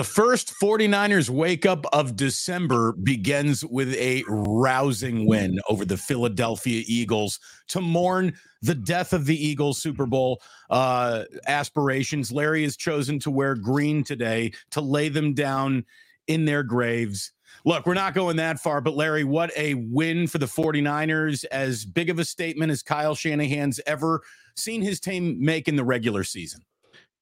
[0.00, 6.82] The first 49ers wake up of December begins with a rousing win over the Philadelphia
[6.86, 7.38] Eagles
[7.68, 10.40] to mourn the death of the Eagles Super Bowl
[10.70, 12.32] uh, aspirations.
[12.32, 15.84] Larry has chosen to wear green today to lay them down
[16.28, 17.32] in their graves.
[17.66, 21.44] Look, we're not going that far, but Larry, what a win for the 49ers.
[21.52, 24.22] As big of a statement as Kyle Shanahan's ever
[24.56, 26.62] seen his team make in the regular season.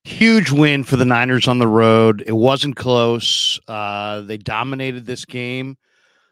[0.05, 2.23] Huge win for the Niners on the road.
[2.27, 3.61] It wasn't close.
[3.69, 5.77] Uh, they dominated this game.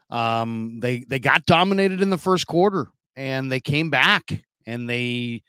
[0.08, 5.42] Um, they they got dominated in the first quarter, and they came back and they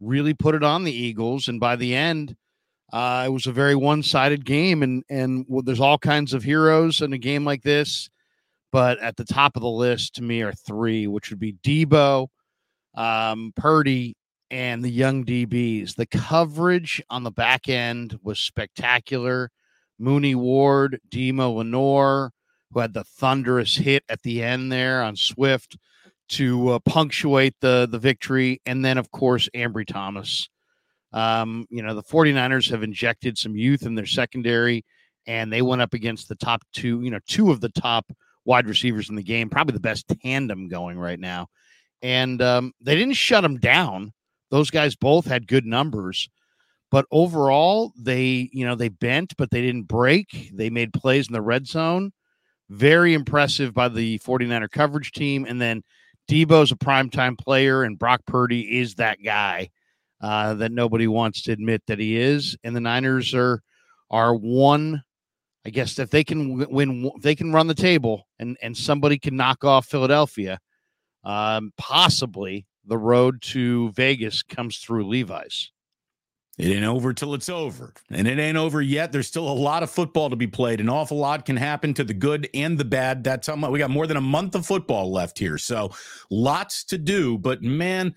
[0.00, 1.48] really put it on the Eagles.
[1.48, 2.36] And by the end,
[2.92, 4.82] uh, it was a very one sided game.
[4.82, 8.08] And and well, there's all kinds of heroes in a game like this,
[8.72, 12.28] but at the top of the list to me are three, which would be Deebo,
[12.94, 14.16] um, Purdy,
[14.54, 15.96] and the young DBs.
[15.96, 19.50] The coverage on the back end was spectacular.
[19.98, 22.30] Mooney Ward, Demo Lenoir,
[22.70, 25.76] who had the thunderous hit at the end there on Swift
[26.28, 30.48] to uh, punctuate the the victory, and then of course Ambry Thomas.
[31.12, 34.84] Um, you know the 49ers have injected some youth in their secondary,
[35.26, 38.06] and they went up against the top two, you know, two of the top
[38.44, 41.48] wide receivers in the game, probably the best tandem going right now.
[42.02, 44.12] And um, they didn't shut them down
[44.54, 46.28] those guys both had good numbers,
[46.92, 50.52] but overall they, you know, they bent, but they didn't break.
[50.54, 52.12] They made plays in the red zone.
[52.70, 55.44] Very impressive by the 49er coverage team.
[55.44, 55.82] And then
[56.30, 59.70] Deebo's a primetime player, and Brock Purdy is that guy
[60.20, 62.56] uh, that nobody wants to admit that he is.
[62.62, 63.60] And the Niners are
[64.08, 65.02] are one.
[65.66, 69.34] I guess if they can win, they can run the table, and and somebody can
[69.34, 70.60] knock off Philadelphia,
[71.24, 75.70] um, possibly the road to Vegas comes through Levi's.
[76.56, 77.92] It ain't over till it's over.
[78.10, 79.10] And it ain't over yet.
[79.10, 80.80] There's still a lot of football to be played.
[80.80, 83.24] An awful lot can happen to the good and the bad.
[83.24, 85.58] That's how much we got more than a month of football left here.
[85.58, 85.90] So
[86.30, 87.38] lots to do.
[87.38, 88.14] But man,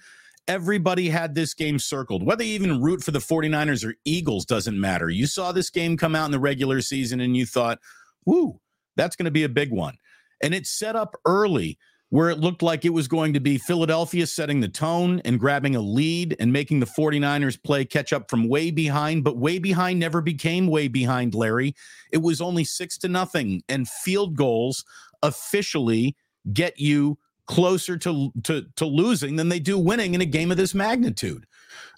[0.48, 2.24] everybody had this game circled.
[2.24, 5.10] Whether you even root for the 49ers or Eagles doesn't matter.
[5.10, 7.80] You saw this game come out in the regular season and you thought,
[8.26, 8.60] whoo,
[8.96, 9.98] that's going to be a big one.
[10.44, 11.80] And it's set up early
[12.10, 15.76] where it looked like it was going to be Philadelphia setting the tone and grabbing
[15.76, 20.00] a lead and making the 49ers play catch up from way behind, but way behind
[20.00, 21.76] never became way behind, Larry.
[22.12, 24.86] It was only six to nothing, and field goals
[25.22, 26.16] officially
[26.54, 30.58] get you closer to, to, to losing than they do winning in a game of
[30.58, 31.46] this magnitude.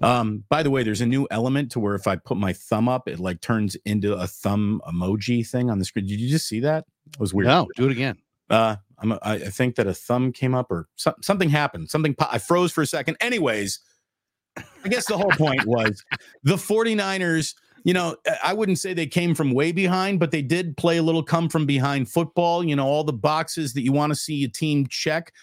[0.02, 2.88] Um, by the way, there's a new element to where if I put my thumb
[2.88, 6.06] up, it like turns into a thumb emoji thing on the screen.
[6.06, 6.86] Did you just see that?
[7.14, 7.48] It was weird.
[7.48, 8.18] No, do it again.
[8.50, 11.90] Uh, I'm a, I think that a thumb came up or so, something happened.
[11.90, 13.18] Something I froze for a second.
[13.22, 13.80] Anyways,
[14.58, 16.04] I guess the whole point was
[16.44, 20.76] the 49ers, you know, I wouldn't say they came from way behind, but they did
[20.78, 24.12] play a little come from behind football, you know, all the boxes that you want
[24.12, 25.34] to see a team check.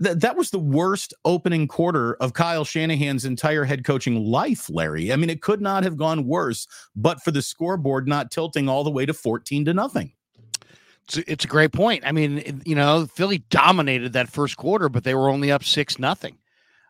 [0.00, 5.12] That that was the worst opening quarter of Kyle Shanahan's entire head coaching life, Larry.
[5.12, 8.84] I mean, it could not have gone worse, but for the scoreboard not tilting all
[8.84, 10.12] the way to 14 to nothing
[11.08, 12.04] it's, it's a great point.
[12.06, 15.98] I mean, you know, Philly dominated that first quarter, but they were only up six
[15.98, 16.36] nothing.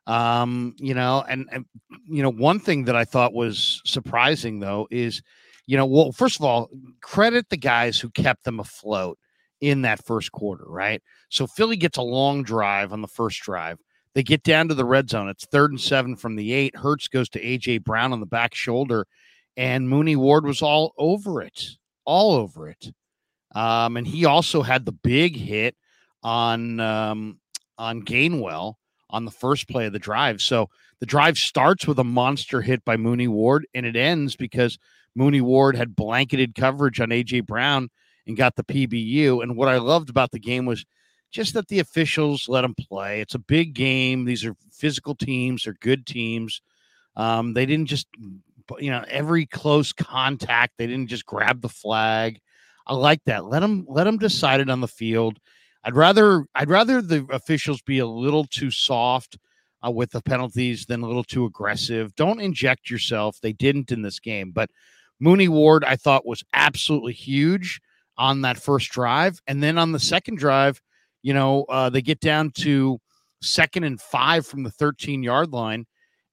[0.06, 1.66] Um, you know, and, and
[2.08, 5.22] you know, one thing that I thought was surprising though is,
[5.66, 6.70] you know, well, first of all,
[7.02, 9.18] credit the guys who kept them afloat
[9.60, 11.02] in that first quarter, right?
[11.28, 13.78] So Philly gets a long drive on the first drive.
[14.14, 15.28] They get down to the red zone.
[15.28, 16.74] It's third and seven from the eight.
[16.74, 19.06] Hurts goes to AJ Brown on the back shoulder,
[19.56, 21.68] and Mooney Ward was all over it,
[22.06, 22.90] all over it.
[23.54, 25.74] Um, and he also had the big hit
[26.22, 27.38] on um,
[27.78, 28.74] on Gainwell
[29.10, 30.40] on the first play of the drive.
[30.40, 30.68] So
[31.00, 34.78] the drive starts with a monster hit by Mooney Ward, and it ends because
[35.14, 37.88] Mooney Ward had blanketed coverage on AJ Brown
[38.26, 39.42] and got the PBU.
[39.42, 40.84] And what I loved about the game was
[41.30, 43.20] just that the officials let them play.
[43.20, 44.24] It's a big game.
[44.24, 45.64] These are physical teams.
[45.64, 46.62] They're good teams.
[47.16, 48.06] Um, they didn't just,
[48.78, 50.74] you know, every close contact.
[50.78, 52.40] They didn't just grab the flag.
[52.88, 53.44] I like that.
[53.44, 55.38] Let them let them decide it on the field.
[55.84, 59.38] I'd rather I'd rather the officials be a little too soft
[59.86, 62.14] uh, with the penalties than a little too aggressive.
[62.16, 63.38] Don't inject yourself.
[63.40, 64.70] They didn't in this game, but
[65.20, 67.80] Mooney Ward I thought was absolutely huge
[68.16, 70.80] on that first drive, and then on the second drive,
[71.22, 72.98] you know, uh, they get down to
[73.42, 75.86] second and five from the 13 yard line.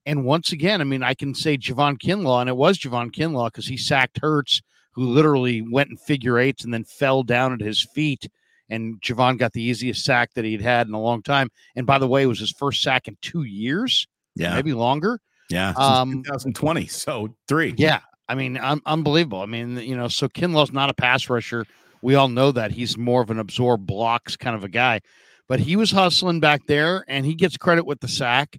[0.04, 3.48] And once again, I mean, I can say Javon Kinlaw, and it was Javon Kinlaw
[3.48, 4.62] because he sacked Hurts
[4.96, 8.28] who literally went in figure eights and then fell down at his feet.
[8.68, 11.50] And Javon got the easiest sack that he'd had in a long time.
[11.76, 14.08] And by the way, it was his first sack in two years.
[14.34, 14.54] Yeah.
[14.54, 15.20] Maybe longer.
[15.50, 15.74] Yeah.
[15.76, 16.86] Um, 2020.
[16.86, 17.74] So three.
[17.76, 18.00] Yeah.
[18.28, 19.42] I mean, un- unbelievable.
[19.42, 21.66] I mean, you know, so Kinlaw's not a pass rusher.
[22.02, 25.00] We all know that he's more of an absorb blocks kind of a guy,
[25.46, 28.58] but he was hustling back there, and he gets credit with the sack.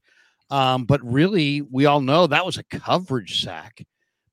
[0.49, 3.85] Um, but really, we all know that was a coverage sack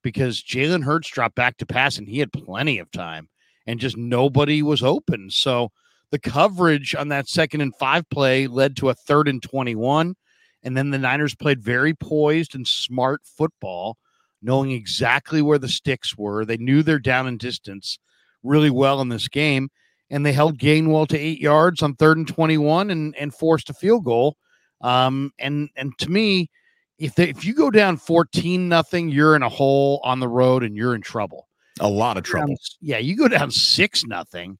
[0.04, 3.28] because Jalen Hurts dropped back to pass, and he had plenty of time,
[3.66, 5.30] and just nobody was open.
[5.30, 5.72] So
[6.12, 10.14] the coverage on that second and five play led to a third and twenty-one,
[10.62, 13.96] and then the Niners played very poised and smart football
[14.40, 16.44] knowing exactly where the sticks were.
[16.44, 17.98] They knew their down and distance
[18.42, 19.70] really well in this game,
[20.10, 23.74] and they held Gainwell to eight yards on third and twenty-one and and forced a
[23.74, 24.36] field goal.
[24.82, 26.50] Um, and and to me,
[26.98, 30.62] if they, if you go down fourteen nothing, you're in a hole on the road
[30.62, 31.48] and you're in trouble.
[31.80, 32.54] A lot of trouble.
[32.80, 34.58] Yeah, you go down six nothing,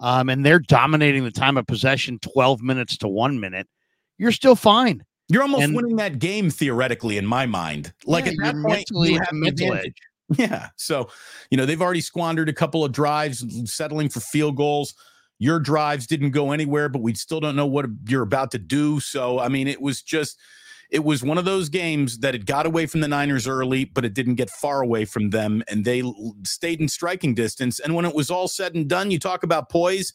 [0.00, 3.68] um, and they're dominating the time of possession twelve minutes to one minute.
[4.18, 5.04] You're still fine.
[5.28, 7.92] You're almost and, winning that game theoretically in my mind.
[8.04, 9.96] Like yeah, at that point, you have mental edge.
[10.36, 10.68] Yeah.
[10.76, 11.10] So,
[11.50, 14.94] you know, they've already squandered a couple of drives, settling for field goals.
[15.38, 19.00] Your drives didn't go anywhere, but we still don't know what you're about to do.
[19.00, 20.38] So, I mean, it was just,
[20.92, 24.04] it was one of those games that it got away from the Niners early, but
[24.04, 26.02] it didn't get far away from them, and they
[26.44, 27.80] stayed in striking distance.
[27.80, 30.12] And when it was all said and done, you talk about poise.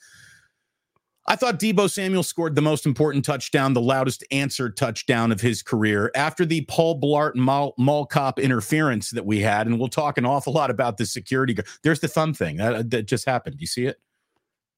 [1.29, 5.61] I thought Deebo Samuel scored the most important touchdown, the loudest answer touchdown of his
[5.61, 9.67] career after the Paul Blart mall, mall cop interference that we had.
[9.67, 11.57] And we'll talk an awful lot about the security.
[11.83, 13.57] There's the thumb thing that, that just happened.
[13.59, 13.99] You see it?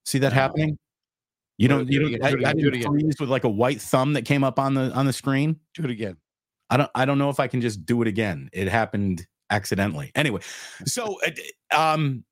[0.06, 0.80] See that happening?
[1.60, 1.92] You don't.
[1.92, 2.24] You don't.
[2.24, 5.06] I, I didn't freeze with like a white thumb that came up on the on
[5.06, 5.60] the screen.
[5.74, 6.16] Do it again.
[6.70, 6.90] I don't.
[6.96, 8.50] I don't know if I can just do it again.
[8.54, 10.14] It happened accidentally.
[10.16, 10.40] Anyway,
[10.86, 11.20] so
[11.76, 12.24] um,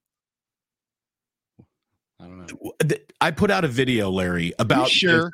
[2.22, 2.98] I don't know.
[3.20, 5.30] I put out a video, Larry, about sure.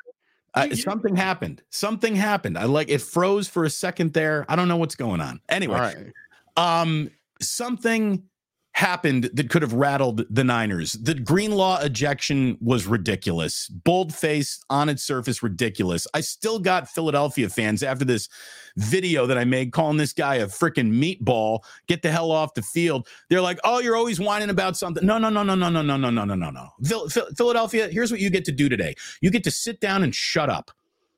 [0.54, 1.62] Uh, something happened.
[1.70, 2.58] Something happened.
[2.58, 4.44] I like it froze for a second there.
[4.48, 5.40] I don't know what's going on.
[5.48, 6.12] Anyway, right.
[6.56, 7.10] um,
[7.40, 8.24] something
[8.74, 10.94] happened that could have rattled the Niners.
[10.94, 13.68] The Greenlaw ejection was ridiculous.
[13.68, 16.08] Bold face on its surface, ridiculous.
[16.12, 18.28] I still got Philadelphia fans after this
[18.76, 21.60] video that I made calling this guy a freaking meatball.
[21.86, 23.06] Get the hell off the field.
[23.30, 25.06] They're like, oh, you're always whining about something.
[25.06, 27.08] No, no, no, no, no, no, no, no, no, no, no, no.
[27.36, 28.96] Philadelphia, here's what you get to do today.
[29.20, 30.72] You get to sit down and shut up.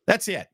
[0.07, 0.47] That's it.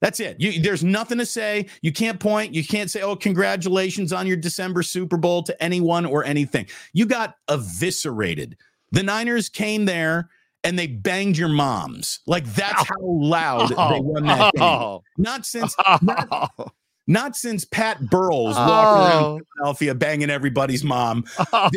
[0.00, 0.36] That's it.
[0.38, 1.66] You, there's nothing to say.
[1.82, 2.54] You can't point.
[2.54, 6.66] You can't say, oh, congratulations on your December Super Bowl to anyone or anything.
[6.92, 8.56] You got eviscerated.
[8.92, 10.30] The Niners came there
[10.64, 12.20] and they banged your moms.
[12.26, 15.24] Like that's how loud oh, they won that oh, game.
[15.24, 16.28] Not since not,
[16.58, 16.68] oh.
[17.08, 18.68] Not since Pat Burrells oh.
[18.68, 19.40] walking around oh.
[19.56, 21.24] Philadelphia banging everybody's mom.
[21.50, 21.70] Oh.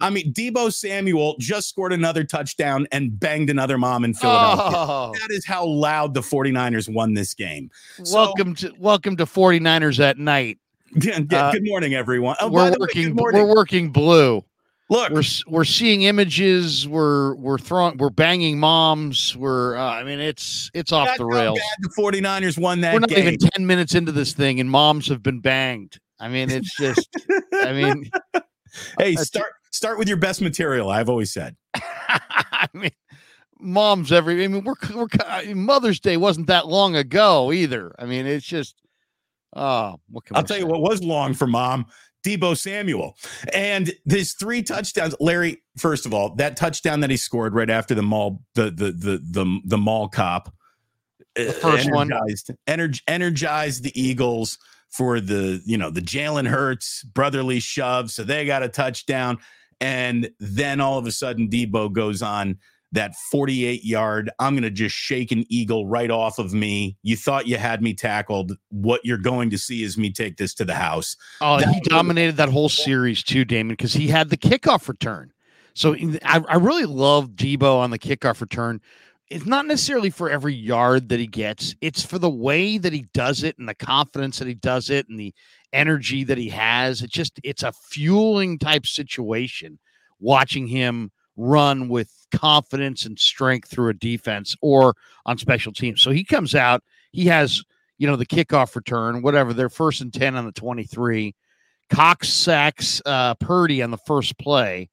[0.00, 4.78] I mean, Deebo Samuel just scored another touchdown and banged another mom in Philadelphia.
[4.78, 5.12] Oh.
[5.20, 7.70] That is how loud the 49ers won this game.
[8.12, 10.58] Welcome so, to welcome to 49ers at night.
[11.02, 12.36] Yeah, yeah, uh, good morning, everyone.
[12.40, 13.14] Oh, we're working.
[13.16, 14.44] Way, we're working blue.
[14.88, 16.86] Look, we're we're seeing images.
[16.86, 17.96] We're we're throwing.
[17.96, 19.36] We're banging moms.
[19.36, 19.76] We're.
[19.76, 21.58] Uh, I mean, it's it's off the rails.
[21.80, 22.94] the 49ers won that.
[22.94, 23.26] We're not game.
[23.26, 25.98] even ten minutes into this thing, and moms have been banged.
[26.20, 27.08] I mean, it's just.
[27.52, 28.10] I mean,
[28.98, 30.88] hey, start start with your best material.
[30.88, 31.56] I've always said.
[31.74, 32.92] I mean,
[33.58, 34.44] moms every.
[34.44, 37.92] I mean, we're we're Mother's Day wasn't that long ago either.
[37.98, 38.76] I mean, it's just.
[39.54, 40.60] Oh, what I'll tell say?
[40.60, 41.86] you what was long for mom
[42.26, 43.16] Deebo Samuel.
[43.52, 47.94] And his three touchdowns, Larry, first of all, that touchdown that he scored right after
[47.94, 50.52] the mall, the the the the, the mall cop.
[51.36, 56.48] The uh, first energized, one energ- energized the Eagles for the, you know, the Jalen
[56.48, 58.10] Hurts brotherly shove.
[58.10, 59.38] So they got a touchdown.
[59.80, 62.58] And then all of a sudden, Deebo goes on
[62.92, 66.96] that 48 yard, I'm going to just shake an eagle right off of me.
[67.02, 68.56] You thought you had me tackled.
[68.70, 71.16] What you're going to see is me take this to the house.
[71.40, 75.32] Oh, that he dominated that whole series too, Damon, because he had the kickoff return.
[75.74, 78.80] So I, I really love Deebo on the kickoff return.
[79.28, 83.06] It's not necessarily for every yard that he gets, it's for the way that he
[83.12, 85.34] does it and the confidence that he does it and the
[85.72, 87.02] energy that he has.
[87.02, 89.80] It just, it's a fueling type situation
[90.20, 94.94] watching him run with confidence and strength through a defense or
[95.26, 96.02] on special teams.
[96.02, 97.62] So he comes out, he has,
[97.98, 101.34] you know, the kickoff return, whatever, they're first and 10 on the 23.
[101.88, 104.88] Cox sacks uh, Purdy on the first play.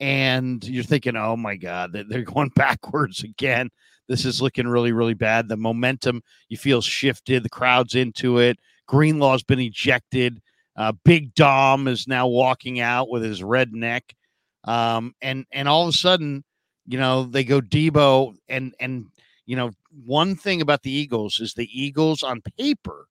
[0.00, 3.70] And you're thinking, oh my God, they're going backwards again.
[4.08, 5.48] This is looking really, really bad.
[5.48, 8.58] The momentum you feel shifted, the crowd's into it.
[8.88, 10.42] Greenlaw's been ejected.
[10.76, 14.14] Uh, Big Dom is now walking out with his red neck.
[14.64, 16.44] Um, and and all of a sudden,
[16.86, 19.06] you know, they go Deebo and and
[19.46, 19.72] you know,
[20.04, 23.06] one thing about the Eagles is the Eagles on paper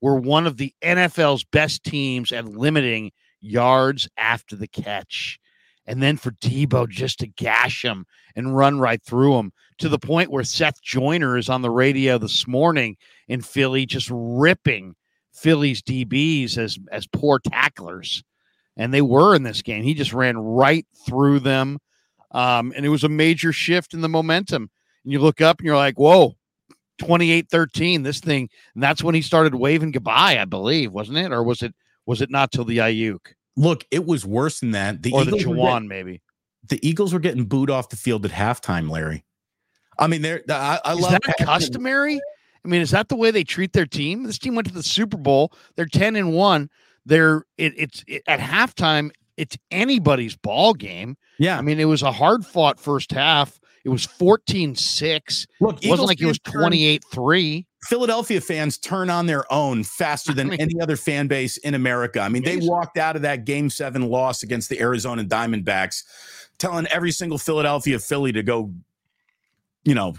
[0.00, 5.38] were one of the NFL's best teams at limiting yards after the catch.
[5.86, 9.98] And then for Deebo just to gash him and run right through him to the
[9.98, 12.96] point where Seth Joyner is on the radio this morning
[13.28, 14.96] in Philly, just ripping
[15.32, 18.24] Philly's DBs as as poor tacklers.
[18.76, 19.82] And they were in this game.
[19.82, 21.78] He just ran right through them.
[22.32, 24.70] Um, and it was a major shift in the momentum.
[25.04, 26.34] And you look up and you're like, whoa,
[26.98, 28.48] 28 13, this thing.
[28.74, 31.32] And that's when he started waving goodbye, I believe, wasn't it?
[31.32, 33.20] Or was it was it not till the Aiyuk?
[33.56, 35.02] Look, it was worse than that.
[35.02, 36.20] The or Eagles the Jauan, maybe.
[36.68, 39.24] The Eagles were getting booed off the field at halftime, Larry.
[39.98, 42.20] I mean, they're I, I is love that customary.
[42.64, 44.24] I mean, is that the way they treat their team?
[44.24, 45.52] This team went to the Super Bowl.
[45.76, 46.68] They're ten and one.
[47.06, 49.10] They're it, it's it, at halftime.
[49.36, 51.16] It's anybody's ball game.
[51.38, 53.58] Yeah, I mean, it was a hard fought first half.
[53.84, 55.46] It was 14-6.
[55.60, 57.64] Look, it wasn't like it was 28-3.
[57.84, 61.74] Philadelphia fans turn on their own faster than I mean, any other fan base in
[61.74, 62.20] America.
[62.20, 66.02] I mean, they walked out of that game seven loss against the Arizona Diamondbacks,
[66.58, 68.72] telling every single Philadelphia Philly to go
[69.84, 70.14] you know,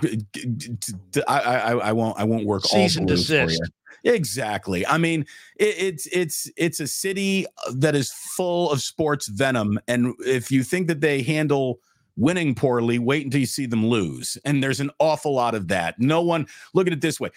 [1.27, 3.61] I, I, I won't, I won't work Season all desist.
[4.03, 4.85] Exactly.
[4.85, 5.25] I mean,
[5.57, 10.51] it, it's it's it's a city uh, that is full of sports venom, and if
[10.51, 11.79] you think that they handle
[12.15, 14.37] winning poorly, wait until you see them lose.
[14.43, 15.99] And there's an awful lot of that.
[15.99, 17.29] No one look at it this way.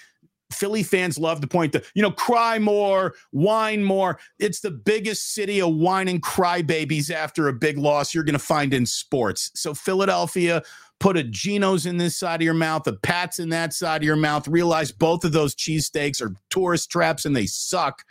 [0.52, 4.18] Philly fans love to point to, you know, cry more, whine more.
[4.38, 8.74] It's the biggest city of whining crybabies after a big loss you're going to find
[8.74, 9.50] in sports.
[9.54, 10.62] So Philadelphia,
[10.98, 14.06] put a Geno's in this side of your mouth, a Pat's in that side of
[14.06, 18.04] your mouth, realize both of those cheesesteaks are tourist traps and they suck,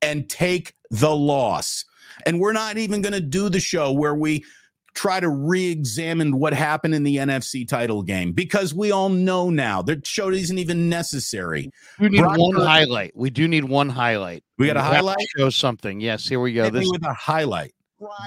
[0.00, 1.84] and take the loss.
[2.26, 4.44] And we're not even going to do the show where we
[4.94, 9.82] try to re-examine what happened in the NFC title game because we all know now
[9.82, 11.70] the show isn't even necessary.
[11.98, 13.16] We need Brock one highlight.
[13.16, 14.44] We do need one highlight.
[14.58, 15.16] We got a highlight.
[15.36, 16.00] Show something.
[16.00, 16.64] Yes, here we go.
[16.64, 17.74] Hit this with a highlight.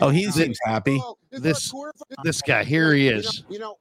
[0.02, 1.02] Oh, he seems happy.
[1.32, 1.74] This
[2.24, 3.44] this guy here he is.
[3.50, 3.78] You know,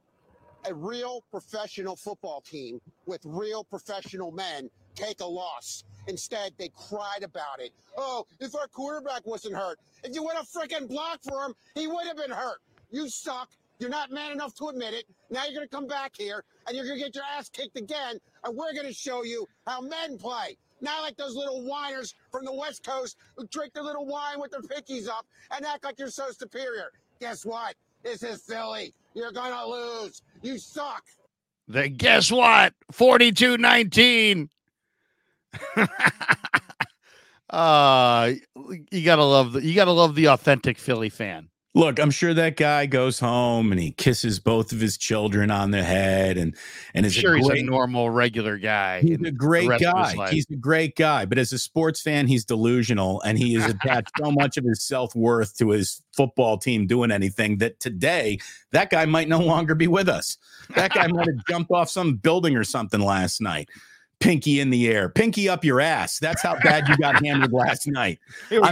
[0.67, 5.83] a real professional football team with real professional men take a loss.
[6.07, 7.71] Instead, they cried about it.
[7.97, 11.87] Oh, if our quarterback wasn't hurt, if you would have freaking blocked for him, he
[11.87, 12.59] would have been hurt.
[12.93, 13.49] You suck.
[13.79, 15.05] You're not man enough to admit it.
[15.31, 17.75] Now you're going to come back here and you're going to get your ass kicked
[17.75, 18.19] again.
[18.43, 20.55] And we're going to show you how men play.
[20.79, 24.51] Not like those little whiners from the West Coast who drink their little wine with
[24.51, 26.91] their pinkies up and act like you're so superior.
[27.19, 27.73] Guess what?
[28.03, 28.93] This is Philly.
[29.15, 30.21] You're going to lose.
[30.43, 31.03] You suck.
[31.67, 32.73] Then guess what?
[32.91, 34.49] 42 19.
[37.49, 38.33] uh
[38.91, 41.49] you gotta love the you gotta love the authentic Philly fan.
[41.75, 45.71] Look, I'm sure that guy goes home and he kisses both of his children on
[45.71, 46.55] the head and
[46.93, 49.01] and is sure a great, he's a normal regular guy.
[49.01, 50.29] He's a great guy.
[50.29, 54.11] He's a great guy, but as a sports fan, he's delusional and he has attached
[54.23, 58.37] so much of his self-worth to his football team doing anything that today
[58.69, 60.37] that guy might no longer be with us.
[60.75, 63.69] That guy might have jumped off some building or something last night
[64.19, 66.17] pinky in the air, pinky up your ass.
[66.17, 68.19] That's how bad you got hammered last night.
[68.51, 68.71] I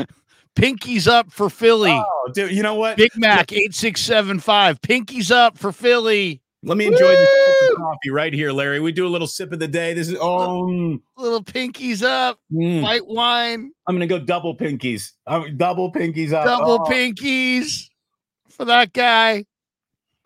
[0.58, 1.92] Pinkies up for Philly.
[1.92, 2.96] Oh, dude, you know what?
[2.96, 4.80] Big Mac eight six seven five.
[4.80, 6.42] Pinkies up for Philly.
[6.64, 8.80] Let me enjoy this coffee right here, Larry.
[8.80, 9.94] We do a little sip of the day.
[9.94, 12.82] This is oh, little pinkies up, mm.
[12.82, 13.70] white wine.
[13.86, 15.12] I'm gonna go double pinkies.
[15.26, 16.44] I'm double pinkies up.
[16.44, 16.90] Double oh.
[16.90, 17.88] pinkies
[18.50, 19.44] for that guy.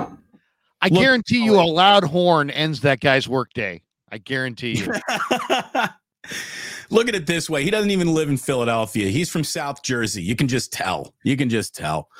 [0.01, 3.83] I Look, guarantee you, a loud horn ends that guy's workday.
[4.11, 4.93] I guarantee you.
[6.93, 7.65] Look at it this way.
[7.65, 9.09] He doesn't even live in Philadelphia.
[9.09, 10.23] He's from South Jersey.
[10.23, 11.15] You can just tell.
[11.25, 12.11] You can just tell.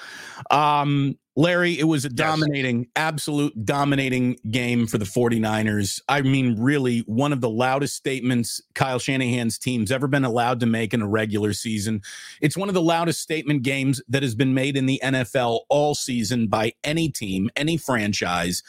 [0.51, 2.89] Um, Larry, it was a dominating, yes.
[2.97, 6.01] absolute dominating game for the 49ers.
[6.09, 10.67] I mean, really, one of the loudest statements Kyle Shanahan's team's ever been allowed to
[10.67, 12.01] make in a regular season.
[12.41, 15.95] It's one of the loudest statement games that has been made in the NFL all
[15.95, 18.63] season by any team, any franchise.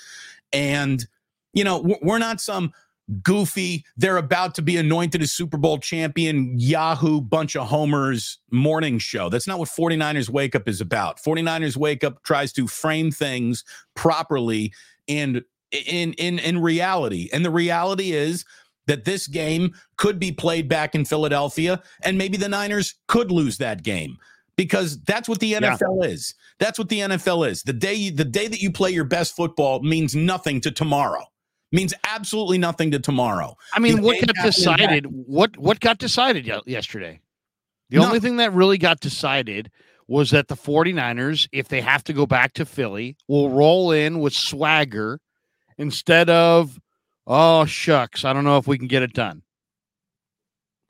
[0.52, 1.06] And,
[1.54, 2.74] you know, we're not some
[3.22, 9.00] goofy, they're about to be anointed as Super Bowl champion, Yahoo bunch of homers morning
[9.00, 9.30] show.
[9.30, 11.22] That's not what 49ers Wake Up is about.
[11.22, 13.64] 49ers Wake Up tries to frame things
[13.96, 14.74] properly
[15.08, 17.30] and in in in reality.
[17.34, 18.46] And the reality is
[18.88, 23.58] that this game could be played back in Philadelphia and maybe the Niners could lose
[23.58, 24.18] that game
[24.56, 26.10] because that's what the NFL yeah.
[26.10, 26.36] is.
[26.60, 27.64] That's what the NFL is.
[27.64, 31.26] The day the day that you play your best football means nothing to tomorrow
[31.74, 33.58] means absolutely nothing to tomorrow.
[33.74, 35.08] I mean, what got decided?
[35.08, 37.20] What what got decided yesterday?
[37.90, 39.70] The only thing that really got decided
[40.08, 44.20] was that the 49ers, if they have to go back to Philly, will roll in
[44.20, 45.20] with swagger
[45.78, 46.80] instead of,
[47.28, 49.44] oh, shucks, I don't know if we can get it done.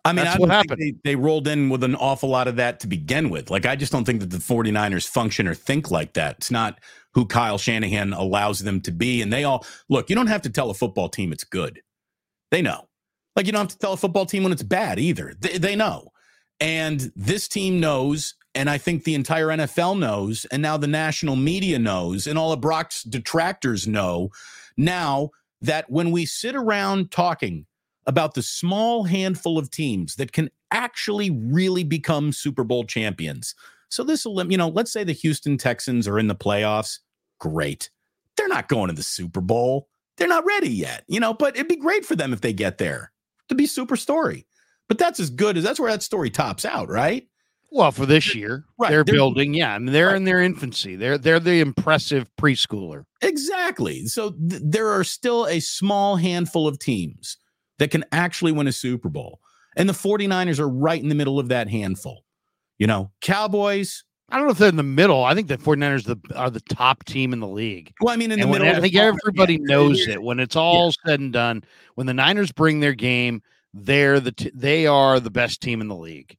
[0.05, 0.81] I mean, That's I what happened.
[0.81, 3.49] They, they rolled in with an awful lot of that to begin with.
[3.49, 6.37] Like, I just don't think that the 49ers function or think like that.
[6.37, 6.79] It's not
[7.13, 9.21] who Kyle Shanahan allows them to be.
[9.21, 11.81] And they all look, you don't have to tell a football team it's good.
[12.51, 12.87] They know.
[13.35, 15.33] Like, you don't have to tell a football team when it's bad either.
[15.39, 16.09] They, they know.
[16.59, 18.35] And this team knows.
[18.55, 20.45] And I think the entire NFL knows.
[20.45, 22.27] And now the national media knows.
[22.27, 24.29] And all of Brock's detractors know
[24.77, 27.65] now that when we sit around talking
[28.05, 33.55] about the small handful of teams that can actually really become Super Bowl champions.
[33.93, 36.99] So this will, you know, let's say the Houston Texans are in the playoffs.
[37.39, 37.89] Great.
[38.37, 39.87] They're not going to the Super Bowl.
[40.17, 42.77] They're not ready yet, you know, but it'd be great for them if they get
[42.77, 43.11] there
[43.49, 44.45] to be super story.
[44.89, 47.27] But that's as good as that's where that story tops out, right?
[47.71, 49.53] Well, for this year, Right, they're, they're- building.
[49.55, 50.17] Yeah, I mean, they're Right.
[50.17, 50.95] in their infancy.
[50.95, 53.05] They're they're the impressive preschooler.
[53.21, 54.05] Exactly.
[54.07, 57.37] So th- there are still a small handful of teams
[57.79, 59.39] that can actually win a Super Bowl.
[59.75, 62.22] And the 49ers are right in the middle of that handful.
[62.83, 65.23] You know, Cowboys, I don't know if they're in the middle.
[65.23, 67.93] I think the 49ers the, are the top team in the league.
[68.01, 69.73] well, I mean, in the and when- middle I think everybody yeah.
[69.73, 70.21] knows it.
[70.21, 71.63] When it's all said and done,
[71.95, 73.41] when the Niners bring their game,
[73.73, 76.35] they're the t- they are the best team in the league.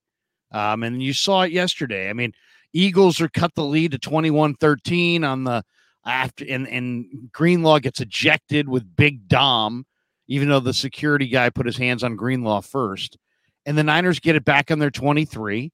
[0.53, 2.11] Um, and you saw it yesterday.
[2.11, 2.35] I mean,
[2.75, 5.65] Eagles are cut the lead to 21-13 on the
[6.05, 9.87] after and and Greenlaw gets ejected with Big Dom,
[10.29, 13.17] even though the security guy put his hands on Greenlaw first.
[13.65, 15.73] And the Niners get it back on their 23.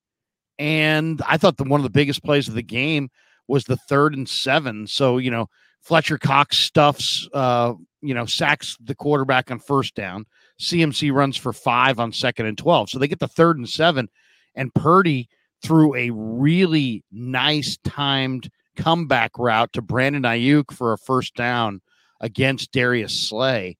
[0.60, 3.08] And I thought the one of the biggest plays of the game
[3.48, 4.86] was the third and seven.
[4.86, 5.48] So, you know,
[5.80, 10.26] Fletcher Cox stuffs, uh, you know, sacks the quarterback on first down.
[10.60, 12.90] CMC runs for five on second and 12.
[12.90, 14.10] So they get the third and seven.
[14.54, 15.30] And Purdy
[15.62, 21.80] threw a really nice timed comeback route to Brandon Aiyuk for a first down
[22.20, 23.78] against Darius Slay.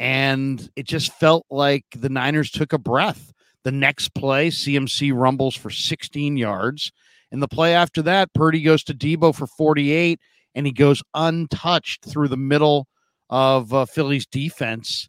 [0.00, 3.32] And it just felt like the Niners took a breath.
[3.64, 6.92] The next play, CMC rumbles for 16 yards.
[7.30, 10.18] And the play after that, Purdy goes to Deebo for 48,
[10.54, 12.86] and he goes untouched through the middle
[13.28, 15.08] of uh, Philly's defense.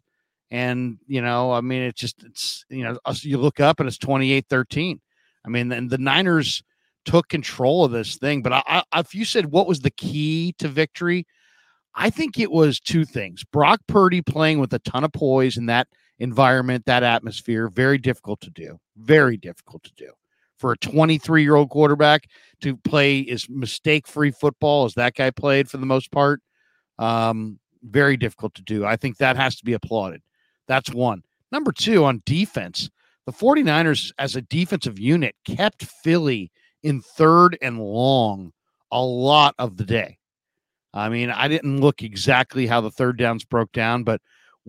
[0.50, 3.98] And, you know, I mean, it's just, it's, you know, you look up and it's
[3.98, 5.00] 28 13.
[5.44, 6.62] I mean, and the Niners
[7.04, 8.42] took control of this thing.
[8.42, 11.26] But I, I, if you said what was the key to victory,
[11.94, 13.44] I think it was two things.
[13.44, 15.88] Brock Purdy playing with a ton of poise in that
[16.20, 18.78] environment, that atmosphere, very difficult to do.
[18.96, 20.12] Very difficult to do.
[20.58, 22.28] For a 23 year old quarterback
[22.60, 26.42] to play as mistake free football as that guy played for the most part,
[26.98, 28.84] um, very difficult to do.
[28.84, 30.20] I think that has to be applauded.
[30.68, 31.22] That's one.
[31.50, 32.90] Number two, on defense,
[33.24, 36.52] the 49ers as a defensive unit kept Philly
[36.82, 38.52] in third and long
[38.92, 40.18] a lot of the day.
[40.92, 44.20] I mean, I didn't look exactly how the third downs broke down, but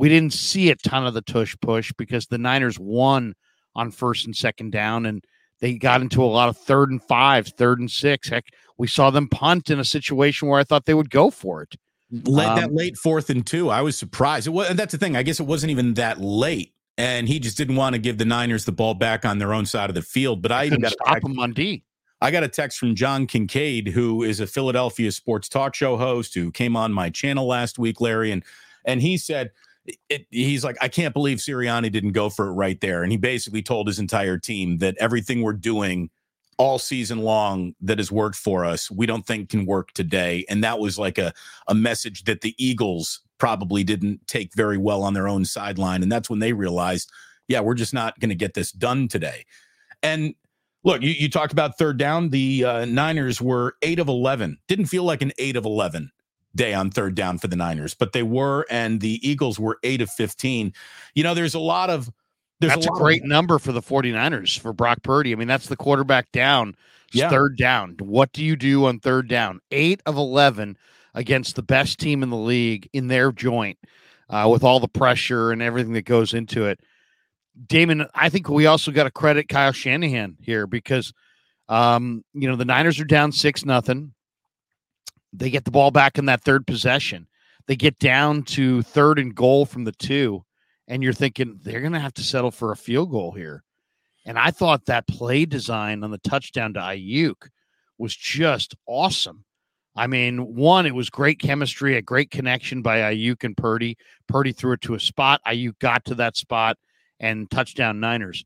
[0.01, 3.35] we didn't see a ton of the tush push because the Niners won
[3.75, 5.23] on first and second down and
[5.59, 8.27] they got into a lot of third and fives, third and six.
[8.27, 8.45] Heck,
[8.79, 11.75] we saw them punt in a situation where I thought they would go for it.
[12.11, 14.47] Late, that Um, late fourth and two, I was surprised.
[14.47, 15.15] It was, and that's the thing.
[15.15, 18.25] I guess it wasn't even that late, and he just didn't want to give the
[18.25, 20.41] Niners the ball back on their own side of the field.
[20.41, 21.83] But I even got a stop text, them on D.
[22.21, 26.33] I got a text from John Kincaid, who is a Philadelphia sports talk show host
[26.33, 28.43] who came on my channel last week, Larry, and
[28.83, 29.51] and he said.
[30.09, 33.03] It, he's like, I can't believe Sirianni didn't go for it right there.
[33.03, 36.09] And he basically told his entire team that everything we're doing
[36.57, 40.45] all season long that has worked for us, we don't think can work today.
[40.49, 41.33] And that was like a,
[41.67, 46.03] a message that the Eagles probably didn't take very well on their own sideline.
[46.03, 47.11] And that's when they realized,
[47.47, 49.45] yeah, we're just not going to get this done today.
[50.03, 50.35] And
[50.83, 52.29] look, you, you talked about third down.
[52.29, 54.59] The uh, Niners were eight of 11.
[54.67, 56.11] Didn't feel like an eight of 11
[56.55, 58.65] day on third down for the Niners, but they were.
[58.69, 60.73] And the Eagles were eight of 15.
[61.15, 62.09] You know, there's a lot of,
[62.59, 65.31] there's that's a, of- great number for the 49ers for Brock Purdy.
[65.31, 66.75] I mean, that's the quarterback down.
[67.13, 67.29] Yeah.
[67.29, 67.95] Third down.
[67.99, 69.59] What do you do on third down?
[69.71, 70.77] Eight of 11
[71.13, 73.77] against the best team in the league in their joint
[74.29, 76.79] uh, with all the pressure and everything that goes into it.
[77.67, 81.13] Damon, I think we also got to credit Kyle Shanahan here because,
[81.67, 84.13] um, you know, the Niners are down six nothing.
[85.33, 87.27] They get the ball back in that third possession.
[87.67, 90.43] They get down to third and goal from the two
[90.91, 93.63] and you're thinking they're going to have to settle for a field goal here.
[94.25, 97.47] And I thought that play design on the touchdown to Aiyuk
[97.97, 99.45] was just awesome.
[99.95, 103.97] I mean, one, it was great chemistry, a great connection by Aiyuk and Purdy.
[104.27, 105.39] Purdy threw it to a spot.
[105.47, 106.77] Aiyuk got to that spot
[107.21, 108.43] and touchdown Niners.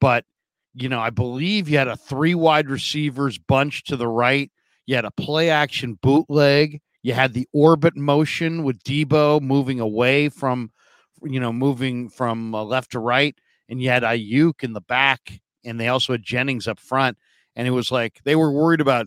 [0.00, 0.24] But,
[0.72, 4.50] you know, I believe you had a three wide receivers bunch to the right.
[4.92, 6.82] You had a play action bootleg.
[7.02, 10.70] You had the orbit motion with Deebo moving away from
[11.22, 13.34] you know, moving from uh, left to right,
[13.70, 17.16] and you had Aiyuk in the back, and they also had Jennings up front,
[17.56, 19.06] and it was like they were worried about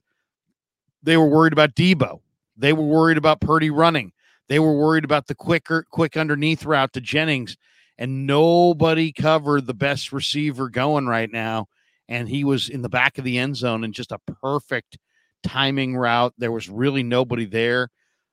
[1.04, 2.20] they were worried about Deebo.
[2.58, 4.12] they were worried about Purdy running,
[4.50, 7.58] they were worried about the quicker quick underneath route to Jennings,
[7.96, 11.68] and nobody covered the best receiver going right now,
[12.10, 14.98] and he was in the back of the end zone and just a perfect
[15.48, 16.34] timing route.
[16.38, 17.90] There was really nobody there.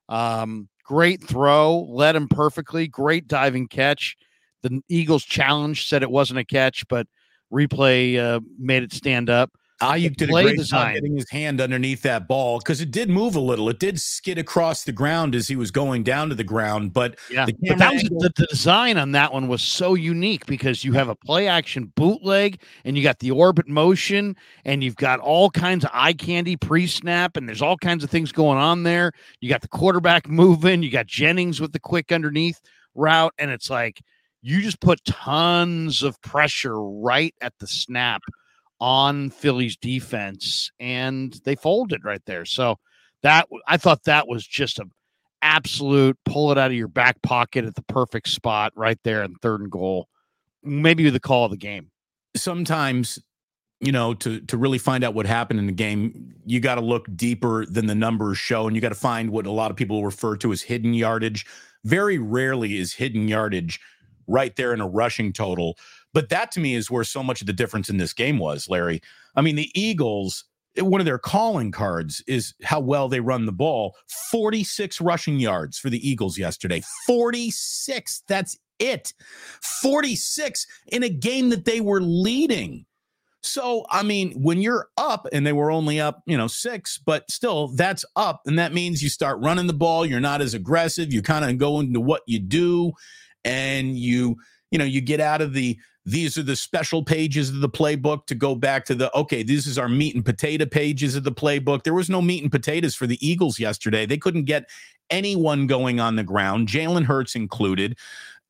[0.08, 2.88] Um, great throw, led him perfectly.
[2.88, 4.16] Great diving catch.
[4.62, 7.06] The Eagles challenge said it wasn't a catch, but
[7.52, 9.50] replay uh, made it stand up.
[9.82, 10.94] Aiyuk did a great design.
[10.94, 13.68] job getting his hand underneath that ball because it did move a little.
[13.68, 16.92] It did skid across the ground as he was going down to the ground.
[16.92, 20.84] But yeah, but that was the, the, design on that one was so unique because
[20.84, 25.18] you have a play action bootleg and you got the orbit motion and you've got
[25.20, 28.84] all kinds of eye candy pre snap and there's all kinds of things going on
[28.84, 29.12] there.
[29.40, 30.82] You got the quarterback moving.
[30.82, 32.60] You got Jennings with the quick underneath
[32.94, 34.00] route, and it's like
[34.42, 38.22] you just put tons of pressure right at the snap
[38.82, 42.44] on Philly's defense, and they folded right there.
[42.44, 42.80] So
[43.22, 44.86] that I thought that was just a
[45.40, 49.36] absolute pull it out of your back pocket at the perfect spot right there in
[49.36, 50.08] third and goal.
[50.64, 51.92] Maybe the call of the game.
[52.34, 53.20] Sometimes,
[53.78, 56.80] you know, to to really find out what happened in the game, you got to
[56.80, 59.76] look deeper than the numbers show, and you got to find what a lot of
[59.76, 61.46] people refer to as hidden yardage.
[61.84, 63.78] Very rarely is hidden yardage
[64.26, 65.76] right there in a rushing total.
[66.12, 68.68] But that to me is where so much of the difference in this game was,
[68.68, 69.00] Larry.
[69.34, 70.44] I mean, the Eagles,
[70.76, 73.96] eh, one of their calling cards is how well they run the ball.
[74.30, 76.82] 46 rushing yards for the Eagles yesterday.
[77.06, 78.22] 46.
[78.28, 79.14] That's it.
[79.80, 82.84] 46 in a game that they were leading.
[83.44, 87.28] So, I mean, when you're up and they were only up, you know, six, but
[87.28, 88.42] still that's up.
[88.46, 90.06] And that means you start running the ball.
[90.06, 91.12] You're not as aggressive.
[91.12, 92.92] You kind of go into what you do
[93.44, 94.36] and you,
[94.70, 98.26] you know, you get out of the these are the special pages of the playbook
[98.26, 101.32] to go back to the okay, this is our meat and potato pages of the
[101.32, 101.84] playbook.
[101.84, 104.06] There was no meat and potatoes for the Eagles yesterday.
[104.06, 104.68] They couldn't get
[105.10, 107.96] anyone going on the ground, Jalen Hurts included.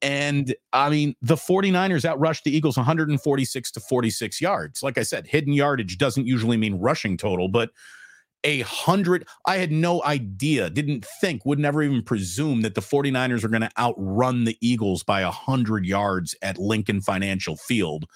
[0.01, 4.83] And I mean, the 49ers outrushed the Eagles 146 to 46 yards.
[4.83, 7.71] Like I said, hidden yardage doesn't usually mean rushing total, but
[8.45, 9.27] a hundred.
[9.47, 13.63] I had no idea, didn't think, would never even presume that the 49ers are going
[13.63, 18.07] to outrun the Eagles by a hundred yards at Lincoln Financial Field,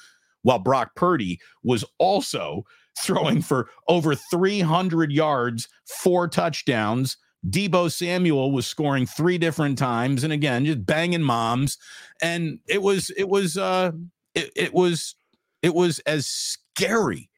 [0.43, 2.65] while Brock Purdy was also
[2.99, 7.17] throwing for over 300 yards, four touchdowns.
[7.49, 11.79] Debo Samuel was scoring three different times, and again, just banging moms.
[12.21, 13.93] And it was, it was, uh,
[14.35, 15.15] it, it was,
[15.63, 17.29] it was as scary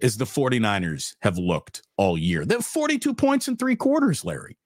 [0.00, 2.44] as the 49ers have looked all year.
[2.44, 4.58] They have 42 points in three quarters, Larry.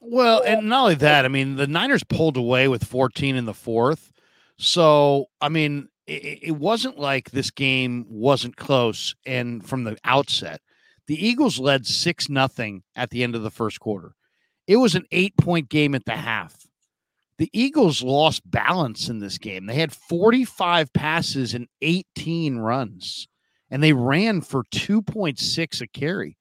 [0.00, 3.54] Well, and not only that, I mean, the Niners pulled away with 14 in the
[3.54, 4.12] fourth.
[4.58, 9.14] So, I mean, it, it wasn't like this game wasn't close.
[9.26, 10.60] And from the outset,
[11.06, 14.14] the Eagles led 6 nothing at the end of the first quarter.
[14.66, 16.54] It was an eight point game at the half.
[17.38, 19.66] The Eagles lost balance in this game.
[19.66, 23.28] They had 45 passes and 18 runs
[23.70, 26.36] and they ran for 2.6 a carry.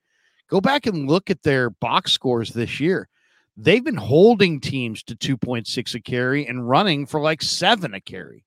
[0.49, 3.09] Go back and look at their box scores this year.
[3.57, 8.45] They've been holding teams to 2.6 a carry and running for like seven a carry.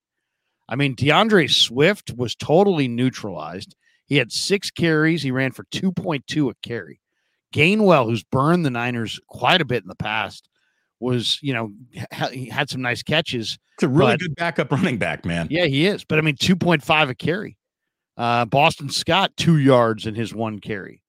[0.68, 3.74] I mean, D'Andre Swift was totally neutralized.
[4.06, 5.22] He had six carries.
[5.22, 7.00] He ran for 2.2 a carry.
[7.52, 10.48] Gainwell, who's burned the Niners quite a bit in the past,
[11.00, 11.72] was, you know,
[12.12, 13.58] ha- he had some nice catches.
[13.74, 15.48] It's a really but, good backup running back, man.
[15.50, 16.04] Yeah, he is.
[16.04, 17.56] But I mean, 2.5 a carry.
[18.20, 21.02] Uh, Boston Scott two yards in his one carry.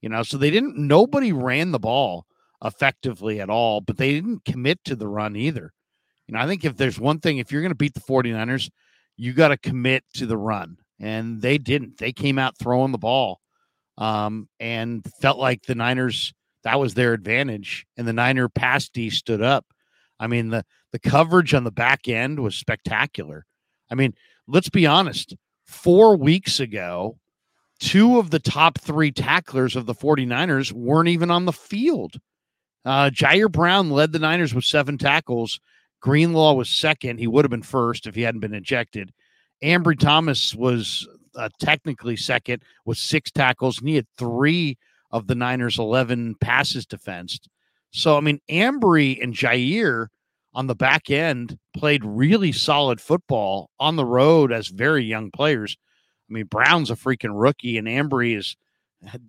[0.00, 0.78] You know, so they didn't.
[0.78, 2.24] Nobody ran the ball
[2.64, 5.74] effectively at all, but they didn't commit to the run either.
[6.26, 8.70] You know, I think if there's one thing, if you're going to beat the 49ers,
[9.18, 10.78] you got to commit to the run.
[10.98, 11.98] And they didn't.
[11.98, 13.40] They came out throwing the ball
[13.98, 17.84] um, and felt like the Niners, that was their advantage.
[17.98, 19.66] And the Niner pass D stood up.
[20.18, 23.44] I mean, the, the coverage on the back end was spectacular.
[23.90, 24.14] I mean,
[24.48, 27.18] let's be honest four weeks ago,
[27.80, 32.20] two of the top three tacklers of the 49ers weren't even on the field.
[32.84, 35.58] Uh, Ji'Ayir Brown led the Niners with seven tackles.
[36.00, 37.18] Greenlaw was second.
[37.18, 39.12] He would have been first if he hadn't been ejected.
[39.62, 44.76] Ambry Thomas was uh, technically second with six tackles, and he had three
[45.10, 47.48] of the Niners' 11 passes defensed.
[47.90, 50.08] So, I mean, Ambry and Ji'Ayir
[50.54, 55.76] on the back end played really solid football on the road as very young players.
[56.30, 58.56] I mean, Brown's a freaking rookie, and Ambry is,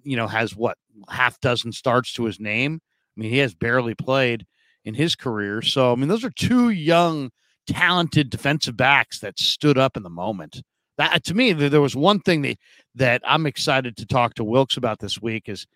[0.04, 0.78] you know, has what
[1.10, 2.80] half dozen starts to his name.
[3.16, 4.46] I mean, he has barely played
[4.86, 5.62] in his career.
[5.62, 7.32] So, I mean, those are two young,
[7.68, 10.62] talented defensive backs that stood up in the moment.
[10.98, 12.58] that to me, there was one thing that
[12.94, 15.68] that I'm excited to talk to Wilks about this week is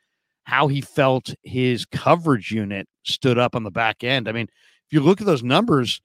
[0.44, 4.30] how he felt his coverage unit stood up on the back end.
[4.30, 4.48] I mean,
[4.89, 6.02] if you look at those numbers,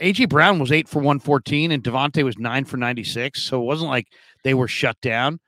[0.00, 3.42] AJ Brown was eight for 114 and DeVonta was nine for 96.
[3.42, 4.08] So it wasn't like
[4.42, 5.38] they were shut down,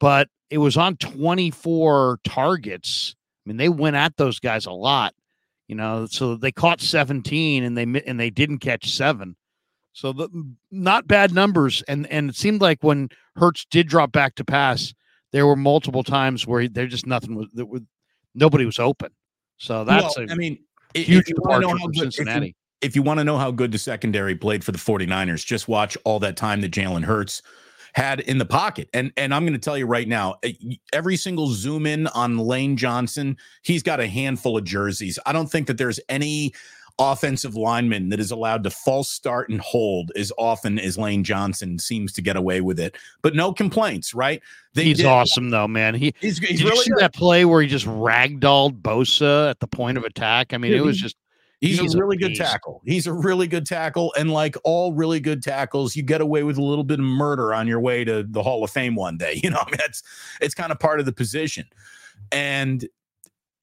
[0.00, 3.14] but it was on 24 targets.
[3.44, 5.12] I mean, they went at those guys a lot,
[5.68, 9.36] you know, so they caught 17 and they and they didn't catch seven.
[9.92, 10.28] So the
[10.70, 11.82] not bad numbers.
[11.86, 14.94] And and it seemed like when Hurts did drop back to pass,
[15.32, 17.82] there were multiple times where there just nothing was that was
[18.34, 19.10] nobody was open.
[19.58, 20.58] So that's well, a I mean
[20.94, 22.46] huge departure from Cincinnati.
[22.46, 25.44] If you, if you want to know how good the secondary played for the 49ers,
[25.44, 27.42] just watch all that time that Jalen Hurts
[27.94, 28.88] had in the pocket.
[28.92, 30.52] And and I'm going to tell you right now, eh,
[30.92, 35.18] every single zoom in on Lane Johnson, he's got a handful of jerseys.
[35.24, 36.52] I don't think that there's any
[36.98, 41.78] offensive lineman that is allowed to false start and hold as often as Lane Johnson
[41.78, 42.96] seems to get away with it.
[43.22, 44.42] But no complaints, right?
[44.74, 45.94] They he's did, awesome though, man.
[45.94, 47.00] He he's, he's did really you see good.
[47.00, 50.54] that play where he just ragdolled Bosa at the point of attack.
[50.54, 51.16] I mean, Yeah, it was just
[51.60, 52.82] He's, He's a a really good tackle.
[52.84, 54.12] He's a really good tackle.
[54.18, 57.54] And like all really good tackles, you get away with a little bit of murder
[57.54, 59.40] on your way to the Hall of Fame one day.
[59.46, 60.02] You know, I mean, that's
[60.40, 61.66] it's kind of part of the position.
[62.32, 62.86] And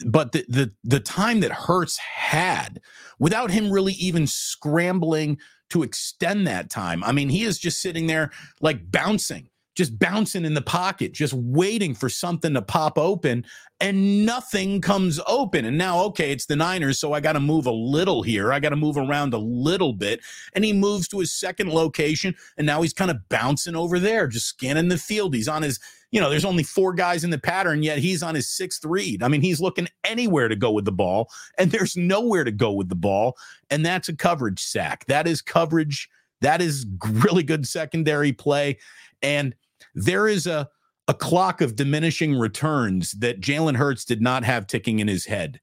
[0.05, 2.81] but the the the time that Hurts had
[3.19, 5.37] without him really even scrambling
[5.69, 7.03] to extend that time.
[7.03, 11.33] I mean, he is just sitting there like bouncing, just bouncing in the pocket, just
[11.33, 13.45] waiting for something to pop open
[13.79, 15.65] and nothing comes open.
[15.65, 18.53] And now, okay, it's the Niners, so I got to move a little here.
[18.53, 20.21] I got to move around a little bit.
[20.53, 24.27] And he moves to his second location, and now he's kind of bouncing over there,
[24.27, 25.33] just scanning the field.
[25.33, 25.79] He's on his,
[26.13, 29.23] you know, there's only four guys in the pattern, yet he's on his sixth read.
[29.23, 32.71] I mean, he's looking anywhere to go with the ball, and there's nowhere to go
[32.71, 33.35] with the ball.
[33.71, 35.05] And that's a coverage sack.
[35.07, 36.07] That is coverage.
[36.41, 36.85] That is
[37.23, 38.77] really good secondary play.
[39.23, 39.55] And
[39.95, 40.69] there is a
[41.07, 45.59] a clock of diminishing returns that Jalen Hurts did not have ticking in his head.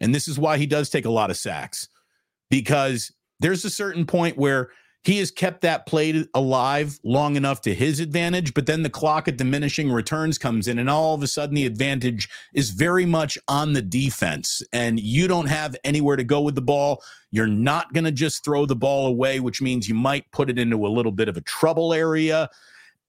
[0.00, 1.86] And this is why he does take a lot of sacks
[2.50, 4.70] because there's a certain point where
[5.04, 9.26] he has kept that play alive long enough to his advantage, but then the clock
[9.26, 13.36] of diminishing returns comes in, and all of a sudden the advantage is very much
[13.48, 14.62] on the defense.
[14.72, 17.02] And you don't have anywhere to go with the ball.
[17.32, 20.58] You're not going to just throw the ball away, which means you might put it
[20.58, 22.48] into a little bit of a trouble area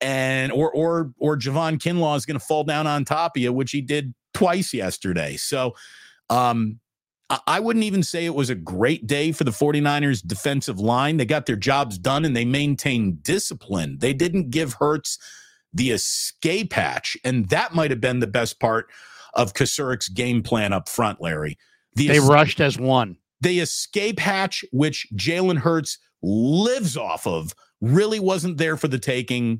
[0.01, 3.53] and or or or Javon Kinlaw is going to fall down on top of you,
[3.53, 5.37] which he did twice yesterday.
[5.37, 5.75] So
[6.29, 6.79] um
[7.29, 11.17] I- wouldn't even say it was a great day for the 49ers defensive line.
[11.17, 13.97] They got their jobs done and they maintained discipline.
[13.99, 15.17] They didn't give Hurts
[15.73, 18.87] the escape hatch, and that might have been the best part
[19.33, 21.57] of Kocurek's game plan up front, Larry.
[21.95, 23.17] The they es- rushed as one.
[23.41, 27.53] the escape hatch, which Jalen Hurts lives off of,
[27.83, 29.59] really wasn't there for the taking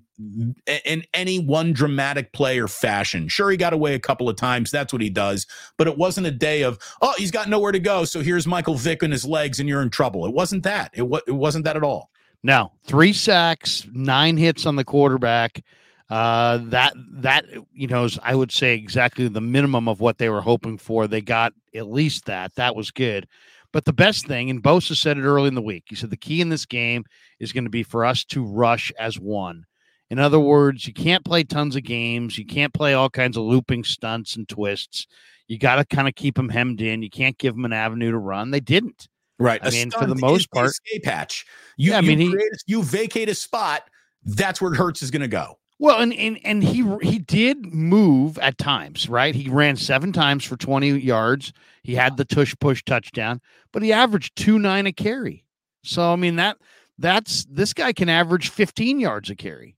[0.86, 3.28] in any one dramatic play or fashion.
[3.28, 4.72] Sure, he got away a couple of times.
[4.72, 5.46] That's what he does.
[5.78, 8.06] But it wasn't a day of, oh, he's got nowhere to go.
[8.06, 10.26] So here's Michael Vick and his legs, and you're in trouble.
[10.26, 10.92] It wasn't that.
[10.94, 12.10] It, wa- it wasn't that at all.
[12.44, 15.62] No, three sacks, nine hits on the quarterback.
[16.10, 20.30] Uh, that that you know, is, I would say exactly the minimum of what they
[20.30, 21.08] were hoping for.
[21.08, 22.56] They got at least that.
[22.56, 23.28] That was good.
[23.74, 26.16] But the best thing, and Bosa said it early in the week, he said the
[26.18, 27.04] key in this game
[27.40, 29.66] is going to be for us to rush as one.
[30.12, 32.38] In other words, you can't play tons of games.
[32.38, 35.08] You can't play all kinds of looping stunts and twists.
[35.48, 37.02] You got to kind of keep them hemmed in.
[37.02, 38.52] You can't give them an avenue to run.
[38.52, 39.08] They didn't.
[39.40, 39.60] Right.
[39.64, 41.44] I mean, for the most part- escape hatch.
[41.76, 43.90] You, Yeah, I you mean, he- create a- you vacate a spot.
[44.24, 45.58] That's where Hurts is going to go.
[45.80, 49.34] Well, and, and and he he did move at times, right?
[49.36, 51.52] He ran seven times for 20 yards.
[51.82, 55.44] He had the tush push touchdown, but he averaged two nine a carry.
[55.84, 56.58] So I mean that
[56.98, 59.76] that's this guy can average 15 yards a carry.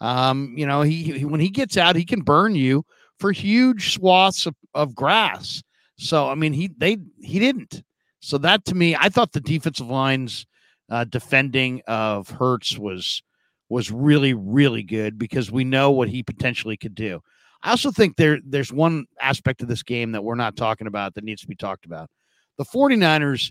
[0.00, 2.84] Um, you know, he, he when he gets out, he can burn you
[3.18, 5.62] for huge swaths of, of grass.
[5.96, 7.82] So I mean, he they he didn't.
[8.20, 10.46] So that to me, I thought the defensive lines
[10.90, 13.22] uh, defending of Hurts was
[13.68, 17.20] was really really good because we know what he potentially could do.
[17.62, 21.14] I also think there there's one aspect of this game that we're not talking about
[21.14, 22.10] that needs to be talked about.
[22.58, 23.50] The 49ers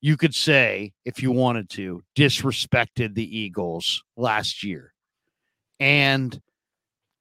[0.00, 4.92] you could say if you wanted to disrespected the Eagles last year.
[5.80, 6.40] And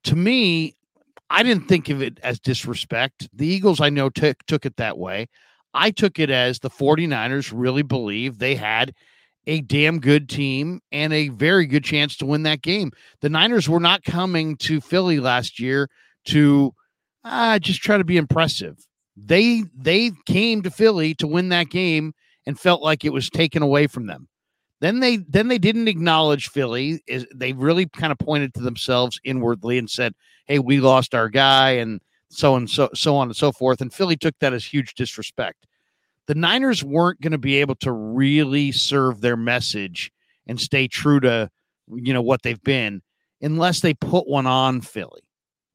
[0.03, 0.75] to me,
[1.29, 3.27] I didn't think of it as disrespect.
[3.33, 5.27] The Eagles I know took took it that way.
[5.73, 8.93] I took it as the 49ers really believed they had
[9.47, 12.91] a damn good team and a very good chance to win that game.
[13.21, 15.89] The Niners were not coming to Philly last year
[16.25, 16.73] to
[17.23, 18.77] uh, just try to be impressive.
[19.17, 22.13] They they came to Philly to win that game
[22.45, 24.27] and felt like it was taken away from them.
[24.81, 27.01] Then they then they didn't acknowledge Philly.
[27.07, 30.13] Is they really kind of pointed to themselves inwardly and said,
[30.45, 33.79] "Hey, we lost our guy," and so and so so on and so forth.
[33.79, 35.65] And Philly took that as huge disrespect.
[36.27, 40.11] The Niners weren't going to be able to really serve their message
[40.47, 41.49] and stay true to
[41.87, 43.01] you know what they've been
[43.41, 45.21] unless they put one on Philly.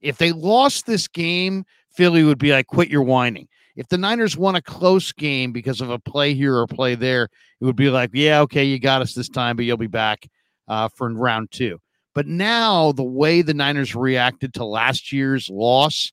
[0.01, 4.37] If they lost this game, Philly would be like, "Quit your whining." If the Niners
[4.37, 7.29] won a close game because of a play here or play there,
[7.61, 10.29] it would be like, "Yeah, okay, you got us this time, but you'll be back
[10.71, 11.79] uh, for round two.
[12.15, 16.13] But now the way the Niners reacted to last year's loss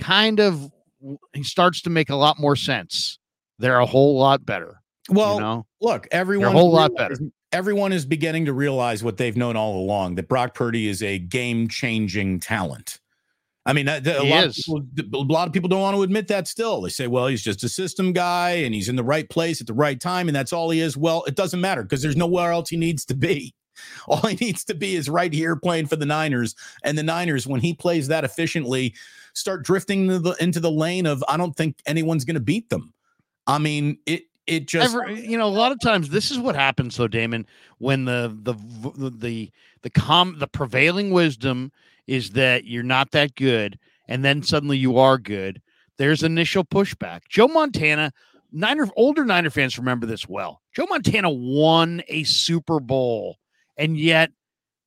[0.00, 0.70] kind of
[1.42, 3.18] starts to make a lot more sense.
[3.60, 4.80] They're a whole lot better.
[5.08, 5.66] Well, you know?
[5.80, 7.16] look, everyone a whole lot better.
[7.52, 11.18] Everyone is beginning to realize what they've known all along that Brock Purdy is a
[11.18, 13.00] game-changing talent.
[13.66, 14.56] I mean, a, a lot, of
[14.96, 16.80] people, a lot of people don't want to admit that still.
[16.80, 19.66] They say, well, he's just a system guy and he's in the right place at
[19.66, 20.96] the right time, and that's all he is.
[20.96, 23.54] Well, it doesn't matter because there's nowhere else he needs to be.
[24.08, 26.54] All he needs to be is right here playing for the Niners.
[26.84, 28.94] And the Niners, when he plays that efficiently,
[29.32, 32.68] start drifting into the, into the lane of I don't think anyone's going to beat
[32.68, 32.92] them.
[33.46, 36.96] I mean, it it just you know, a lot of times this is what happens
[36.96, 37.46] though, Damon,
[37.78, 39.50] when the the the the
[39.82, 41.72] the com the prevailing wisdom
[42.06, 45.62] is that you're not that good, and then suddenly you are good.
[45.98, 47.20] There's initial pushback.
[47.28, 48.12] Joe Montana,
[48.50, 50.62] Niner older Niner fans remember this well.
[50.74, 53.36] Joe Montana won a Super Bowl,
[53.76, 54.30] and yet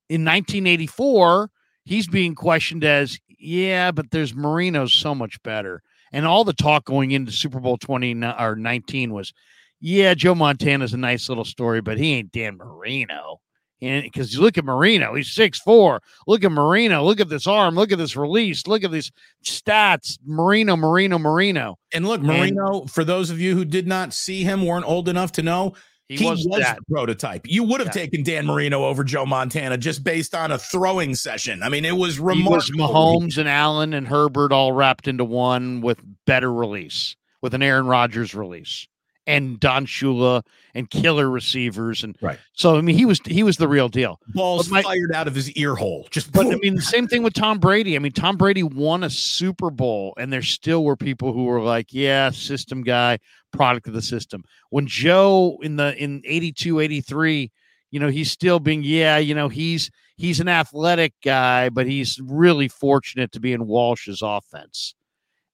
[0.09, 1.49] in 1984
[1.85, 5.81] he's being questioned as yeah, but there's Marino's so much better.
[6.13, 9.33] And all the talk going into Super Bowl 20 or 19 was,
[9.81, 13.41] yeah, Joe Montana's a nice little story, but he ain't Dan Marino.
[13.81, 16.01] And because you look at Marino, he's six four.
[16.25, 17.03] Look at Marino.
[17.03, 17.75] Look at this arm.
[17.75, 18.65] Look at this release.
[18.65, 19.11] Look at these
[19.43, 20.17] stats.
[20.25, 21.77] Marino, Marino, Marino.
[21.93, 25.33] And look, Marino, for those of you who did not see him, weren't old enough
[25.33, 25.73] to know,
[26.17, 26.77] He, he, was, was, that.
[26.77, 27.41] the prototype.
[27.45, 28.03] You would have Yeah.
[28.03, 31.63] taken Dan Marino over Joe Montana just based on a throwing session.
[31.63, 33.21] I mean, it was He was remarkable.
[33.21, 37.87] Mahomes and Allen and Herbert all wrapped into one with better release, with an Aaron
[37.87, 38.87] Rodgers release,
[39.25, 40.43] and Don Shula
[40.75, 42.39] and killer receivers, and Right.
[42.53, 44.19] So I mean, he was he was the real deal.
[44.29, 46.07] balls my- fired out of his ear hole.
[46.11, 47.95] Just But I mean, the same thing with Tom Brady.
[47.95, 51.61] I mean, Tom Brady won a Super Bowl, and there still were people who were
[51.61, 53.19] like, yeah, system guy,
[53.51, 54.43] product of the system.
[54.69, 57.51] When Joe in the in 82, 83,
[57.91, 62.19] you know, he's still being, yeah, you know, he's he's an athletic guy, but he's
[62.23, 64.95] really fortunate to be in Walsh's offense.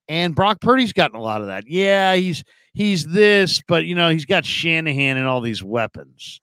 [0.08, 1.64] And Brock Purdy's gotten a lot of that.
[1.68, 6.40] Yeah, he's he's this, but you know, he's got Shanahan and all these weapons.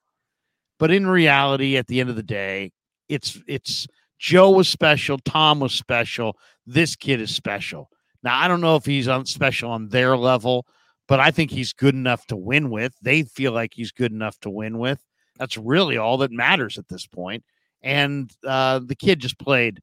[0.78, 2.72] But in reality, at the end of the day,
[3.08, 3.86] it's it's
[4.18, 6.36] Joe was special, Tom was special,
[6.66, 7.90] this kid is special.
[8.22, 10.66] Now I don't know if he's on special on their level,
[11.06, 12.94] but I think he's good enough to win with.
[13.02, 15.02] They feel like he's good enough to win with.
[15.38, 17.44] That's really all that matters at this point.
[17.82, 19.80] And uh, the kid just played.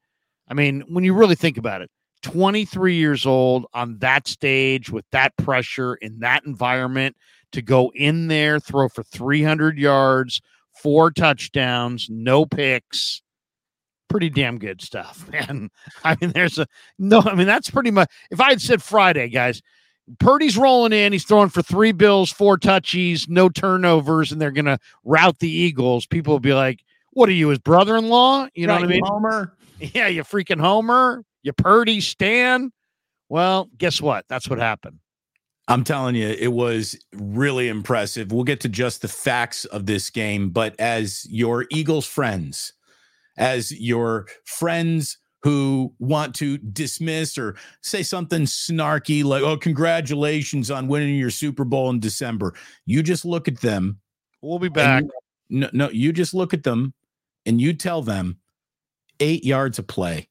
[0.48, 1.90] I mean, when you really think about it,
[2.26, 7.16] 23 years old on that stage with that pressure in that environment
[7.52, 10.42] to go in there, throw for 300 yards,
[10.82, 13.22] four touchdowns, no picks.
[14.10, 15.70] Pretty damn good stuff, man.
[16.04, 16.66] I mean, there's a
[16.98, 19.62] no, I mean, that's pretty much if I had said Friday, guys,
[20.18, 24.80] Purdy's rolling in, he's throwing for three bills, four touchies, no turnovers, and they're gonna
[25.04, 28.48] rout the Eagles, people will be like, What are you, his brother in law?
[28.56, 29.06] You know what I mean?
[29.06, 29.54] Homer.
[29.94, 32.72] Yeah, you freaking Homer, you Purdy Stan.
[33.30, 34.26] Well, guess what?
[34.28, 35.00] That's what happened.
[35.68, 38.32] I'm telling you, it was really impressive.
[38.32, 42.74] We'll get to just the facts of this game, but as your Eagles friends,
[43.38, 50.88] as your friends who want to dismiss or say something snarky like, oh, congratulations on
[50.88, 52.54] winning your Super Bowl in December,
[52.86, 54.00] you just look at them.
[54.42, 55.04] We'll be back.
[55.04, 55.12] you-
[55.48, 56.94] no, no, you just look at them
[57.46, 58.40] and you tell them
[59.20, 60.28] eight yards of play.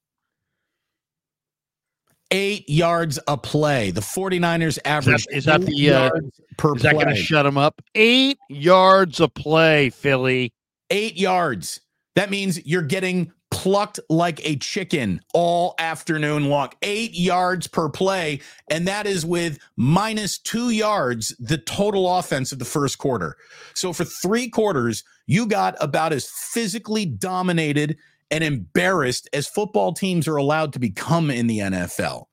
[2.30, 3.90] Eight yards a play.
[3.90, 6.10] The 49ers average is that eight the, uh,
[6.56, 7.80] per Is that going to shut them up?
[7.94, 10.52] Eight yards a play, Philly.
[10.90, 11.80] eight yards.
[12.16, 16.70] That means you're getting plucked like a chicken all afternoon long.
[16.82, 18.40] Eight yards per play.
[18.68, 23.36] And that is with minus two yards, the total offense of the first quarter.
[23.74, 27.96] So for three quarters, you got about as physically dominated
[28.34, 32.24] and embarrassed as football teams are allowed to become in the NFL.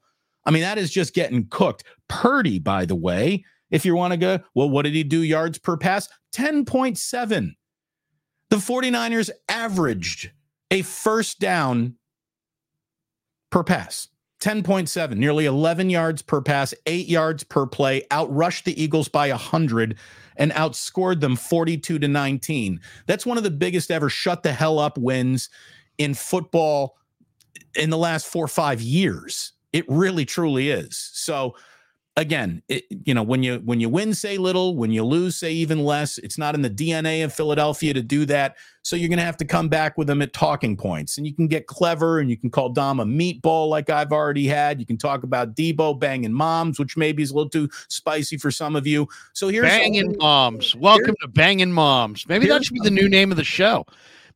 [0.43, 1.83] I mean, that is just getting cooked.
[2.07, 5.59] Purdy, by the way, if you want to go, well, what did he do yards
[5.59, 6.09] per pass?
[6.33, 7.51] 10.7.
[8.49, 10.31] The 49ers averaged
[10.71, 11.97] a first down
[13.51, 14.07] per pass.
[14.41, 19.95] 10.7, nearly 11 yards per pass, eight yards per play, outrushed the Eagles by 100
[20.35, 22.81] and outscored them 42 to 19.
[23.05, 25.47] That's one of the biggest ever shut the hell up wins
[25.97, 26.97] in football
[27.75, 29.53] in the last four or five years.
[29.73, 31.11] It really truly is.
[31.13, 31.55] So
[32.17, 35.51] again, it, you know, when you when you win, say little, when you lose, say
[35.51, 36.17] even less.
[36.17, 38.57] It's not in the DNA of Philadelphia to do that.
[38.83, 41.33] So you're going to have to come back with them at talking points, and you
[41.33, 44.79] can get clever, and you can call Dom a meatball like I've already had.
[44.79, 48.51] You can talk about Deebo banging moms, which maybe is a little too spicy for
[48.51, 49.07] some of you.
[49.33, 50.75] So here's banging moms.
[50.75, 52.27] Welcome to banging moms.
[52.27, 53.85] Maybe that should be the new name of the show.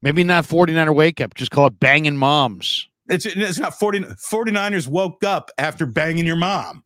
[0.06, 1.34] Maybe not 49er Wake Up.
[1.34, 2.88] Just call it banging moms.
[3.10, 6.84] It's, it's not 40, 49ers woke up after banging your mom.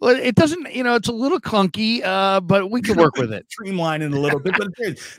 [0.00, 3.32] Well, it doesn't, you know, it's a little clunky, uh, but we can work with
[3.32, 3.46] it.
[3.50, 4.68] Streamline it a little bit, but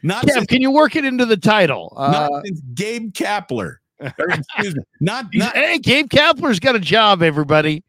[0.03, 0.25] not.
[0.25, 1.91] Kev, since, can you work it into the title?
[1.97, 3.77] Uh, since Gabe Kapler.
[3.99, 4.83] Or, excuse me.
[5.01, 5.55] Not, not.
[5.55, 7.23] Hey, Gabe Kapler's got a job.
[7.23, 7.83] Everybody,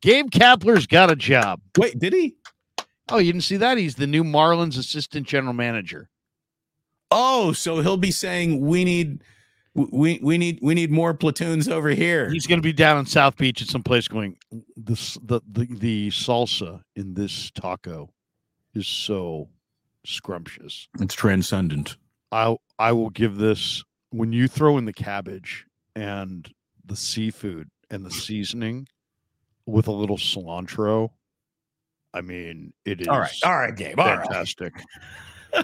[0.00, 1.60] Gabe Kapler's got a job.
[1.76, 2.36] Wait, did he?
[3.08, 3.78] Oh, you didn't see that?
[3.78, 6.08] He's the new Marlins assistant general manager.
[7.10, 9.22] Oh, so he'll be saying we need
[9.74, 12.28] we we need we need more platoons over here.
[12.30, 14.36] He's going to be down in South Beach at some place going.
[14.76, 18.10] This the, the the salsa in this taco
[18.74, 19.48] is so
[20.04, 20.88] scrumptious.
[21.00, 21.96] It's transcendent.
[22.32, 26.48] I I will give this when you throw in the cabbage and
[26.84, 28.86] the seafood and the seasoning
[29.66, 31.10] with a little cilantro.
[32.14, 33.30] I mean, it is all right.
[33.44, 33.96] All right, Gabe.
[33.96, 34.72] Fantastic.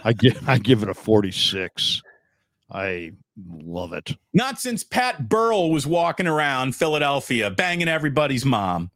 [0.04, 2.02] I give I give it a forty six.
[2.70, 3.12] I
[3.48, 4.16] love it.
[4.32, 8.90] Not since Pat Burrell was walking around Philadelphia banging everybody's mom.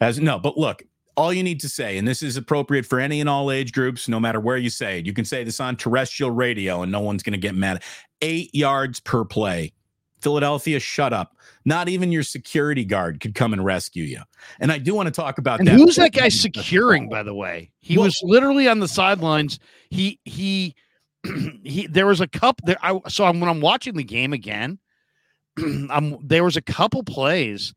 [0.00, 0.82] As no, but look,
[1.16, 4.08] all you need to say, and this is appropriate for any and all age groups,
[4.08, 5.06] no matter where you say it.
[5.06, 7.82] You can say this on terrestrial radio, and no one's going to get mad.
[8.20, 9.72] Eight yards per play.
[10.20, 11.36] Philadelphia, shut up.
[11.64, 14.22] Not even your security guard could come and rescue you.
[14.60, 15.74] And I do want to talk about and that.
[15.74, 17.70] Who's that guy securing, by the way?
[17.80, 19.58] He well, was literally on the sidelines.
[19.92, 20.74] He he
[21.64, 22.78] he there was a couple there.
[22.82, 24.78] I so I'm, when I'm watching the game again,
[25.58, 27.74] I'm there was a couple plays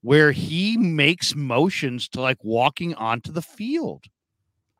[0.00, 4.06] where he makes motions to like walking onto the field.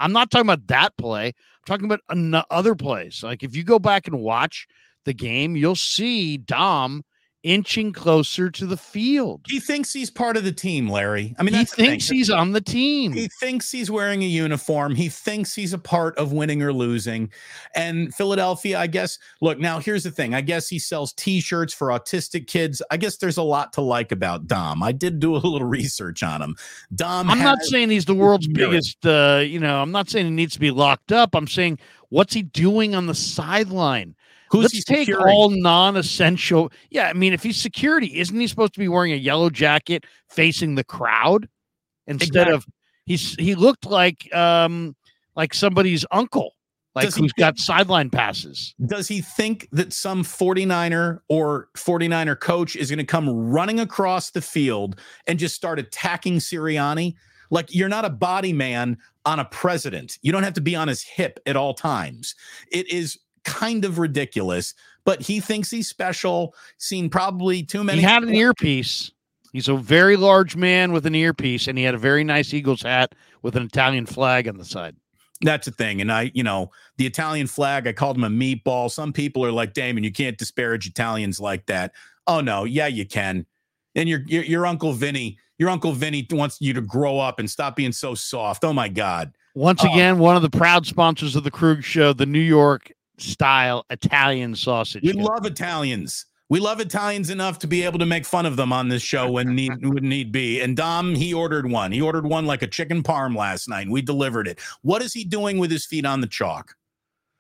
[0.01, 1.29] I'm not talking about that play.
[1.29, 3.23] I'm talking about other plays.
[3.23, 4.67] Like if you go back and watch
[5.05, 7.05] the game, you'll see Dom
[7.43, 9.43] inching closer to the field.
[9.49, 11.35] He thinks he's part of the team, Larry.
[11.39, 13.13] I mean, he thinks he's on the team.
[13.13, 14.95] He thinks he's wearing a uniform.
[14.95, 17.31] He thinks he's a part of winning or losing.
[17.75, 20.35] And Philadelphia, I guess, look, now here's the thing.
[20.35, 22.81] I guess he sells t shirts for autistic kids.
[22.91, 24.83] I guess there's a lot to like about Dom.
[24.83, 26.57] I did do a little research on him.
[26.95, 30.33] Dom, I'm not saying he's the world's biggest, uh, you know, I'm not saying he
[30.33, 31.35] needs to be locked up.
[31.35, 31.79] I'm saying,
[32.11, 34.15] what's he doing on the sideline?
[34.53, 35.35] Who's Let's take securing?
[35.35, 36.71] all non-essential.
[36.91, 40.05] Yeah, I mean, if he's security, isn't he supposed to be wearing a yellow jacket
[40.29, 41.49] facing the crowd
[42.07, 42.55] instead exactly.
[42.55, 42.67] of
[43.07, 44.95] he's he looked like um
[45.37, 46.55] like somebody's uncle,
[46.95, 48.75] like does who's got sideline passes.
[48.85, 54.33] Does he think that some 49er or 49er coach is going to come running across
[54.33, 57.15] the field and just start attacking Sirianni?
[57.51, 60.19] Like you're not a body man on a president.
[60.21, 62.35] You don't have to be on his hip at all times.
[62.71, 64.75] It is kind of ridiculous,
[65.05, 66.55] but he thinks he's special.
[66.79, 67.99] Seen probably too many.
[67.99, 69.11] He had an earpiece.
[69.53, 72.83] He's a very large man with an earpiece, and he had a very nice Eagles
[72.83, 74.97] hat with an Italian flag on the side.
[75.43, 76.01] That's the thing.
[76.01, 78.91] And I, you know, the Italian flag, I called him a meatball.
[78.91, 81.93] Some people are like, Damon, you can't disparage Italians like that.
[82.27, 82.65] Oh, no.
[82.65, 83.45] Yeah, you can.
[83.95, 87.51] And your, your, your Uncle Vinny, your Uncle Vinny wants you to grow up and
[87.51, 88.65] stop being so soft.
[88.65, 89.33] Oh, my God.
[89.55, 92.93] Once uh, again, one of the proud sponsors of the Krueg Show, the New York
[93.19, 95.03] style Italian sausage.
[95.03, 96.27] We love Italians.
[96.49, 99.31] We love Italians enough to be able to make fun of them on this show
[99.31, 100.61] when need would need be.
[100.61, 101.93] And Dom, he ordered one.
[101.93, 103.89] He ordered one like a chicken parm last night.
[103.89, 104.61] We delivered it.
[104.83, 106.75] What is he doing with his feet on the chalk?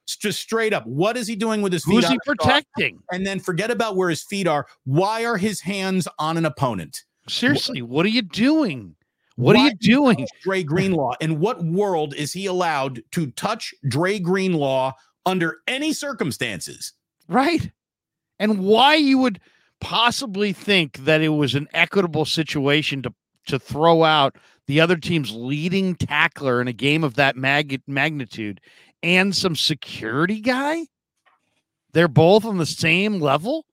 [0.07, 1.97] Just straight up, what is he doing with his feet?
[1.97, 2.97] Who's he protecting?
[2.97, 3.05] Chalk?
[3.13, 4.67] And then forget about where his feet are.
[4.85, 7.05] Why are his hands on an opponent?
[7.29, 8.95] Seriously, what are you doing?
[9.37, 10.27] What Why are you doing?
[10.43, 11.15] Dre Greenlaw.
[11.21, 14.93] In what world is he allowed to touch Dre Greenlaw
[15.27, 16.93] under any circumstances.
[17.29, 17.71] Right.
[18.39, 19.41] And why you would
[19.81, 23.15] possibly think that it was an equitable situation to
[23.47, 24.37] to throw out
[24.69, 28.61] the other team's leading tackler in a game of that mag- magnitude
[29.03, 30.87] and some security guy?
[31.93, 33.67] They're both on the same level.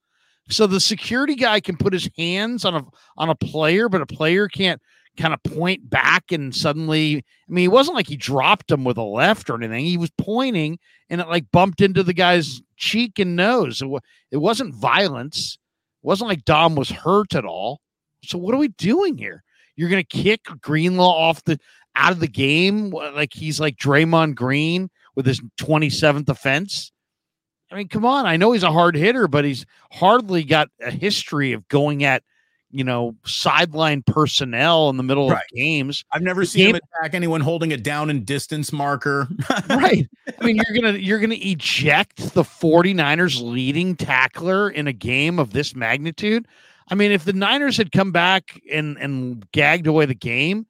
[0.50, 2.84] So the security guy can put his hands on a
[3.18, 4.82] on a player, but a player can't
[5.20, 8.98] kind of point back and suddenly I mean, it wasn't like he dropped him with
[8.98, 9.86] a left or anything.
[9.86, 13.82] He was pointing and it like bumped into the guy's cheek and nose.
[13.82, 13.90] It,
[14.32, 15.58] it wasn't violence.
[16.04, 17.82] It wasn't like Dom was hurt at all.
[18.24, 19.44] So what are we doing here?
[19.76, 21.60] You're going to kick Greenlaw off the
[21.96, 26.92] out of the game like he's like Draymond Green with his 27th offense.
[27.72, 28.26] I mean, come on.
[28.26, 32.24] I know he's a hard hitter, but he's hardly got a history of going at
[32.72, 35.38] you know, sideline personnel in the middle right.
[35.38, 36.04] of games.
[36.12, 39.28] I've never the seen game, him attack anyone holding a down and distance marker.
[39.70, 40.08] right.
[40.40, 44.94] I mean, you're going to you're going to eject the 49ers leading tackler in a
[44.94, 46.48] game of this magnitude.
[46.92, 50.68] I mean, if the Niners had come back and and gagged away the game,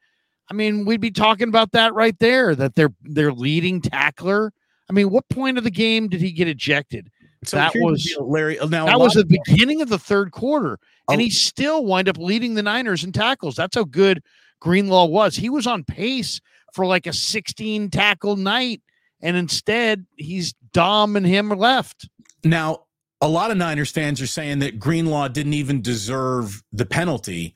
[0.50, 4.54] I mean, we'd be talking about that right there that their their leading tackler.
[4.90, 7.12] I mean, what point of the game did he get ejected?
[7.46, 8.60] So that was Larry.
[8.60, 10.78] Uh, now that was the beginning of the third quarter,
[11.08, 11.14] oh.
[11.14, 13.56] and he still wind up leading the Niners in tackles.
[13.56, 14.22] That's how good
[14.60, 15.36] Greenlaw was.
[15.36, 16.42] He was on pace
[16.74, 18.82] for like a 16 tackle night,
[19.22, 22.10] and instead he's Dom and him left.
[22.44, 22.86] Now,
[23.22, 27.56] a lot of Niners fans are saying that Greenlaw didn't even deserve the penalty.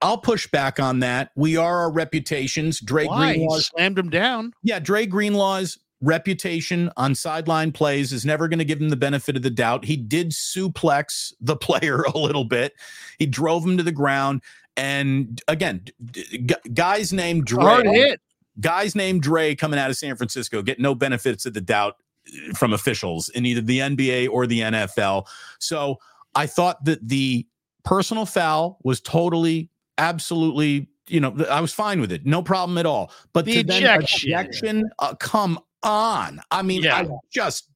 [0.00, 1.30] I'll push back on that.
[1.34, 2.80] We are our reputations.
[2.80, 3.34] Dre Why?
[3.34, 4.52] Greenlaw slammed him down.
[4.62, 9.36] Yeah, Dre Greenlaw's reputation on sideline plays is never going to give him the benefit
[9.36, 9.84] of the doubt.
[9.84, 12.74] He did suplex the player a little bit.
[13.18, 14.42] He drove him to the ground.
[14.76, 17.64] And again, g- guys named Dre.
[17.64, 18.20] Hard hit.
[18.60, 21.96] Guys named Dre coming out of San Francisco get no benefits of the doubt
[22.28, 25.26] uh, from officials in either the NBA or the NFL.
[25.58, 25.98] So
[26.34, 27.46] I thought that the
[27.84, 32.86] personal foul was totally, absolutely you know, I was fine with it, no problem at
[32.86, 33.12] all.
[33.32, 36.40] But the ejection, ejection uh, come on.
[36.50, 36.96] I mean, yeah.
[36.96, 37.68] I just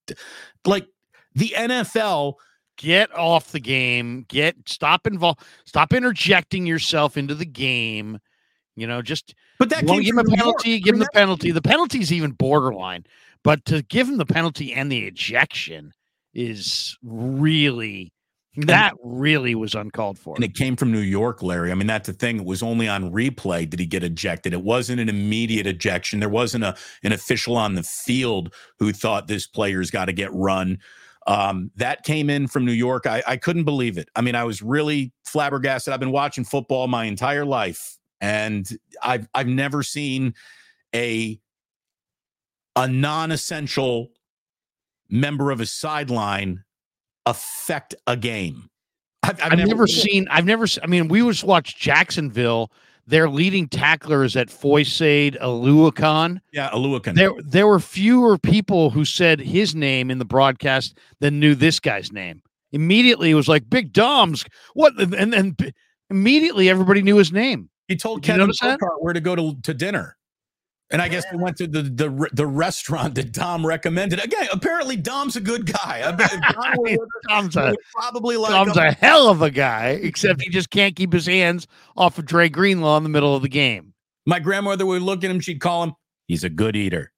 [0.65, 0.87] like
[1.35, 2.35] the NFL
[2.77, 4.25] get off the game.
[4.29, 8.19] Get stop involved stop interjecting yourself into the game.
[8.75, 11.51] You know just but that give him a penalty give him the penalty.
[11.51, 13.05] The penalty is even borderline
[13.43, 15.93] but to give him the penalty and the ejection
[16.35, 18.13] is really
[18.67, 20.35] that really was uncalled for.
[20.35, 21.71] And it came from New York, Larry.
[21.71, 22.39] I mean, that's the thing.
[22.39, 24.53] It was only on replay did he get ejected.
[24.53, 26.21] It wasn't an immediate ejection.
[26.21, 30.33] There wasn't a an official on the field who thought this player's got to get
[30.33, 30.79] run.
[31.27, 33.07] Um, that came in from New York.
[33.07, 34.09] I, I couldn't believe it.
[34.17, 35.93] I mean, I was really flabbergasted.
[35.93, 38.69] I've been watching football my entire life, and
[39.03, 40.35] I've I've never seen
[40.95, 41.39] a
[42.75, 44.11] a non-essential
[45.11, 46.65] member of a sideline
[47.31, 48.69] affect a game.
[49.23, 50.29] I've, I've, I've never, never seen.
[50.31, 50.67] I've never.
[50.83, 52.71] I mean, we just watched Jacksonville.
[53.07, 56.41] Their leading tackler is at Foyesade Oluokun.
[56.53, 57.15] Yeah, Oluokun.
[57.15, 61.81] There, there were fewer people who said his name in the broadcast than knew this
[61.81, 62.43] guy's name.
[62.73, 64.45] Immediately, it was like Big Dom's.
[64.75, 64.93] What?
[65.01, 65.57] And then
[66.11, 67.71] immediately, everybody knew his name.
[67.89, 68.53] He told Kevin
[68.99, 70.18] where to go to, to dinner.
[70.91, 74.25] And I guess we went to the, the the restaurant that Dom recommended.
[74.25, 76.03] Again, apparently Dom's a good guy.
[76.03, 76.13] I
[76.53, 76.97] Dom
[77.29, 81.13] Dom's a, probably like Dom's a hell of a guy, except he just can't keep
[81.13, 83.93] his hands off of Dre Greenlaw in the middle of the game.
[84.25, 85.93] My grandmother would look at him, she'd call him,
[86.27, 87.13] he's a good eater.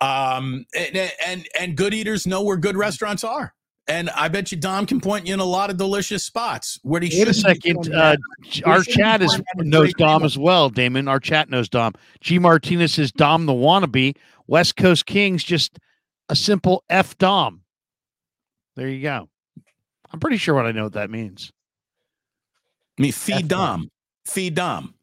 [0.00, 3.52] Um, and, and and good eaters know where good restaurants are.
[3.88, 6.80] And I bet you Dom can point you in a lot of delicious spots.
[6.82, 7.94] Where he Wait a second.
[7.94, 8.16] Uh,
[8.64, 11.06] our chat is knows Dom as well, Damon.
[11.06, 11.94] Our chat knows Dom.
[12.20, 14.16] G Martinez says Dom the wannabe.
[14.48, 15.78] West Coast Kings just
[16.28, 17.62] a simple F Dom.
[18.74, 19.28] There you go.
[20.12, 21.52] I'm pretty sure what I know what that means.
[22.98, 23.90] I mean, feed Dom.
[24.24, 24.94] Feed Dom.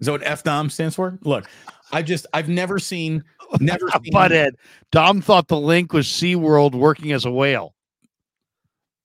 [0.00, 1.18] Is that what F Dom stands for?
[1.22, 1.48] Look,
[1.92, 3.24] I just I've never seen
[3.60, 4.52] never seen Butthead.
[4.90, 7.74] Dom thought the Linc was SeaWorld working as a whale.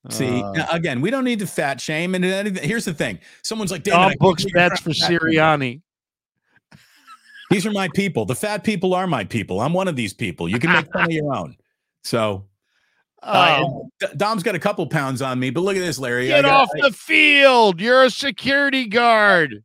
[0.10, 2.16] See, uh, again, we don't need to fat shame.
[2.16, 2.24] And
[2.58, 5.82] here's the thing: someone's like, "Dom books bets for Sirianni."
[7.50, 8.26] These are my people.
[8.26, 9.62] The fat people are my people.
[9.62, 10.50] I'm one of these people.
[10.50, 11.56] You can make fun of your own.
[12.04, 12.46] So,
[13.24, 13.64] uh.
[14.18, 16.28] Dom's got a couple pounds on me, but look at this, Larry.
[16.28, 17.80] Get got, off I, the field.
[17.80, 19.64] You're a security guard.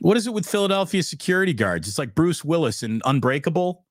[0.00, 1.86] What is it with Philadelphia security guards?
[1.86, 3.84] It's like Bruce Willis in Unbreakable.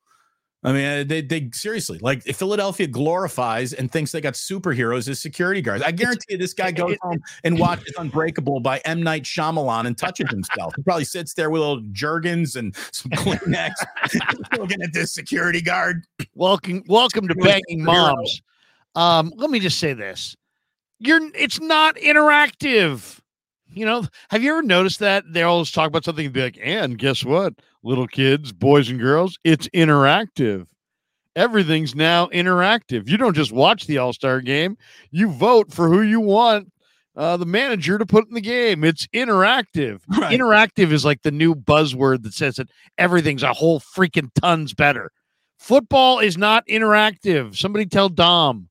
[0.61, 5.19] I mean, uh, they they seriously like Philadelphia glorifies and thinks they got superheroes as
[5.21, 5.83] security guards.
[5.83, 9.97] I guarantee you, this guy goes home and watches Unbreakable by M Night Shyamalan and
[9.97, 10.73] touches himself.
[10.75, 13.71] He probably sits there with little Jergens and some Kleenex,
[14.57, 16.05] looking at this security guard.
[16.35, 18.41] Welcome, welcome to Banging Moms.
[18.95, 20.35] Um, let me just say this:
[20.99, 23.18] you're it's not interactive.
[23.71, 26.59] You know, have you ever noticed that they always talk about something and be like,
[26.61, 27.53] and guess what?
[27.83, 30.65] Little kids, boys and girls, it's interactive.
[31.35, 33.07] Everything's now interactive.
[33.07, 34.77] You don't just watch the All Star game,
[35.11, 36.71] you vote for who you want
[37.15, 38.83] uh, the manager to put in the game.
[38.83, 39.99] It's interactive.
[40.07, 40.37] Right.
[40.37, 45.11] Interactive is like the new buzzword that says that everything's a whole freaking tons better.
[45.57, 47.55] Football is not interactive.
[47.55, 48.69] Somebody tell Dom.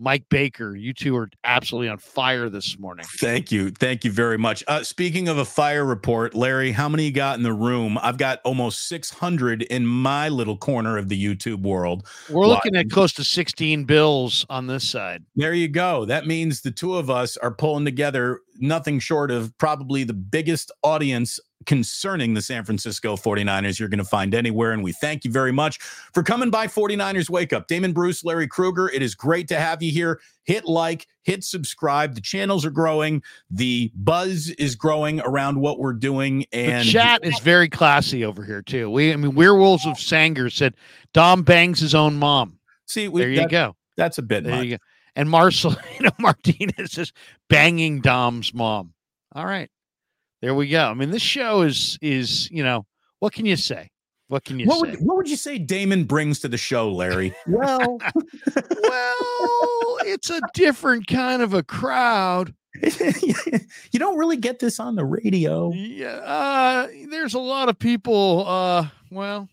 [0.00, 0.74] Mike Baker.
[0.74, 3.04] You two are absolutely on fire this morning.
[3.18, 3.70] Thank you.
[3.70, 4.64] Thank you very much.
[4.66, 7.98] Uh, speaking of a fire report, Larry, how many you got in the room?
[8.02, 12.06] I've got almost 600 in my little corner of the YouTube world.
[12.30, 15.22] We're looking at close to 16 bills on this side.
[15.36, 16.06] There you go.
[16.06, 20.70] That means the two of us are pulling together nothing short of probably the biggest
[20.82, 24.72] audience concerning the San Francisco 49ers you're going to find anywhere.
[24.72, 27.66] And we thank you very much for coming by 49ers Wake Up.
[27.66, 30.20] Damon Bruce, Larry Krueger, it is great to have you here.
[30.44, 32.14] Hit like, hit subscribe.
[32.14, 36.46] The channels are growing, the buzz is growing around what we're doing.
[36.52, 38.90] And the chat is very classy over here, too.
[38.90, 40.74] We, I mean, Werewolves of Sanger said
[41.12, 42.58] Dom bangs his own mom.
[42.86, 43.76] See, we, there you that, go.
[43.96, 44.64] That's a bit there much.
[44.64, 44.82] You go.
[45.16, 47.12] And Marcelino Martinez is
[47.48, 48.94] banging Dom's mom.
[49.32, 49.70] All right.
[50.42, 50.86] There we go.
[50.86, 52.86] I mean, this show is is you know
[53.18, 53.90] what can you say?
[54.28, 54.92] What can you what say?
[54.92, 57.34] Would, what would you say Damon brings to the show, Larry?
[57.46, 57.98] well,
[58.82, 62.54] well, it's a different kind of a crowd.
[62.82, 65.72] you don't really get this on the radio.
[65.72, 68.46] Yeah, uh, there's a lot of people.
[68.46, 69.48] Uh, well,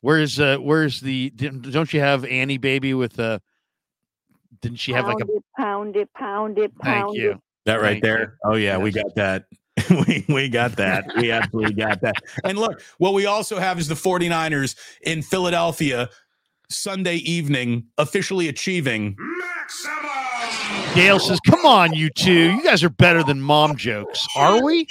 [0.00, 1.30] where's uh, where's the?
[1.30, 3.22] Don't you have Annie Baby with a?
[3.22, 3.38] Uh,
[4.60, 7.30] didn't she have pound like a it, pound it, pound it, pound Thank you.
[7.32, 7.38] It.
[7.66, 8.20] That right Thank there.
[8.20, 8.50] You.
[8.50, 8.82] Oh yeah, yes.
[8.82, 9.44] we got that.
[10.06, 11.06] we, we got that.
[11.16, 12.16] We absolutely got that.
[12.44, 16.08] And look, what we also have is the 49ers in Philadelphia
[16.70, 20.94] Sunday evening officially achieving maximum.
[20.94, 22.52] Dale says, "Come on, you two.
[22.52, 24.26] You guys are better than mom jokes.
[24.36, 24.86] Are we?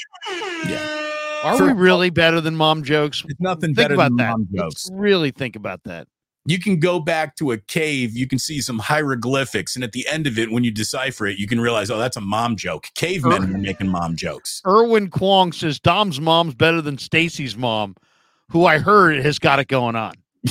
[0.66, 1.12] Yeah.
[1.44, 3.24] Are For, we really better than mom jokes?
[3.28, 4.32] It's nothing think better about than that.
[4.32, 4.90] mom jokes.
[4.90, 6.08] Let's really think about that
[6.48, 10.08] you can go back to a cave, you can see some hieroglyphics, and at the
[10.08, 12.88] end of it, when you decipher it, you can realize, oh, that's a mom joke.
[12.96, 14.62] Cavemen are making mom jokes.
[14.66, 17.98] Erwin Kwong says Dom's mom's better than Stacy's mom,
[18.50, 20.14] who I heard has got it going on.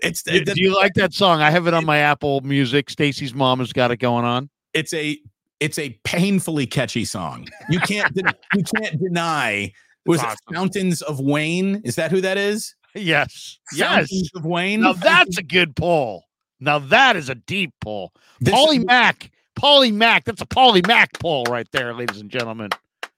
[0.00, 1.42] it's do, do you like that song?
[1.42, 2.88] I have it on my Apple Music.
[2.88, 4.48] Stacy's mom has got it going on.
[4.72, 5.18] It's a
[5.58, 7.48] it's a painfully catchy song.
[7.68, 9.72] You can't you can't deny
[10.06, 10.36] was awesome.
[10.50, 11.82] it Fountains of Wayne?
[11.84, 12.76] Is that who that is?
[12.94, 13.58] Yes.
[13.76, 14.30] Fountains yes.
[14.34, 14.80] of Wayne.
[14.80, 16.24] Now that's a good poll.
[16.60, 18.12] Now that is a deep pull.
[18.42, 19.30] Paulie Mac.
[19.58, 20.24] Paulie Mac.
[20.24, 22.70] That's a Paulie Mac poll right there, ladies and gentlemen.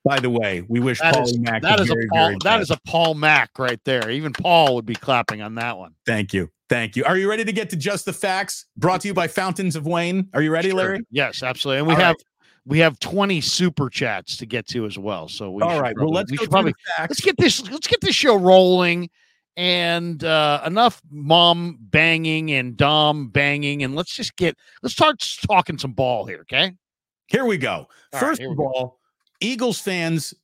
[0.05, 1.63] By the way, we wish that Paulie is, Mac.
[1.63, 2.35] That is very, a Paul.
[2.45, 4.11] That is a Paul Mac right there.
[4.11, 5.95] Even Paul would be clapping on that one.
[6.07, 6.51] Thank you.
[6.69, 7.05] Thank you.
[7.05, 8.67] Are you ready to get to just the facts?
[8.77, 10.29] Brought to you by Fountains of Wayne.
[10.35, 10.79] Are you ready, sure.
[10.79, 11.01] Larry?
[11.11, 11.79] Yes, absolutely.
[11.79, 12.25] And we All have right
[12.67, 15.29] we have 20 super chats to get to as well.
[15.29, 15.95] So we all right.
[15.95, 19.09] Probably, well, let's we go probably let's get this let's get this show rolling
[19.57, 25.79] and uh, enough mom banging and dom banging and let's just get let's start talking
[25.79, 26.41] some ball here.
[26.41, 26.73] Okay.
[27.29, 27.89] Here we go.
[28.13, 28.99] All First right, of all, go.
[29.41, 30.35] Eagles fans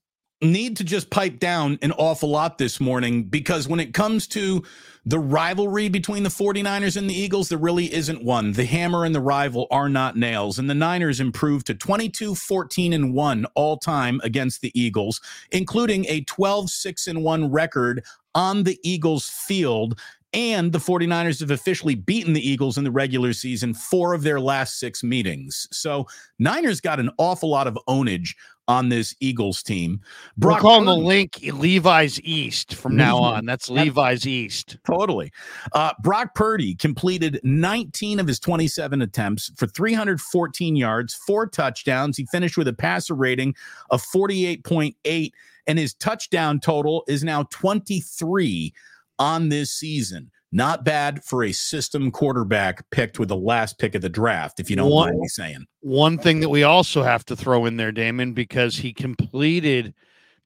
[0.42, 4.62] need to just pipe down an awful lot this morning because when it comes to
[5.04, 8.52] the rivalry between the 49ers and the Eagles, there really isn't one.
[8.52, 12.92] The hammer and the rival are not nails, and the Niners improved to 22 14
[12.92, 15.20] and 1 all time against the Eagles,
[15.50, 19.98] including a 12 6 and 1 record on the Eagles field
[20.32, 24.40] and the 49ers have officially beaten the Eagles in the regular season four of their
[24.40, 25.68] last six meetings.
[25.70, 26.06] So
[26.38, 28.34] Niners got an awful lot of ownage
[28.68, 30.00] on this Eagles team.
[30.36, 33.36] Brock We're calling Purdy, the Linc Levi's East from now mm-hmm.
[33.36, 33.44] on.
[33.44, 34.78] That's Levi's East.
[34.86, 35.32] Totally.
[35.72, 42.16] Uh, Brock Purdy completed 19 of his 27 attempts for 314 yards, four touchdowns.
[42.16, 43.54] He finished with a passer rating
[43.90, 45.32] of 48.8,
[45.66, 48.72] and his touchdown total is now 23
[49.18, 50.30] on this season.
[50.54, 54.68] Not bad for a system quarterback picked with the last pick of the draft, if
[54.68, 55.64] you don't one, mind me saying.
[55.80, 59.94] One thing that we also have to throw in there, Damon, because he completed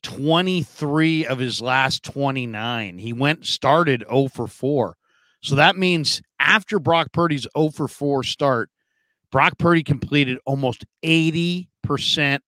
[0.04, 2.98] 23 of his last 29.
[2.98, 4.96] He went started 0 for 4.
[5.42, 8.70] So that means after Brock Purdy's 0 for 4 start,
[9.32, 11.66] Brock Purdy completed almost 80%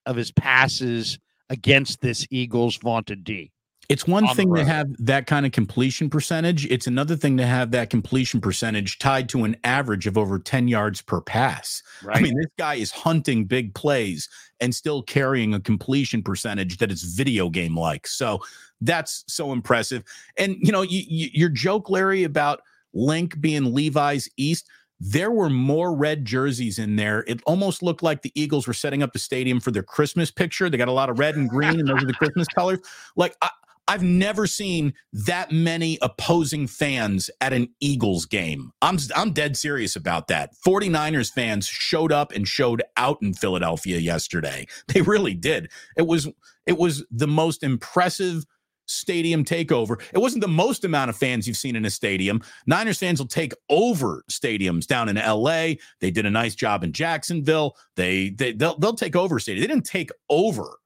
[0.07, 1.19] of his passes
[1.51, 3.51] against this Eagles vaunted D.
[3.89, 6.67] It's one on thing to have that kind of completion percentage.
[6.67, 10.69] It's another thing to have that completion percentage tied to an average of over 10
[10.69, 11.83] yards per pass.
[12.03, 12.19] Right.
[12.19, 14.29] I mean, this guy is hunting big plays
[14.61, 18.07] and still carrying a completion percentage that is video game like.
[18.07, 18.41] So
[18.83, 20.05] that's so impressive.
[20.37, 22.61] And, you know, you, you, your joke, Larry, about
[22.93, 24.69] Linc being Levi's East,
[25.01, 27.25] there were more red jerseys in there.
[27.29, 30.69] It almost looked like the Eagles were setting up the stadium for their Christmas picture.
[30.69, 32.81] They got a lot of red and green, and those are the Christmas colors.
[33.15, 33.51] Like, I,
[33.89, 38.71] I've never seen that many opposing fans at an Eagles game.
[38.83, 40.51] I'm I'm dead serious about that.
[40.65, 44.67] 49ers fans showed up and showed out in Philadelphia yesterday.
[44.89, 45.71] They really did.
[45.97, 46.29] It was
[46.67, 48.45] it was the most impressive
[48.87, 50.01] stadium takeover.
[50.13, 52.43] It wasn't the most amount of fans you've seen in a stadium.
[52.67, 55.75] Niners fans will take over stadiums down in LA.
[56.01, 57.77] They did a nice job in Jacksonville.
[57.97, 59.63] They, they they'll they'll take over stadium.
[59.63, 60.79] They didn't take over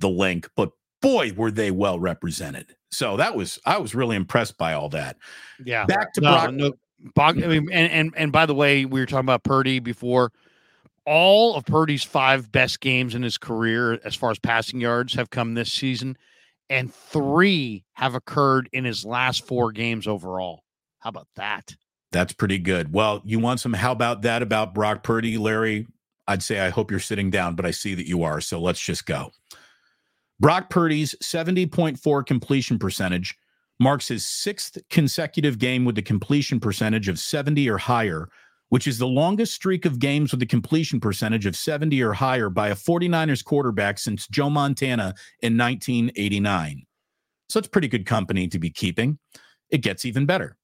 [0.00, 0.70] the Linc, but
[1.04, 2.74] boy, were they well represented.
[2.90, 5.16] So that was I was really impressed by all that.
[5.64, 5.84] Yeah.
[5.86, 6.52] Back to No, Brock.
[6.54, 6.72] no,
[7.14, 7.48] Bog, I mm.
[7.48, 10.32] mean, and, and and by the way, we were talking about Purdy before.
[11.06, 15.28] All of Purdy's five best games in his career, as far as passing yards, have
[15.28, 16.16] come this season,
[16.70, 20.64] and three have occurred in his last four games overall.
[21.00, 21.76] How about that?
[22.10, 22.94] That's pretty good.
[22.94, 25.86] Well, you want some how about that about Brock Purdy, Larry?
[26.26, 28.40] I'd say I hope you're sitting down, but I see that you are.
[28.40, 29.30] So let's just go.
[30.40, 33.36] Brock Purdy's 70.4 completion percentage
[33.80, 38.28] marks his sixth consecutive game with the completion percentage of 70 or higher,
[38.68, 42.50] which is the longest streak of games with the completion percentage of 70 or higher
[42.50, 46.82] by a 49ers quarterback since Joe Montana in 1989.
[47.48, 49.18] So it's pretty good company to be keeping.
[49.70, 50.56] It gets even better.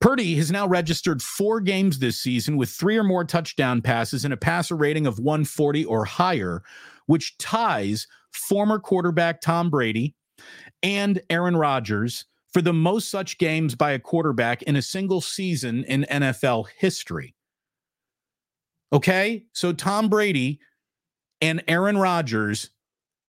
[0.00, 4.34] Purdy has now registered four games this season with three or more touchdown passes and
[4.34, 6.62] a passer rating of 140 or higher,
[7.06, 10.14] which ties former quarterback Tom Brady
[10.82, 15.84] and Aaron Rodgers for the most such games by a quarterback in a single season
[15.84, 17.34] in NFL history.
[18.92, 20.60] Okay, so Tom Brady
[21.40, 22.70] and Aaron Rodgers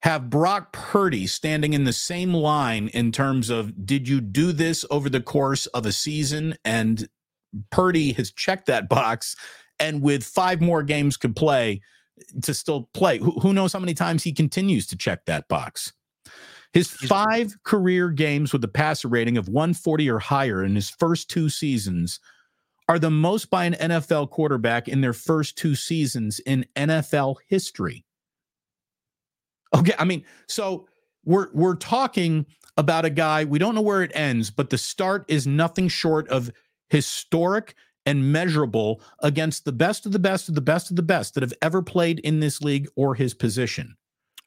[0.02, 4.84] have Brock Purdy standing in the same line in terms of did you do this
[4.90, 6.54] over the course of a season?
[6.62, 7.08] And
[7.70, 9.34] Purdy has checked that box.
[9.80, 11.80] And with five more games could play
[12.42, 15.92] to still play, who, who knows how many times he continues to check that box?
[16.72, 21.30] His five career games with a passer rating of 140 or higher in his first
[21.30, 22.18] two seasons
[22.88, 28.04] are the most by an NFL quarterback in their first two seasons in NFL history.
[29.74, 30.88] Okay, I mean, so
[31.24, 32.44] we're we're talking
[32.76, 36.28] about a guy, we don't know where it ends, but the start is nothing short
[36.28, 36.50] of
[36.88, 37.74] historic
[38.06, 41.42] and measurable against the best of the best of the best of the best that
[41.42, 43.96] have ever played in this league or his position.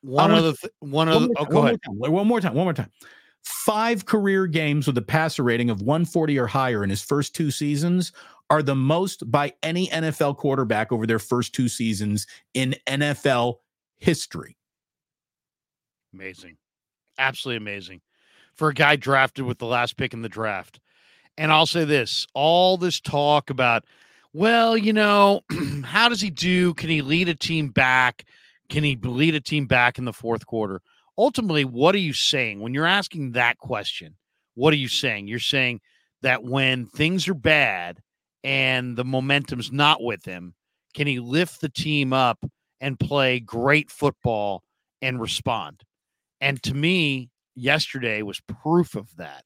[0.01, 1.27] One wanna- other, th- one One other.
[1.37, 1.79] Oh, go one ahead.
[1.87, 2.53] More time, one more time.
[2.53, 2.91] One more time.
[3.43, 7.49] Five career games with a passer rating of 140 or higher in his first two
[7.49, 8.11] seasons
[8.49, 13.55] are the most by any NFL quarterback over their first two seasons in NFL
[13.97, 14.57] history.
[16.13, 16.57] Amazing.
[17.17, 18.01] Absolutely amazing.
[18.55, 20.79] For a guy drafted with the last pick in the draft.
[21.37, 23.85] And I'll say this all this talk about,
[24.33, 25.41] well, you know,
[25.83, 26.73] how does he do?
[26.73, 28.25] Can he lead a team back?
[28.69, 30.81] Can he lead a team back in the fourth quarter?
[31.17, 34.15] Ultimately, what are you saying when you're asking that question?
[34.55, 35.27] What are you saying?
[35.27, 35.81] You're saying
[36.21, 37.99] that when things are bad
[38.43, 40.53] and the momentum's not with him,
[40.93, 42.39] can he lift the team up
[42.81, 44.63] and play great football
[45.01, 45.81] and respond?
[46.41, 49.43] And to me, yesterday was proof of that.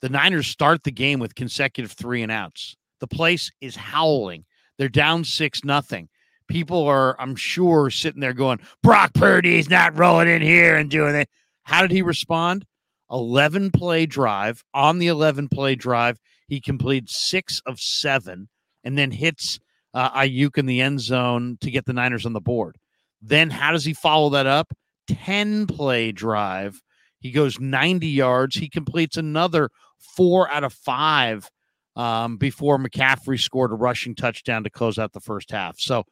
[0.00, 2.76] The Niners start the game with consecutive three and outs.
[3.00, 4.44] The place is howling.
[4.78, 6.08] They're down six nothing.
[6.48, 11.14] People are, I'm sure, sitting there going, Brock Purdy's not rolling in here and doing
[11.14, 11.28] it.
[11.62, 12.66] How did he respond?
[13.10, 14.62] 11 play drive.
[14.74, 16.18] On the 11 play drive,
[16.48, 18.48] he completes six of seven
[18.82, 19.58] and then hits
[19.94, 22.76] uh, Aiyuk in the end zone to get the Niners on the board.
[23.22, 24.72] Then how does he follow that up?
[25.08, 26.80] 10 play drive.
[27.20, 28.56] He goes 90 yards.
[28.56, 29.70] He completes another
[30.16, 31.50] four out of five
[31.96, 35.78] um, before McCaffrey scored a rushing touchdown to close out the first half.
[35.78, 36.04] So,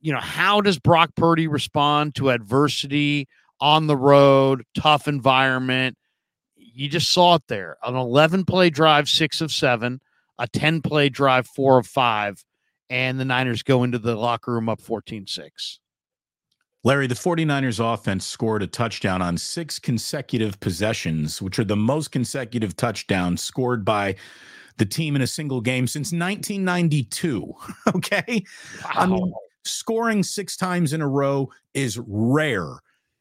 [0.00, 3.28] you know, how does Brock Purdy respond to adversity
[3.60, 5.96] on the road, tough environment?
[6.56, 7.76] You just saw it there.
[7.84, 10.00] An 11 play drive, six of seven,
[10.38, 12.42] a 10 play drive, four of five,
[12.90, 15.80] and the Niners go into the locker room up 14 6.
[16.84, 22.10] Larry, the 49ers offense scored a touchdown on six consecutive possessions, which are the most
[22.10, 24.16] consecutive touchdowns scored by
[24.78, 27.52] the team in a single game since 1992.
[27.94, 28.44] Okay.
[28.84, 29.32] I mean,
[29.64, 32.80] scoring six times in a row is rare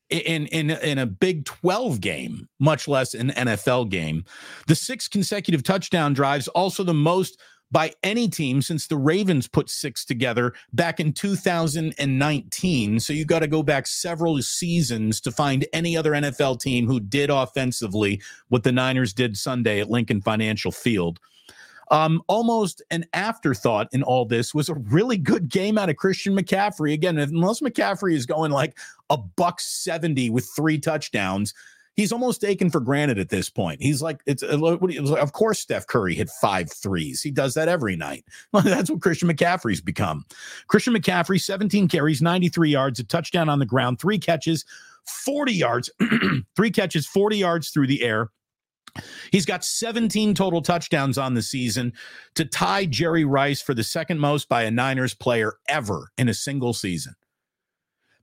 [0.09, 4.25] in in in a Big 12 game, much less an NFL game.
[4.67, 7.39] The six consecutive touchdown drives also the most
[7.71, 12.99] by any team since the Ravens put six together back in 2019.
[12.99, 16.99] So you got to go back several seasons to find any other NFL team who
[16.99, 21.19] did offensively what the Niners did Sunday at Lincoln Financial Field.
[21.91, 26.33] Um, almost an afterthought in all this was a really good game out of Christian
[26.33, 26.93] McCaffrey.
[26.93, 28.77] Again, unless McCaffrey is going like
[29.09, 31.53] a buck 70 with three touchdowns,
[31.95, 33.81] he's almost taken for granted at this point.
[33.81, 37.21] He's like, it's uh, you- of course Steph Curry hit five threes.
[37.21, 38.25] He does that every night.
[38.53, 40.25] That's what Christian McCaffrey's become.
[40.67, 44.65] Christian McCaffrey, 17 carries, 93 yards, a touchdown on the ground, three catches
[45.05, 45.89] 40 yards,
[46.55, 48.29] three catches, 40 yards through the air.
[49.31, 51.93] He's got 17 total touchdowns on the season
[52.35, 56.33] to tie Jerry Rice for the second most by a Niners player ever in a
[56.33, 57.15] single season.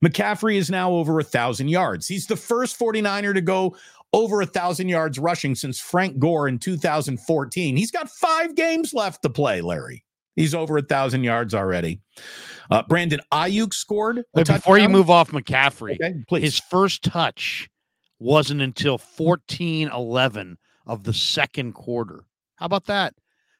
[0.05, 2.07] McCaffrey is now over a thousand yards.
[2.07, 3.76] He's the first 49er to go
[4.12, 7.76] over a thousand yards rushing since Frank Gore in 2014.
[7.76, 10.05] He's got five games left to play, Larry.
[10.36, 12.01] He's over a thousand yards already.
[12.70, 14.22] Uh, Brandon Aiyuk scored.
[14.34, 16.42] before you move off McCaffrey, okay, please.
[16.42, 17.68] his first touch
[18.20, 22.24] wasn't until 14 11 of the second quarter.
[22.57, 23.14] How about that?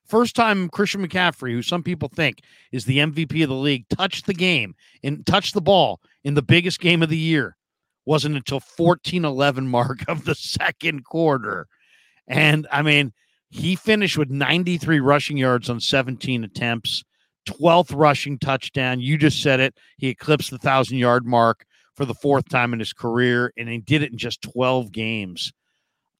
[0.09, 2.41] First time Christian McCaffrey, who some people think
[2.73, 6.43] is the MVP of the league, touched the game and touched the ball in the
[6.43, 7.57] biggest game of the year
[8.09, 11.69] wasn't until 14 11 mark of the second quarter.
[12.27, 13.13] And I mean,
[13.51, 17.05] he finished with 93 rushing yards on 17 attempts,
[17.47, 19.01] 12th rushing touchdown.
[19.01, 19.75] You just said it.
[19.99, 23.79] He eclipsed the thousand yard mark for the fourth time in his career, and he
[23.79, 25.53] did it in just 12 games.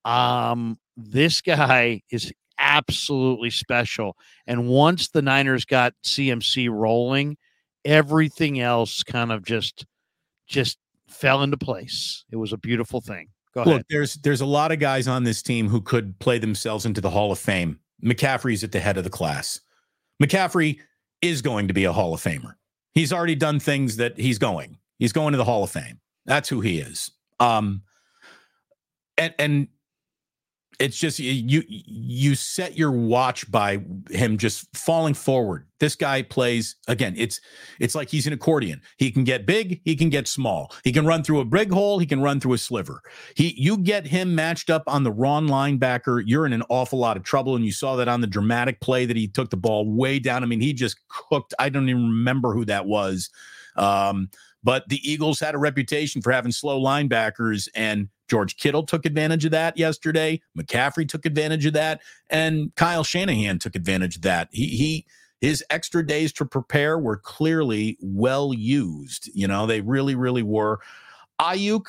[0.05, 4.17] Um, this guy is absolutely special.
[4.47, 7.37] And once the Niners got CMC rolling,
[7.85, 9.87] everything else kind of just
[10.47, 10.79] just
[11.09, 12.25] fell into place.
[12.31, 13.29] It was a beautiful thing.
[13.55, 13.75] Go ahead.
[13.75, 17.01] Look, there's there's a lot of guys on this team who could play themselves into
[17.01, 17.79] the Hall of Fame.
[18.05, 19.61] McCaffrey's at the head of the class.
[20.23, 20.79] McCaffrey
[21.23, 22.55] is going to be a Hall of Famer.
[22.93, 24.79] He's already done things that he's going.
[24.99, 26.01] He's going to the Hall of Fame.
[26.27, 27.11] That's who he is.
[27.41, 27.83] Um
[29.17, 29.69] and and
[30.79, 35.67] it's just you you set your watch by him just falling forward.
[35.81, 37.41] This guy plays again it's
[37.81, 38.81] it's like he's an accordion.
[38.97, 40.73] He can get big he can get small.
[40.85, 43.03] He can run through a big hole he can run through a sliver.
[43.35, 47.17] He you get him matched up on the wrong linebacker you're in an awful lot
[47.17, 49.91] of trouble and you saw that on the dramatic play that he took the ball
[49.91, 50.45] way down.
[50.45, 53.31] I mean he just cooked i don't even remember who that was.
[53.77, 54.31] Um,
[54.63, 59.45] but the eagles had a reputation for having slow linebackers and George Kittle took advantage
[59.45, 60.41] of that yesterday.
[60.57, 62.01] McCaffrey took advantage of that,
[62.31, 64.49] and Kyle Shanahan took advantage of that.
[64.53, 65.07] He he
[65.41, 69.31] his extra days to prepare were clearly well used.
[69.35, 70.81] You know, they really really were.
[71.41, 71.87] Aiyuk.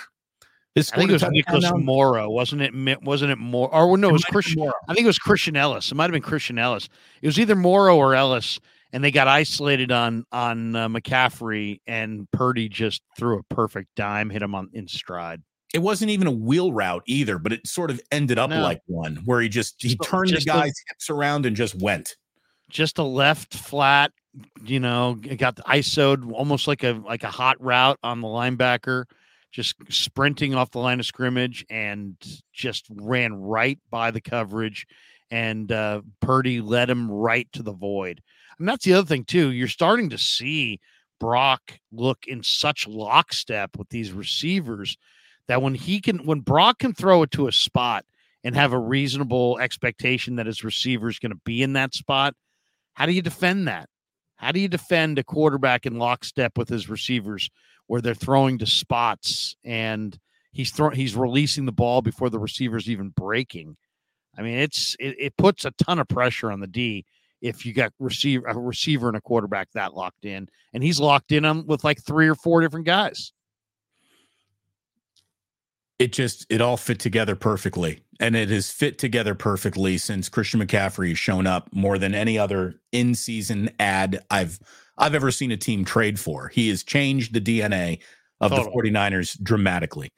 [0.77, 3.03] I think it was Nicholas Morrow, wasn't it?
[3.03, 3.73] Wasn't it more?
[3.73, 4.71] Or no, it, it was Christian.
[4.87, 5.91] I think it was Christian Elliss.
[5.91, 6.87] It might have been Christian Elliss.
[7.21, 8.61] It was either Morrow or Elliss,
[8.93, 14.29] and they got isolated on on uh, McCaffrey, and Purdy just threw a perfect dime,
[14.29, 15.41] hit him on in stride
[15.73, 18.61] it wasn't even a wheel route either, but it sort of ended up no.
[18.61, 21.75] like one where he just he turned just the guy's a, hips around and just
[21.75, 22.15] went.
[22.69, 24.11] Just a left flat,
[24.63, 29.05] you know, got the ISO'd almost like a like a hot route on the linebacker,
[29.51, 32.15] just sprinting off the line of scrimmage and
[32.51, 34.87] just ran right by the coverage.
[35.31, 38.21] And uh, Purdy led him right to the void.
[38.57, 39.51] And that's the other thing too.
[39.51, 40.79] You're starting to see
[41.19, 44.97] Brock look in such lockstep with these receivers
[45.49, 48.05] that when he can when Brock can throw it to a spot
[48.43, 52.35] and have a reasonable expectation that his receiver is going to be in that spot,
[52.93, 53.89] how do you defend that?
[54.35, 57.49] How do you defend a quarterback in lockstep with his receivers
[57.87, 60.17] where they're throwing to spots and
[60.51, 63.75] he's throwing he's releasing the ball before the receiver's even breaking?
[64.37, 67.05] I mean, it's it, it puts a ton of pressure on the D
[67.41, 71.31] if you got receiver a receiver and a quarterback that locked in, and he's locked
[71.31, 73.33] in on with like three or four different guys
[75.99, 77.99] it just it all fit together perfectly.
[78.21, 82.37] And it has fit together perfectly since christian mccaffrey has shown up more than any
[82.37, 84.59] other in-season ad i've
[84.97, 86.47] i've ever seen a team trade for.
[86.49, 87.99] He has changed the dna
[88.41, 90.09] of the 49ers dramatically.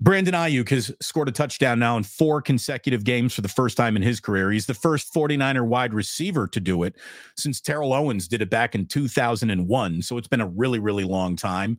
[0.00, 3.94] Brandon aiyuk has scored a touchdown now in four consecutive games for the first time
[3.94, 4.50] in his career.
[4.50, 6.96] He's the first 49er wide receiver to do it
[7.36, 11.36] since terrell owens did it back in 2001 so it's been a really really long
[11.36, 11.78] time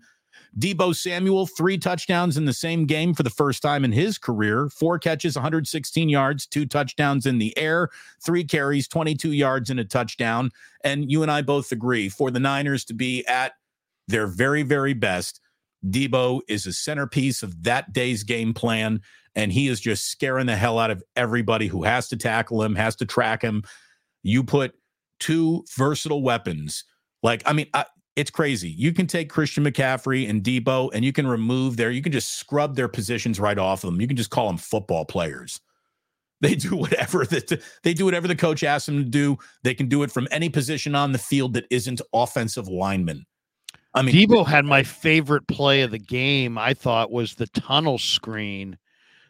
[0.58, 4.70] Deebo Samuel, three touchdowns in the same game for the first time in his career.
[4.70, 7.90] Four catches, 116 yards, two touchdowns in the air,
[8.24, 10.52] three carries, 22 yards, and a touchdown.
[10.84, 13.54] And you and I both agree for the Niners to be at
[14.08, 15.40] their very, very best.
[15.88, 19.02] Deebo is a centerpiece of that day's game plan,
[19.36, 22.76] and he is just scaring the hell out of everybody who has to tackle him,
[22.76, 23.64] has to track him.
[24.22, 24.76] You put
[25.20, 26.84] two versatile weapons.
[27.24, 27.86] Like, I mean, I,
[28.16, 28.70] it's crazy.
[28.70, 32.38] You can take Christian McCaffrey and Deebo and you can remove their, you can just
[32.38, 34.02] scrub their positions right off of them.
[34.02, 35.60] You can just call them football players.
[36.42, 39.38] They do whatever that they do whatever the coach asks them to do.
[39.64, 43.26] They can do it from any position on the field that isn't offensive lineman.
[43.96, 46.58] I mean, Deebo had my favorite play of the game.
[46.58, 48.78] I thought was the tunnel screen,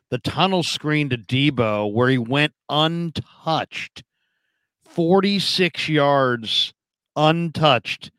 [0.10, 4.04] the tunnel screen to Deebo where he went untouched,
[4.84, 6.74] forty six yards
[7.16, 8.10] untouched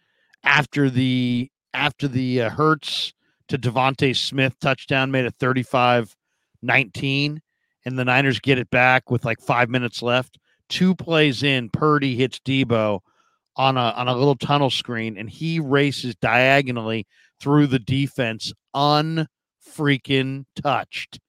[0.44, 3.12] after the after the uh, Hurts
[3.48, 6.14] to DeVonta Smith touchdown, made it 35
[6.62, 7.42] 19,
[7.84, 10.38] and the Niners get it back with like five minutes left.
[10.68, 13.00] Two plays in, Purdy hits Deebo
[13.56, 17.06] on a on a little tunnel screen, and he races diagonally
[17.40, 21.20] through the defense, unfreaking touched.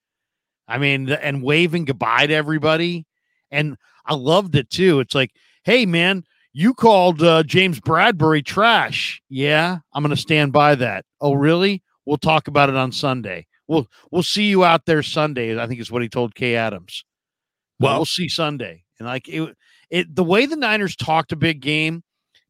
[0.67, 3.05] I mean, and waving goodbye to everybody.
[3.51, 4.99] And I loved it too.
[4.99, 5.31] It's like,
[5.63, 6.23] hey, man,
[6.57, 9.21] you called uh, James Bradberry trash.
[9.27, 11.03] Yeah, I'm going to stand by that.
[11.19, 11.83] Oh, really?
[12.05, 13.47] We'll talk about it on Sunday.
[13.67, 15.59] We'll we'll see you out there Sunday.
[15.59, 17.03] I think is what he told Kay Adams.
[17.77, 18.85] Well, we'll see Sunday.
[18.99, 19.53] And like it,
[19.89, 22.03] it the way the Niners talked a big game,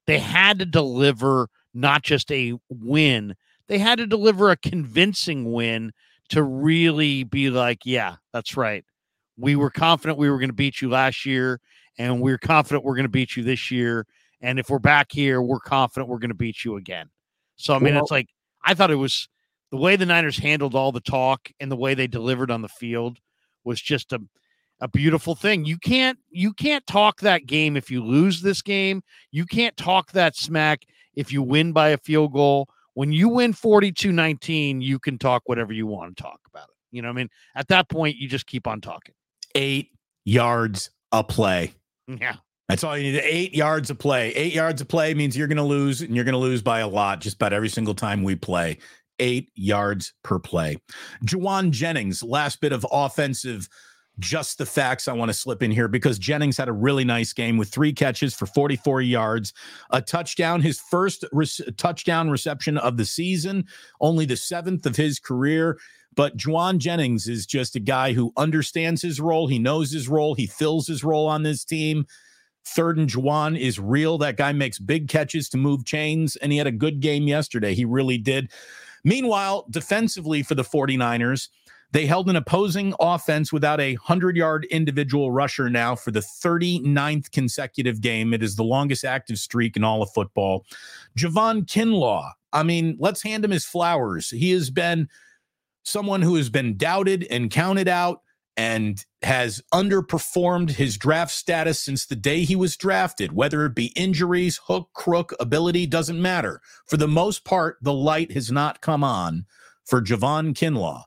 [0.06, 3.36] they had to deliver not just a win,
[3.68, 5.94] they had to deliver a convincing win
[6.30, 8.86] to really be like, yeah, that's right.
[9.36, 11.60] We were confident we were going to beat you last year,
[11.98, 14.06] and we are confident we're going to beat you this year.
[14.42, 17.10] And if we're back here, we're confident we're going to beat you again.
[17.56, 18.28] So I mean, well, it's like
[18.64, 19.30] I thought it was
[19.72, 22.70] the way the Niners handled all the talk and the way they delivered on the
[22.70, 23.18] field
[23.64, 24.20] was just a
[24.82, 25.66] a beautiful thing.
[25.66, 29.04] You can't you can't talk that game if you lose this game.
[29.32, 30.84] You can't talk that smack
[31.16, 32.68] if you win by a field goal.
[32.94, 36.76] When you win 42-19, you can talk whatever you want to talk about it.
[36.92, 39.14] You know, I mean, at that point you just keep on talking.
[39.54, 39.90] 8
[40.24, 41.74] yards a play.
[42.08, 42.36] Yeah.
[42.70, 43.22] That's all you need.
[43.24, 44.30] Eight yards of play.
[44.32, 46.80] Eight yards of play means you're going to lose, and you're going to lose by
[46.80, 48.80] a lot just about every single time we play.
[49.20, 50.78] Eight yards per play.
[51.26, 53.70] Jauan Jennings, last bit of offensive
[54.20, 57.34] just the facts I want to slip in here because Jennings had a really nice
[57.34, 59.54] game with three catches for 44 yards,
[59.92, 61.48] a touchdown, his first re-
[61.78, 63.66] touchdown reception of the season,
[64.00, 65.78] only the seventh of his career.
[66.16, 69.48] But Jauan Jennings is just a guy who understands his role.
[69.48, 70.34] He knows his role.
[70.34, 72.06] He fills his role on this team.
[72.66, 74.18] Third and Jauan is real.
[74.18, 77.76] That guy makes big catches to move chains, and he had a good game yesterday.
[77.76, 78.52] He really did.
[79.04, 81.50] Meanwhile, defensively for the 49ers,
[81.92, 87.32] they held an opposing offense without a 100 yard individual rusher now for the 39th
[87.32, 88.34] consecutive game.
[88.34, 90.66] It is the longest active streak in all of football.
[91.18, 94.32] Javon Kinlaw, I mean, let's hand him his flowers.
[94.32, 95.08] He has been
[95.86, 98.22] someone who has been doubted and counted out
[98.58, 103.88] and has underperformed his draft status since the day he was drafted, whether it be
[103.96, 106.62] injuries, hook, crook, ability, doesn't matter.
[106.88, 109.46] For the most part, the light has not come on
[109.86, 111.04] for Javon Kinlaw.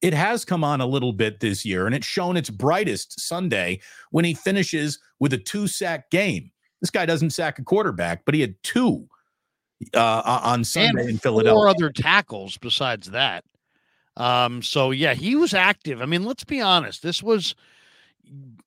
[0.00, 3.80] It has come on a little bit this year, and it's shown its brightest Sunday
[4.10, 6.50] when he finishes with a two sack game.
[6.80, 9.08] This guy doesn't sack a quarterback, but he had two
[9.94, 11.54] uh, on Sunday and in Philadelphia.
[11.54, 13.44] Four other tackles besides that.
[14.16, 16.00] Um, so yeah, he was active.
[16.02, 17.02] I mean, let's be honest.
[17.02, 17.54] This was,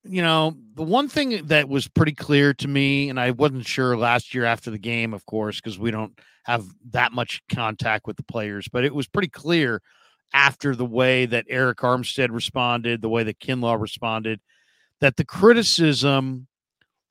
[0.04, 3.98] you know, the one thing that was pretty clear to me, and I wasn't sure
[3.98, 8.18] last year after the game, of course, because we don't have that much contact with
[8.18, 9.82] the players, but it was pretty clear
[10.34, 14.40] after the way that Arik Armstead responded, the way that Kinlaw responded,
[15.00, 16.48] that the criticism,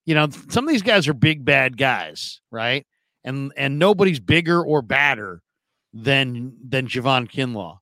[0.05, 2.87] you know, some of these guys are big bad guys, right?
[3.24, 5.41] And and nobody's bigger or badder
[5.93, 7.78] than than Javon Kinlaw.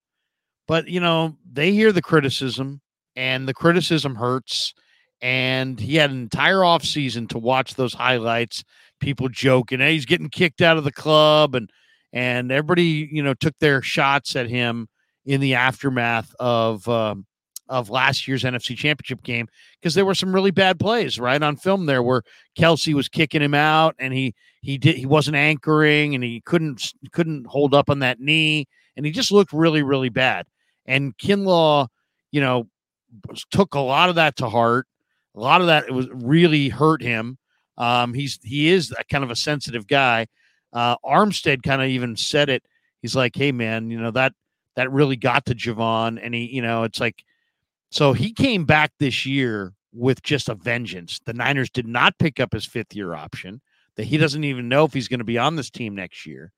[0.69, 2.81] But you know, they hear the criticism
[3.17, 4.75] and the criticism hurts.
[5.21, 8.65] And he had an entire offseason to watch those highlights,
[8.99, 11.71] people joking, hey, he's getting kicked out of the club and
[12.13, 14.89] and everybody, you know, took their shots at him
[15.25, 17.25] in the aftermath of um,
[17.69, 19.49] of last year's NFC Championship game
[19.81, 22.23] because there were some really bad plays right on film there where
[22.59, 26.93] Kelce was kicking him out and he he did he wasn't anchoring and he couldn't
[27.13, 28.67] couldn't hold up on that knee
[28.97, 30.47] and he just looked really really bad
[30.87, 31.89] and Kinlaw
[32.31, 32.69] you know
[33.51, 34.87] took a lot of that to heart
[35.35, 37.39] a lot of that it was really hurt him
[37.79, 40.27] um, he's he is a kind of a sensitive guy
[40.73, 42.63] uh, Armstead kind of even said it
[43.01, 44.33] he's like hey man you know that
[44.77, 46.19] that really got to Javon.
[46.23, 47.25] And he, you know, it's like,
[47.91, 51.21] so he came back this year with just a vengeance.
[51.25, 53.61] The Niners did not pick up his fifth year option,
[53.97, 56.53] that he doesn't even know if he's going to be on this team next year.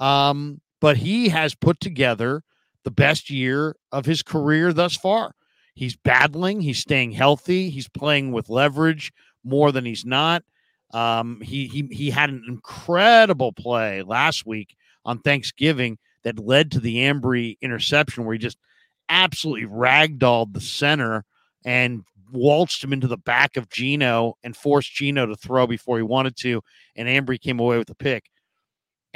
[0.00, 2.44] Um, but he has put together
[2.84, 5.34] the best year of his career thus far.
[5.74, 9.12] He's battling, he's staying healthy, he's playing with leverage
[9.42, 10.44] more than he's not.
[10.94, 16.78] Um, he he he had an incredible play last week on Thanksgiving that led to
[16.78, 18.58] the Ambry interception where he just
[19.08, 21.24] absolutely ragdolled the center
[21.64, 26.04] and waltzed him into the back of Geno and forced Geno to throw before he
[26.04, 26.62] wanted to,
[26.94, 28.30] and Ambry came away with the pick.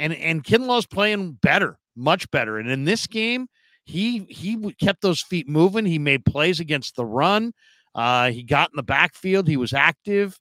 [0.01, 2.57] And and Kinlaw's playing better, much better.
[2.57, 3.47] And in this game,
[3.85, 5.85] he he kept those feet moving.
[5.85, 7.53] He made plays against the run.
[7.93, 9.47] Uh, he got in the backfield.
[9.47, 10.39] He was active.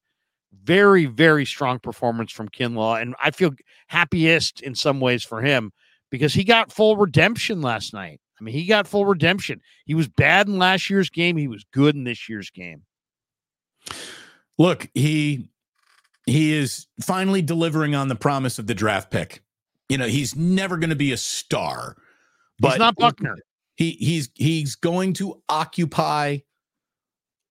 [0.53, 3.53] Very very strong performance from Kinlaw, and I feel
[3.87, 5.73] happiest in some ways for him
[6.11, 8.21] because he got full redemption last night.
[8.41, 9.61] I mean, he got full redemption.
[9.85, 11.37] He was bad in last year's game.
[11.37, 12.83] He was good in this year's game.
[14.59, 15.49] Look, he
[16.27, 19.43] he is finally delivering on the promise of the draft pick.
[19.91, 21.97] You know, he's never going to be a star,
[22.59, 23.37] but He's not Buckner.
[23.77, 26.39] he he's he's going to occupy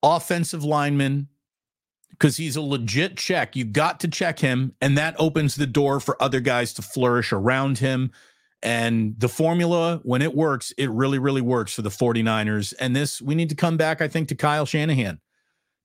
[0.02, 1.28] offensive linemen
[2.12, 3.56] because he's a legit check.
[3.56, 7.32] You got to check him, and that opens the door for other guys to flourish
[7.34, 8.12] around him.
[8.62, 12.74] And the formula, when it works, it really, really works for the 49ers.
[12.80, 15.20] And this, we need to come back, I think, to Kyle Shanahan.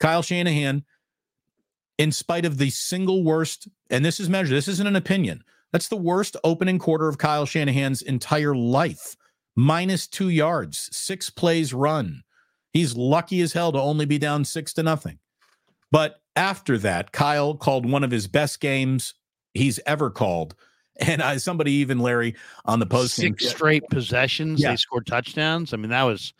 [0.00, 0.84] Kyle Shanahan,
[1.98, 5.44] in spite of the single worst, and this is measured, this isn't an opinion.
[5.74, 9.16] That's the worst opening quarter of Kyle Shanahan's entire life.
[9.56, 12.22] Minus two yards, six plays run.
[12.72, 15.18] He's lucky as hell to only be down six to nothing.
[15.90, 19.14] But after that, Kyle called one of his best games
[19.52, 20.54] he's ever called.
[21.00, 24.60] And I, somebody even Larry on the post Six straight possessions.
[24.60, 24.70] Yeah.
[24.70, 25.74] They scored touchdowns.
[25.74, 26.34] I mean, that was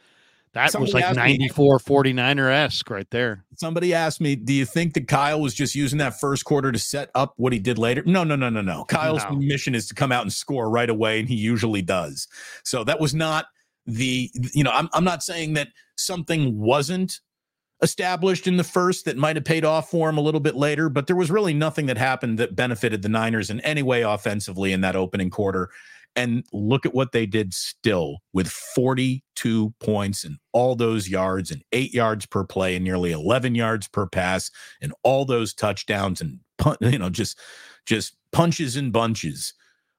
[0.55, 3.44] that Somebody was like asked me- 94 49er esque right there.
[3.57, 6.78] somebody asked me, "Do you think that Kyle was just using that first quarter to
[6.78, 8.84] set up what he did later?" No, no, no, no, no.
[8.84, 9.36] Kyle's No.
[9.36, 12.26] mission is to come out and score right away, and he usually does.
[12.64, 13.46] So that was not
[13.86, 14.30] the.
[14.55, 17.20] You know, I'm I'm not saying that something wasn't
[17.82, 20.88] established in the first that might have paid off for him a little bit later,
[20.88, 24.72] but there was really nothing that happened that benefited the Niners in any way offensively
[24.72, 25.68] in that opening quarter.
[26.16, 31.62] And look at what they did still with 42 points and all those yards and
[31.72, 34.50] eight yards per play and nearly 11 yards per pass
[34.80, 36.38] and all those touchdowns and
[36.80, 37.38] you know just
[37.86, 39.54] just punches and bunches.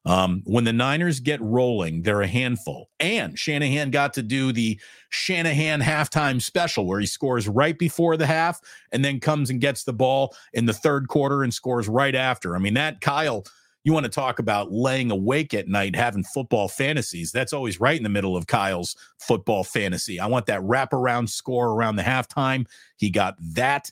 [0.07, 2.89] Um, when the Niners get rolling, they're a handful.
[2.99, 8.28] And Shanahan got to do the Shanahan halftime special where he scores right before the
[8.28, 8.59] half
[8.91, 12.55] and then comes and gets the ball in the third quarter and scores right after.
[12.55, 13.45] I mean, that Kyle,
[13.86, 17.32] you want to talk about laying awake at night having football fantasies.
[17.32, 20.20] That's always right in the middle of Kyle's football fantasy.
[20.20, 22.66] I want that wraparound score around the halftime.
[22.98, 23.92] He got that.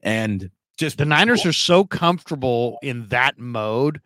[0.00, 4.00] And just The Niners are so comfortable in that mode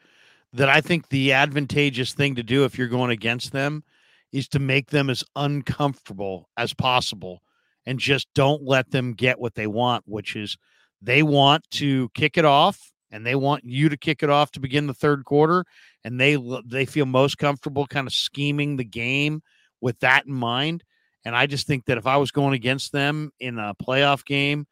[0.54, 3.84] that I think the advantageous thing to do if you're going against them
[4.32, 7.42] is to make them as uncomfortable as possible
[7.84, 10.56] and just don't let them get what they want, which is
[11.02, 14.60] they want to kick it off and they want you to kick it off to
[14.60, 15.64] begin the third quarter
[16.04, 19.42] and they they feel most comfortable kind of scheming the game
[19.80, 20.82] with that in mind
[21.24, 24.66] and I just think that if I was going against them in a playoff game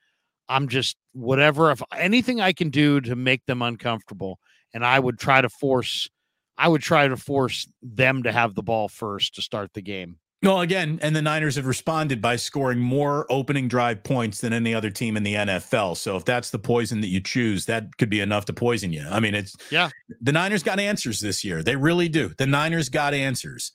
[0.48, 4.38] I'm just whatever if anything I can do to make them uncomfortable
[4.72, 6.08] and I would try to force
[6.56, 10.18] I would try to force them to have the ball first to start the game.
[10.44, 14.74] No, again, and the Niners have responded by scoring more opening drive points than any
[14.74, 15.96] other team in the NFL.
[15.96, 19.06] So if that's the poison that you choose, that could be enough to poison you.
[19.10, 19.88] I mean, it's Yeah.
[20.20, 21.62] The Niners got answers this year.
[21.62, 22.34] They really do.
[22.36, 23.72] The Niners got answers.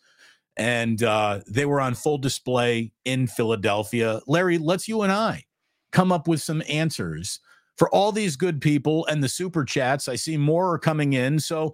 [0.57, 4.19] And uh, they were on full display in Philadelphia.
[4.27, 5.45] Larry, let's you and I
[5.91, 7.39] come up with some answers
[7.77, 10.07] for all these good people and the super chats.
[10.07, 11.39] I see more are coming in.
[11.39, 11.73] So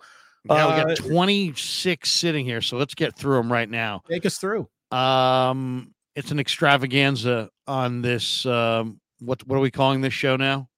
[0.50, 4.04] Yeah, we Uh, got 26 sitting here, so let's get through them right now.
[4.10, 4.70] take us through.
[4.92, 10.70] Um it's an extravaganza on this um what what are we calling this show now?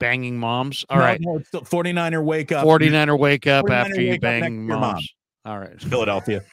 [0.00, 0.84] Banging moms.
[0.90, 1.20] All No, right.
[1.20, 2.64] no, it's still 49er wake up.
[2.66, 4.80] 49er wake up 49er after you wake next bang your mom.
[4.80, 5.14] moms.
[5.44, 5.80] All right.
[5.80, 6.42] Philadelphia.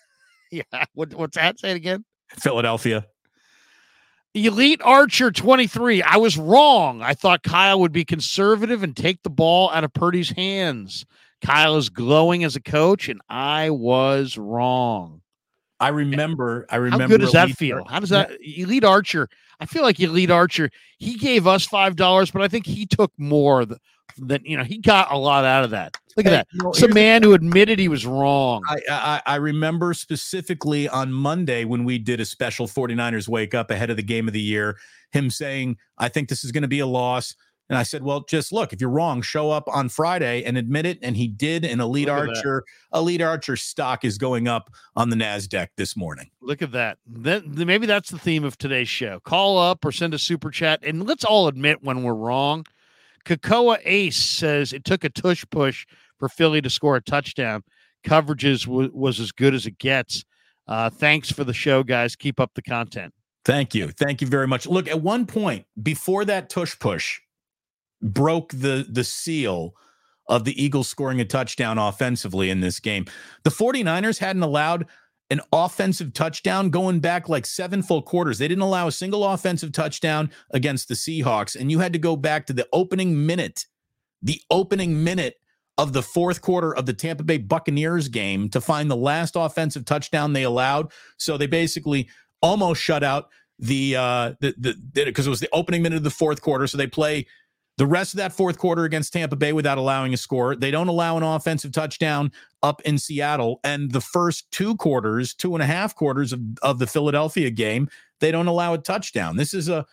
[0.54, 0.64] Yeah.
[0.96, 1.58] What, what's that?
[1.62, 2.04] Say it again.
[2.42, 3.06] Philadelphia.
[4.34, 6.02] Elite Archer 23.
[6.04, 7.02] I was wrong.
[7.02, 11.06] I thought Kyle would be conservative and take the ball out of Purdy's hands.
[11.42, 15.21] Kyle is glowing as a coach, and I was wrong.
[15.82, 16.66] I remember.
[16.70, 17.04] I remember.
[17.04, 17.78] How good does that Elite feel?
[17.80, 19.28] Archer- How does that Elite Archer?
[19.60, 20.70] I feel like Elite Archer.
[20.98, 23.80] He gave us five dollars, but I think he took more th-
[24.18, 24.64] than you know.
[24.64, 25.98] He got a lot out of that.
[26.18, 26.48] Look at Hey, that.
[26.52, 28.62] you know, It's a man who admitted he was wrong.
[28.68, 33.72] I, I I remember specifically on Monday when we did a special 49ers wake up
[33.72, 34.78] ahead of the game of the year,
[35.12, 37.36] him saying, I think this is going to be a loss.
[37.72, 40.86] And I said, Well, just look, if you're wrong, show up on Friday and admit
[40.86, 41.00] it.
[41.02, 41.64] And he did.
[41.64, 42.28] And Elite Look.
[42.28, 46.30] Archer, Elite Archer stock is going up on the NASDAQ this morning.
[46.42, 46.98] Look at that.
[47.08, 49.22] Then maybe that's the theme of today's show.
[49.22, 52.66] Call up or send a super chat, and let's all admit when we're wrong.
[53.24, 55.88] Kakoa Ace says it took a tush push
[56.20, 57.64] for Philly to score a touchdown.
[58.04, 60.26] Coverages w- was as good as it gets.
[60.68, 62.18] Uh, thanks for the show, guys.
[62.18, 63.14] Keep up the content.
[63.46, 63.92] Thank you.
[63.92, 64.68] Thank you very much.
[64.68, 67.22] Look, at one point before that tush push
[68.02, 69.76] broke the the seal
[70.28, 73.06] of the Eagles scoring a touchdown offensively in this game,
[73.44, 74.86] the 49ers hadn't allowed
[75.30, 78.38] an offensive touchdown going back like seven full quarters.
[78.38, 82.16] They didn't allow a single offensive touchdown against the Seahawks and you had to go
[82.16, 83.66] back to the opening minute,
[84.22, 85.40] the opening minute
[85.78, 89.86] of the fourth quarter of the Tampa Bay Buccaneers game to find the last offensive
[89.86, 90.92] touchdown they allowed.
[91.18, 92.10] So they basically
[92.42, 96.10] almost shut out the uh the the because it was the opening minute of the
[96.10, 96.68] fourth quarter.
[96.68, 97.26] So they play
[97.82, 100.56] the rest of that fourth quarter against Tampa Bay without allowing a score.
[100.56, 102.32] They don't allow an offensive touchdown
[102.62, 103.60] up in Seattle.
[103.64, 107.90] And the first two quarters, two and a half quarters of, of the Philadelphia game,
[108.20, 109.36] they don't allow a touchdown.
[109.36, 109.88] This is a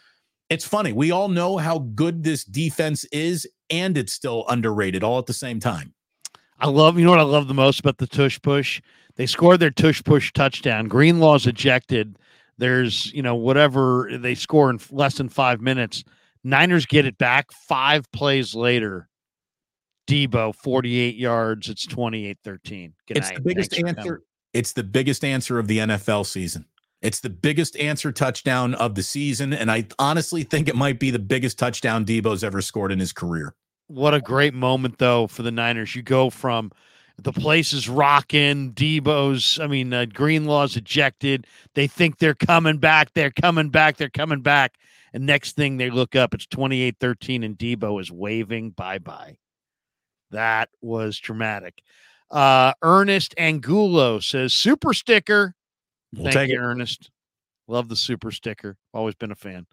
[0.50, 0.92] it's funny.
[0.92, 5.32] We all know how good this defense is, and it's still underrated all at the
[5.32, 5.94] same time.
[6.58, 8.82] I love, you know what I love the most about the tush push?
[9.16, 10.90] They scored their tush push touchdown.
[10.90, 12.18] Greenlaw's ejected.
[12.58, 16.04] There's, you know, whatever they score in less than five minutes.
[16.44, 19.08] Niners get it back five plays later.
[20.08, 21.68] Deebo, 48 yards.
[21.68, 22.94] It's 28 13.
[23.08, 24.22] It's the biggest Thanks answer.
[24.54, 26.64] It's the biggest answer of the NFL season.
[27.02, 29.52] It's the biggest answer touchdown of the season.
[29.52, 33.12] And I honestly think it might be the biggest touchdown Deebo's ever scored in his
[33.12, 33.54] career.
[33.86, 35.94] What a great moment, though, for the Niners.
[35.94, 36.72] You go from
[37.22, 38.72] the place is rocking.
[38.72, 41.46] Deebo's, I mean, uh, Greenlaw's ejected.
[41.74, 43.12] They think they're coming back.
[43.14, 43.96] They're coming back.
[43.96, 44.74] They're coming back.
[45.12, 49.38] And next thing they look up, it's 28 13, and Deebo is waving bye bye.
[50.30, 51.82] That was dramatic.
[52.30, 55.54] Uh, Ernest Angulo says, Super sticker.
[56.14, 56.62] We'll Thank you, it.
[56.62, 57.10] Ernest.
[57.66, 58.76] Love the super sticker.
[58.94, 59.66] Always been a fan.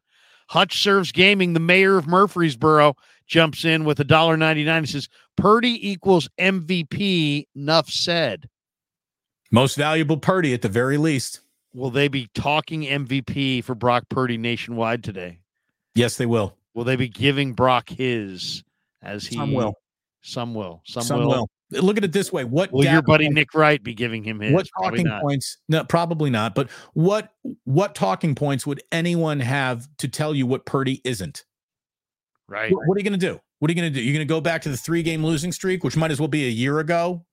[0.49, 1.53] Hutch serves gaming.
[1.53, 2.95] The mayor of Murfreesboro
[3.25, 4.83] jumps in with a dollar ninety nine.
[4.83, 7.47] He says Purdy equals MVP.
[7.55, 8.49] Nuff said.
[9.51, 11.39] Most valuable Purdy at the very least.
[11.75, 15.39] Will they be talking MVP for Brock Purdy nationwide today?
[15.93, 16.55] Yes, they will.
[16.73, 18.63] Will they be giving Brock his
[19.01, 19.35] as he?
[19.35, 19.73] Some will.
[20.21, 20.81] Some will.
[20.85, 21.49] Some, some will.
[21.71, 21.81] will.
[21.81, 24.53] Look at it this way: what will your buddy Nick Wright be giving him his?
[24.53, 25.57] What talking points?
[25.67, 26.55] No, probably not.
[26.55, 27.33] But what
[27.65, 31.43] what talking points would anyone have to tell you what Purdy isn't?
[32.47, 32.71] Right.
[32.71, 33.39] What, what are you going to do?
[33.59, 34.01] What are you going to do?
[34.01, 36.29] You're going to go back to the three game losing streak, which might as well
[36.29, 37.25] be a year ago,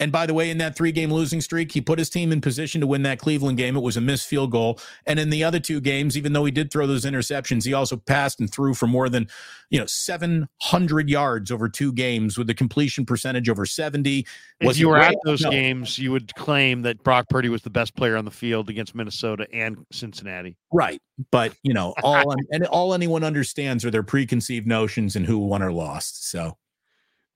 [0.00, 2.40] and by the way, in that three game losing streak, he put his team in
[2.40, 3.76] position to win that Cleveland game.
[3.76, 4.80] It was a missed field goal.
[5.06, 7.96] And in the other two games, even though he did throw those interceptions, he also
[7.96, 9.28] passed and threw for more than,
[9.70, 14.26] you know, 700 yards over two games with a completion percentage over 70.
[14.62, 15.50] Was if you were at those no.
[15.50, 18.96] games, you would claim that Brock Purdy was the best player on the field against
[18.96, 20.56] Minnesota and Cincinnati.
[20.72, 21.00] Right.
[21.30, 25.62] But, you know, all and all anyone understands are their preconceived notions and who won
[25.62, 26.28] or lost.
[26.28, 26.56] So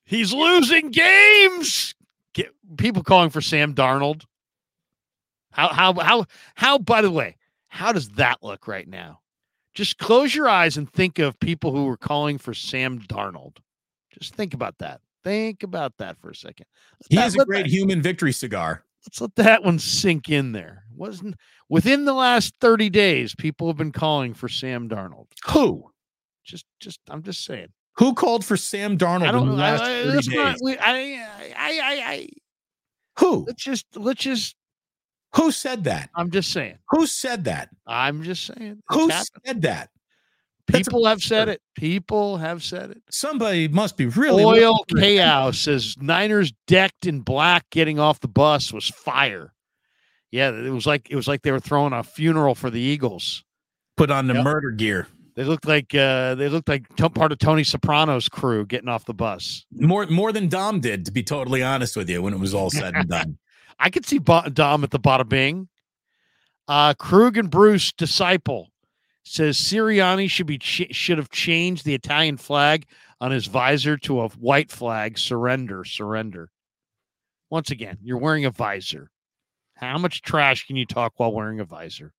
[0.04, 1.94] he's losing games.
[2.38, 4.22] Get, people calling for Sam Darnold.
[5.50, 6.78] How how how how?
[6.78, 7.36] By the way,
[7.66, 9.18] how does that look right now?
[9.74, 13.56] Just close your eyes and think of people who were calling for Sam Darnold.
[14.16, 15.00] Just think about that.
[15.24, 16.66] Think about that for a second.
[17.02, 18.84] Let he that, is a great that, human victory cigar.
[19.04, 20.84] Let's let that one sink in there.
[20.94, 21.34] Wasn't
[21.68, 25.26] within the last 30 days, people have been calling for Sam Darnold.
[25.48, 25.90] Who?
[26.44, 27.72] Just just I'm just saying.
[27.98, 30.28] Who called for Sam Darnold I don't, in the last I, 30 days?
[30.28, 30.92] Not, we, I,
[31.56, 32.28] I, I, I,
[33.18, 33.44] Who?
[33.46, 34.54] Let's just, let's just.
[35.34, 36.08] Who said that?
[36.14, 36.78] I'm just saying.
[36.90, 37.68] Who said that?
[37.86, 38.82] I'm just saying.
[38.88, 39.10] Who
[39.44, 39.90] said that?
[40.68, 41.60] People have said it.
[41.76, 43.02] People have said it.
[43.10, 48.72] Somebody must be really oil chaos says Niners decked in black getting off the bus
[48.72, 49.54] was fire.
[50.30, 53.44] Yeah, it was like it was like they were throwing a funeral for the Eagles.
[53.96, 54.44] Put on the yep.
[54.44, 55.08] murder gear.
[55.38, 59.14] They looked like uh, they looked like part of Tony Soprano's crew getting off the
[59.14, 59.64] bus.
[59.70, 62.70] More more than Dom did, to be totally honest with you, when it was all
[62.70, 63.38] said and done.
[63.78, 65.68] I could see Dom at the bada bing.
[66.66, 68.72] Uh, Krueg and Bruce disciple
[69.22, 72.86] says Sirianni should be ch- should have changed the Italian flag
[73.20, 75.20] on his visor to a white flag.
[75.20, 76.50] Surrender, surrender.
[77.48, 79.08] Once again, you're wearing a visor.
[79.76, 82.12] How much trash can you talk while wearing a visor?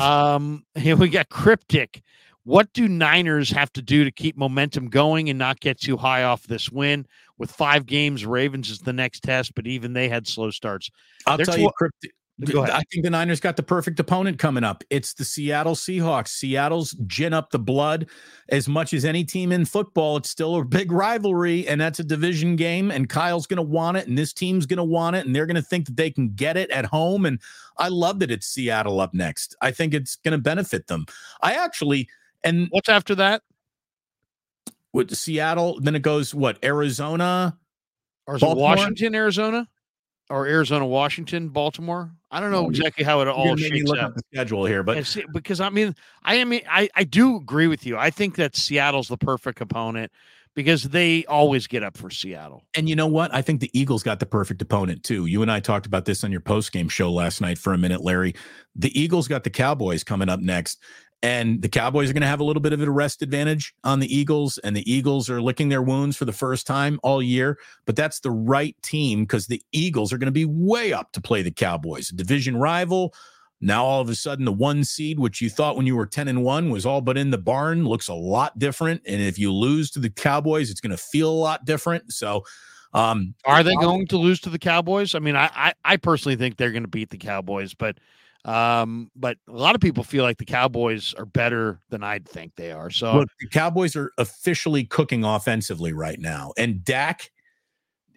[0.00, 2.02] Um, here we got cryptic.
[2.44, 6.24] What do Niners have to do to keep momentum going and not get too high
[6.24, 7.06] off this win?
[7.38, 10.90] With five games, Ravens is the next test, but even they had slow starts.
[11.26, 12.12] I'll They're tell tw- you, cryptic.
[12.48, 14.82] I think the Niners got the perfect opponent coming up.
[14.90, 16.28] It's the Seattle Seahawks.
[16.28, 18.08] Seattle's gin up the blood
[18.48, 20.16] as much as any team in football.
[20.16, 22.90] It's still a big rivalry, and that's a division game.
[22.90, 25.46] And Kyle's going to want it, and this team's going to want it, and they're
[25.46, 27.26] going to think that they can get it at home.
[27.26, 27.40] And
[27.78, 29.54] I love that it's Seattle up next.
[29.60, 31.06] I think it's going to benefit them.
[31.42, 32.08] I actually,
[32.44, 33.42] and what's after that?
[34.92, 37.56] With Seattle, then it goes what Arizona,
[38.26, 39.68] or Washington, Arizona?
[40.32, 42.10] Or Arizona, Washington, Baltimore.
[42.30, 44.14] I don't know exactly how it all shakes look out.
[44.14, 45.94] the schedule here, but see, because I mean,
[46.24, 47.98] I mean, I I do agree with you.
[47.98, 50.10] I think that Seattle's the perfect opponent
[50.54, 52.62] because they always get up for Seattle.
[52.74, 53.32] And you know what?
[53.34, 55.26] I think the Eagles got the perfect opponent too.
[55.26, 57.78] You and I talked about this on your post game show last night for a
[57.78, 58.34] minute, Larry.
[58.74, 60.82] The Eagles got the Cowboys coming up next.
[61.22, 64.00] And the Cowboys are going to have a little bit of a rest advantage on
[64.00, 67.58] the Eagles, and the Eagles are licking their wounds for the first time all year.
[67.86, 71.20] But that's the right team because the Eagles are going to be way up to
[71.20, 73.14] play the Cowboys, a division rival.
[73.60, 76.26] Now all of a sudden, the one seed, which you thought when you were 10
[76.26, 79.02] and 1 was all but in the barn, looks a lot different.
[79.06, 82.12] And if you lose to the Cowboys, it's going to feel a lot different.
[82.12, 82.42] So
[82.92, 85.14] um, are they going to lose to the Cowboys?
[85.14, 87.98] I mean, I I, I personally think they're going to beat the Cowboys, but
[88.44, 92.52] um, but a lot of people feel like the Cowboys are better than I'd think
[92.56, 92.90] they are.
[92.90, 97.30] So look, the Cowboys are officially cooking offensively right now, and Dak.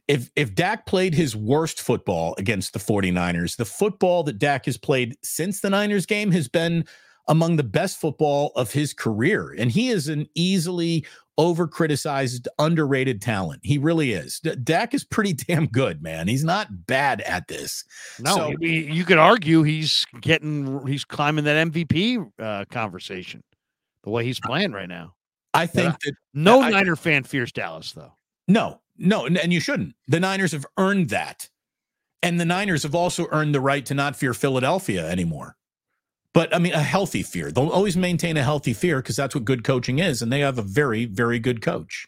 [0.07, 4.77] If if Dak played his worst football against the 49ers, the football that Dak has
[4.77, 6.85] played since the Niners game has been
[7.27, 9.55] among the best football of his career.
[9.57, 11.05] And he is an easily
[11.37, 13.61] over criticized, underrated talent.
[13.63, 14.39] He really is.
[14.39, 16.27] D- Dak is pretty damn good, man.
[16.27, 17.83] He's not bad at this.
[18.19, 23.43] No, so, you could argue he's getting, he's climbing that MVP uh, conversation
[24.03, 25.13] the way he's playing right now.
[25.53, 28.13] I think that no I, Niner fan fears Dallas, though.
[28.47, 29.95] No, no, and you shouldn't.
[30.07, 31.49] The Niners have earned that.
[32.21, 35.55] And the Niners have also earned the right to not fear Philadelphia anymore.
[36.35, 37.49] But I mean, a healthy fear.
[37.49, 40.21] They'll always maintain a healthy fear because that's what good coaching is.
[40.21, 42.07] And they have a very, very good coach.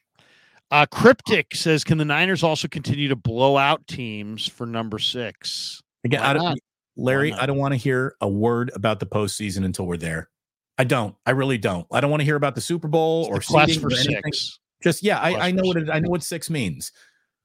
[0.70, 5.82] Uh, Cryptic says, can the Niners also continue to blow out teams for number six?
[6.04, 6.60] Again, I don't,
[6.98, 10.30] Larry, I don't want to hear a word about the postseason until we're there.
[10.78, 11.16] I don't.
[11.26, 11.88] I really don't.
[11.90, 14.60] I don't want to hear about the Super Bowl or seeding for or six.
[14.84, 16.92] Just yeah, I, I know what it, I know what six means.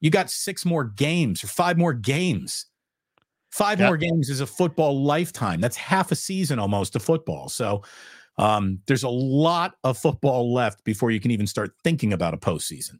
[0.01, 2.65] You got six more games or five more games.
[3.53, 3.89] Five yep.
[3.89, 5.61] more games is a football lifetime.
[5.61, 7.49] That's half a season almost of football.
[7.49, 7.83] So
[8.39, 12.37] um, there's a lot of football left before you can even start thinking about a
[12.37, 12.95] postseason.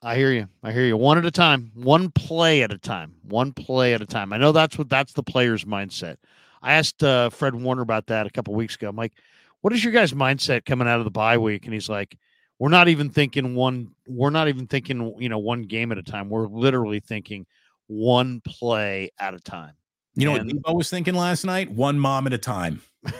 [0.00, 0.48] I hear you.
[0.62, 0.96] I hear you.
[0.96, 4.32] One at a time, one play at a time, one play at a time.
[4.32, 6.16] I know that's what that's the player's mindset.
[6.62, 8.88] I asked uh, Fred Warner about that a couple weeks ago.
[8.88, 9.12] I'm like,
[9.60, 11.66] what is your guys' mindset coming out of the bye week?
[11.66, 12.16] And he's like,
[12.58, 13.90] we're not even thinking one.
[14.08, 16.30] We're not even thinking, you know, one game at a time.
[16.30, 17.44] We're literally thinking
[17.86, 19.74] one play at a time.
[20.14, 21.70] You know and, what Deebo was thinking last night?
[21.70, 22.82] One mom at a time.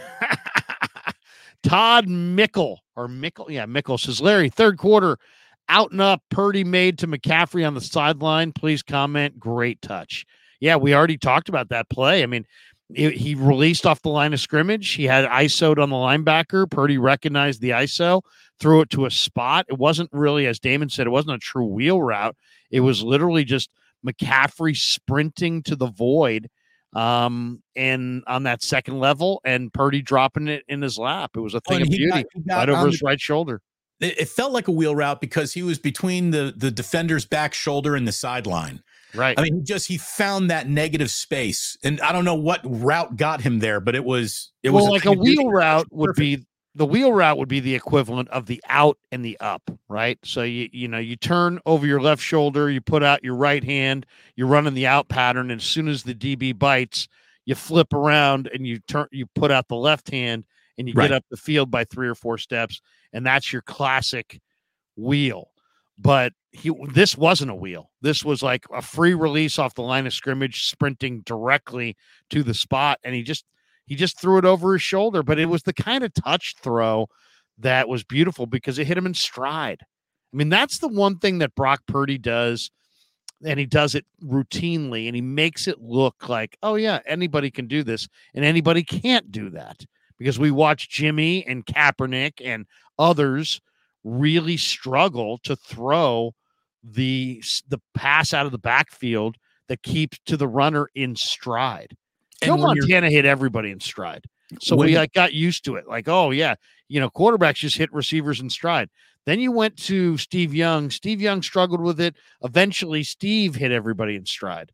[1.62, 5.18] Todd Mickle or Mickle, yeah, Mickle says Larry, third quarter,
[5.68, 8.52] out and up, Purdy made to McCaffrey on the sideline.
[8.52, 9.40] Please comment.
[9.40, 10.26] Great touch.
[10.60, 12.22] Yeah, we already talked about that play.
[12.22, 12.46] I mean,
[12.94, 14.92] it, he released off the line of scrimmage.
[14.92, 16.70] He had ISO'd on the linebacker.
[16.70, 18.22] Purdy recognized the ISO,
[18.60, 19.66] threw it to a spot.
[19.68, 22.36] It wasn't really, as Damon said, it wasn't a true wheel route.
[22.70, 23.70] It was literally just
[24.06, 26.48] McCaffrey sprinting to the void
[26.94, 31.32] um, and on that second level, and Purdy dropping it in his lap.
[31.34, 33.60] It was a thing of beauty, got, got right over his the, right shoulder.
[34.00, 37.96] It felt like a wheel route because he was between the the defender's back shoulder
[37.96, 38.82] and the sideline.
[39.14, 39.38] Right.
[39.38, 43.16] I mean, he just he found that negative space, and I don't know what route
[43.16, 46.16] got him there, but it was it well, was like a, a wheel route would
[46.16, 46.44] be
[46.74, 50.18] the wheel route would be the equivalent of the out and the up, right?
[50.24, 53.62] So you you know you turn over your left shoulder, you put out your right
[53.62, 57.08] hand, you're running the out pattern, and as soon as the DB bites,
[57.44, 60.44] you flip around and you turn you put out the left hand
[60.76, 61.08] and you right.
[61.08, 62.80] get up the field by three or four steps,
[63.12, 64.40] and that's your classic
[64.96, 65.50] wheel.
[65.96, 67.90] But he this wasn't a wheel.
[68.00, 71.96] This was like a free release off the line of scrimmage, sprinting directly
[72.30, 73.44] to the spot, and he just
[73.86, 77.08] he just threw it over his shoulder, but it was the kind of touch throw
[77.58, 79.80] that was beautiful because it hit him in stride.
[80.32, 82.70] I mean, that's the one thing that Brock Purdy does,
[83.44, 87.66] and he does it routinely, and he makes it look like, oh, yeah, anybody can
[87.66, 89.84] do this, and anybody can't do that
[90.18, 92.66] because we watch Jimmy and Kaepernick and
[92.98, 93.60] others
[94.02, 96.34] really struggle to throw
[96.82, 99.36] the the pass out of the backfield
[99.68, 101.96] that keeps to the runner in stride.
[102.42, 104.24] Joe Montana hit everybody in stride.
[104.60, 105.88] So we like got used to it.
[105.88, 106.54] Like, oh yeah,
[106.88, 108.90] you know, quarterbacks just hit receivers in stride.
[109.26, 110.90] Then you went to Steve Young.
[110.90, 112.14] Steve Young struggled with it.
[112.42, 114.70] Eventually, Steve hit everybody in stride.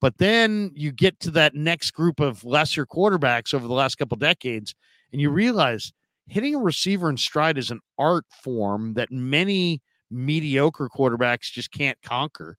[0.00, 4.16] But then you get to that next group of lesser quarterbacks over the last couple
[4.18, 4.74] decades,
[5.12, 5.92] and you realize
[6.28, 9.80] hitting a receiver in stride is an art form that many
[10.10, 12.58] mediocre quarterbacks just can't conquer.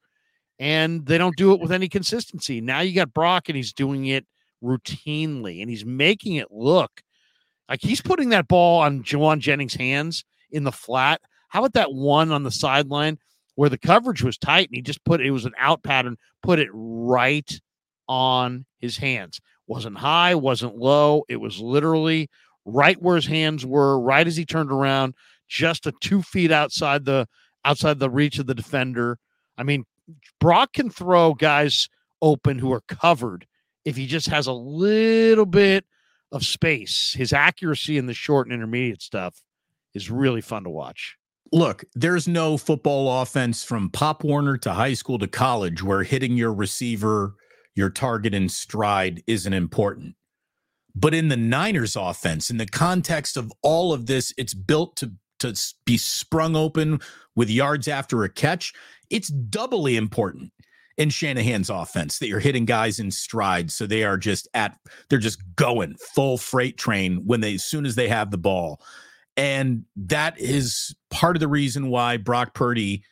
[0.57, 2.61] And they don't do it with any consistency.
[2.61, 4.25] Now you got Brock, and he's doing it
[4.63, 7.01] routinely, and he's making it look
[7.69, 11.21] like he's putting that ball on Jauan Jennings' hands in the flat.
[11.49, 13.19] How about that one on the sideline
[13.55, 16.59] where the coverage was tight and he just put it was an out pattern, put
[16.59, 17.59] it right
[18.07, 19.41] on his hands.
[19.65, 21.23] Wasn't high, wasn't low.
[21.27, 22.29] It was literally
[22.65, 25.13] right where his hands were, right as he turned around,
[25.49, 27.27] just a two feet outside the
[27.65, 29.17] outside the reach of the defender.
[29.57, 29.85] I mean,
[30.39, 31.89] Brock can throw guys
[32.21, 33.45] open who are covered
[33.87, 35.85] if he just has a little bit
[36.33, 37.13] of space.
[37.17, 39.41] His accuracy in the short and intermediate stuff
[39.93, 41.15] is really fun to watch.
[41.53, 46.35] Look, there's no football offense from Pop Warner to high school to college where hitting
[46.35, 47.35] your receiver,
[47.75, 50.15] your target in stride isn't important.
[50.93, 55.13] But in the Niners offense, in the context of all of this, it's built to
[55.39, 55.55] to
[55.85, 56.99] be sprung open
[57.35, 58.73] with yards after a catch.
[59.09, 60.51] It's doubly important
[60.97, 63.71] in Shanahan's offense that you're hitting guys in stride.
[63.71, 64.77] So they are just at,
[65.09, 68.81] they're just going full freight train when they, as soon as they have the ball.
[69.35, 73.03] And that is part of the reason why Brock Purdy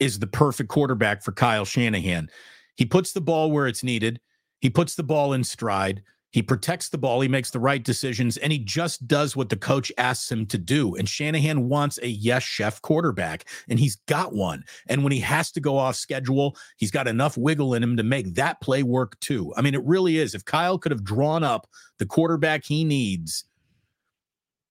[0.00, 2.30] is the perfect quarterback for Kyle Shanahan.
[2.76, 4.20] He puts the ball where it's needed,
[4.60, 6.02] he puts the ball in stride.
[6.38, 9.56] He protects the ball, he makes the right decisions, and he just does what the
[9.56, 10.94] coach asks him to do.
[10.94, 14.62] And Shanahan wants a yes chef quarterback, and he's got one.
[14.86, 18.04] And when he has to go off schedule, he's got enough wiggle in him to
[18.04, 19.52] make that play work too.
[19.56, 20.32] I mean, it really is.
[20.32, 23.42] If Kyle could have drawn up the quarterback he needs,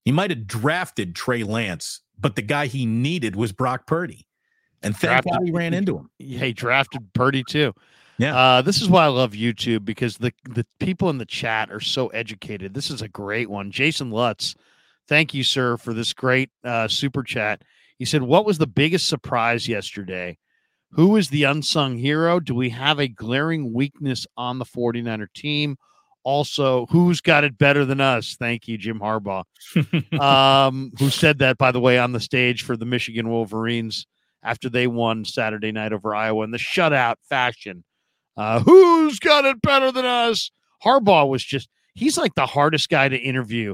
[0.05, 4.25] he might have drafted Trey Lance, but the guy he needed was Brock Purdy.
[4.83, 6.09] And thank God he ran into him.
[6.17, 7.73] He drafted Purdy too.
[8.19, 8.35] Yeah.
[8.35, 11.79] Uh, this is why I love YouTube because the the people in the chat are
[11.79, 12.73] so educated.
[12.73, 13.71] This is a great one.
[13.71, 14.55] Jason Lutz,
[15.07, 17.61] thank you, sir, for this great uh, super chat.
[17.97, 20.37] He said, What was the biggest surprise yesterday?
[20.91, 22.39] Who is the unsung hero?
[22.39, 25.77] Do we have a glaring weakness on the 49er team?
[26.23, 28.35] Also, who's got it better than us?
[28.37, 29.43] Thank you, Jim Harbaugh.
[30.19, 34.07] um, who said that, by the way, on the stage for the Michigan Wolverines
[34.43, 37.83] after they won Saturday night over Iowa in the shutout fashion.
[38.37, 40.51] Uh, who's got it better than us?
[40.85, 43.73] Harbaugh was just, he's like the hardest guy to interview.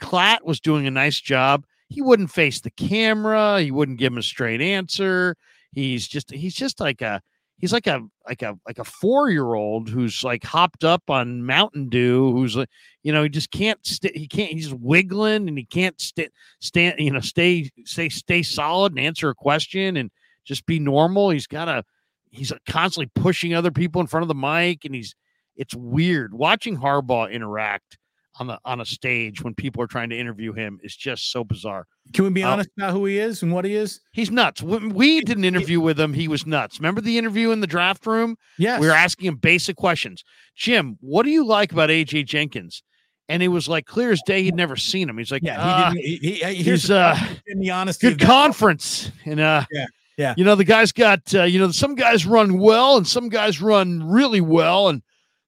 [0.00, 1.64] Klatt was doing a nice job.
[1.88, 3.60] He wouldn't face the camera.
[3.60, 5.36] He wouldn't give him a straight answer.
[5.72, 7.22] He's just, he's just like a,
[7.58, 11.46] he's like a, like a, like a four year old who's like hopped up on
[11.46, 12.68] Mountain Dew, who's like,
[13.04, 16.96] you know, he just can't, st- he can't, he's wiggling and he can't st- stand,
[16.98, 20.10] you know, stay, stay, stay solid and answer a question and
[20.44, 21.30] just be normal.
[21.30, 21.84] He's got to,
[22.32, 25.14] he's constantly pushing other people in front of the mic and he's
[25.54, 27.98] it's weird watching Harbaugh interact
[28.40, 31.44] on the on a stage when people are trying to interview him is just so
[31.44, 31.86] bizarre.
[32.12, 34.00] Can we be uh, honest about who he is and what he is?
[34.12, 34.62] He's nuts.
[34.62, 36.78] When we did an interview with him, he was nuts.
[36.78, 38.36] Remember the interview in the draft room?
[38.58, 38.80] Yeah.
[38.80, 40.24] We were asking him basic questions.
[40.56, 42.82] Jim, what do you like about AJ Jenkins?
[43.28, 45.16] And it was like clear as day he'd never seen him.
[45.16, 46.22] He's like, yeah, uh, he didn't.
[46.22, 49.86] He, he, he's uh, in the honesty, good conference, and uh, yeah,
[50.16, 50.34] yeah.
[50.36, 53.60] You know, the guy's got, uh, you know, some guys run well and some guys
[53.60, 54.88] run really well.
[54.88, 55.02] And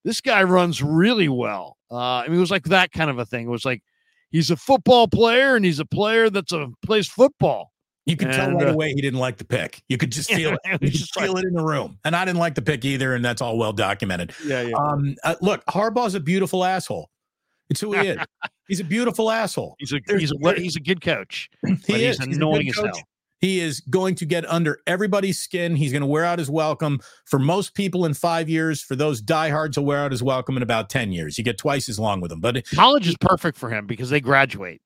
[0.05, 1.77] this guy runs really well.
[1.91, 3.47] Uh, I mean, it was like that kind of a thing.
[3.47, 3.83] It was like
[4.31, 7.73] he's a football player and he's a player that's a plays football.
[8.07, 9.83] You could and, tell right uh, away he didn't like the pick.
[9.89, 10.83] You could just feel yeah, it.
[10.83, 11.99] You just feel like, it in the room.
[12.05, 14.35] And I didn't like the pick either, and that's all well documented.
[14.45, 14.77] Yeah, yeah.
[14.77, 17.09] Um, uh, look, Harbaugh's a beautiful asshole.
[17.71, 18.19] It's who he is.
[18.69, 19.77] he's a beautiful asshole.
[19.79, 21.49] He's a he's a he's a good coach.
[21.87, 22.19] He is.
[22.19, 23.03] He's annoying he's as hell.
[23.41, 25.77] He is going to get under everybody's skin.
[25.77, 27.01] He's going to wear out his welcome.
[27.27, 30.63] For most people in five years, for those diehards, he'll wear out his welcome in
[30.63, 31.37] about 10 years.
[31.37, 32.41] You get twice as long with him.
[32.41, 34.81] But college is perfect for him because they graduate.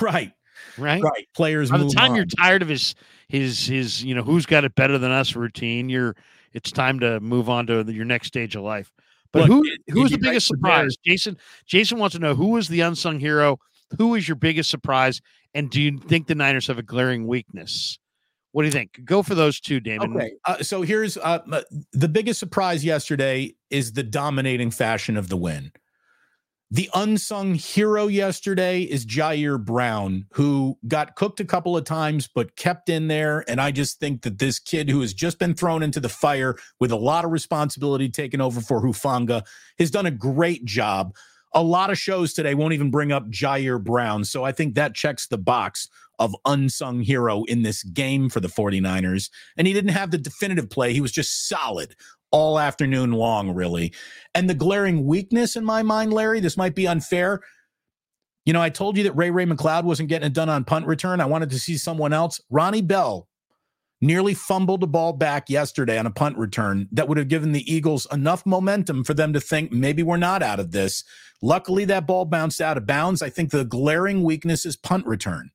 [0.00, 0.32] Right.
[0.78, 1.02] Right.
[1.02, 1.28] Right.
[1.34, 2.16] Players By the time on.
[2.16, 2.94] you're tired of his
[3.28, 6.16] his his, you know, who's got it better than us routine, you're
[6.52, 8.92] it's time to move on to your next stage of life.
[9.32, 10.96] But Look, who who's the biggest surprise?
[11.04, 13.58] Jason Jason wants to know who is the unsung hero?
[13.98, 15.20] Who is your biggest surprise?
[15.54, 17.98] And do you think the Niners have a glaring weakness?
[18.52, 19.00] What do you think?
[19.04, 20.16] Go for those two, Damon.
[20.16, 20.32] Okay.
[20.44, 21.62] Uh, so here's uh,
[21.92, 25.72] the biggest surprise yesterday is the dominating fashion of the win.
[26.72, 32.54] The unsung hero yesterday is Ji'Ayir Brown, who got cooked a couple of times, but
[32.54, 33.44] kept in there.
[33.48, 36.54] And I just think that this kid who has just been thrown into the fire
[36.78, 39.44] with a lot of responsibility taken over for Hufanga
[39.80, 41.12] has done a great job
[41.54, 44.24] a lot of shows today won't even bring up Ji'Ayir Brown.
[44.24, 48.48] So I think that checks the box of unsung hero in this game for the
[48.48, 49.30] 49ers.
[49.56, 50.92] And he didn't have the definitive play.
[50.92, 51.96] He was just solid
[52.30, 53.92] all afternoon long, really.
[54.34, 57.40] And the glaring weakness in my mind, Larry, this might be unfair.
[58.44, 60.86] You know, I told you that Ray Ray McCloud wasn't getting it done on punt
[60.86, 61.20] return.
[61.20, 62.40] I wanted to see someone else.
[62.50, 63.28] Ronnie Bell
[64.00, 67.72] nearly fumbled a ball back yesterday on a punt return that would have given the
[67.72, 71.04] Eagles enough momentum for them to think maybe we're not out of this.
[71.42, 73.22] Luckily, that ball bounced out of bounds.
[73.22, 75.50] I think the glaring weakness is punt return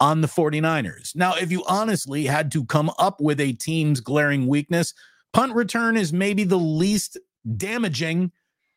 [0.00, 1.14] on the 49ers.
[1.14, 4.92] Now, if you honestly had to come up with a team's glaring weakness,
[5.32, 7.18] punt return is maybe the least
[7.56, 8.32] damaging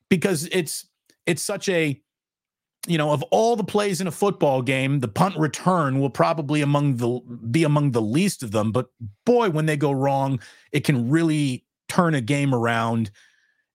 [0.09, 0.87] because it's
[1.25, 2.01] it's such a
[2.87, 6.61] you know, of all the plays in a football game, the punt return will probably
[6.61, 7.19] among the
[7.51, 8.71] be among the least of them.
[8.71, 8.87] But
[9.25, 10.39] boy, when they go wrong,
[10.71, 13.11] it can really turn a game around.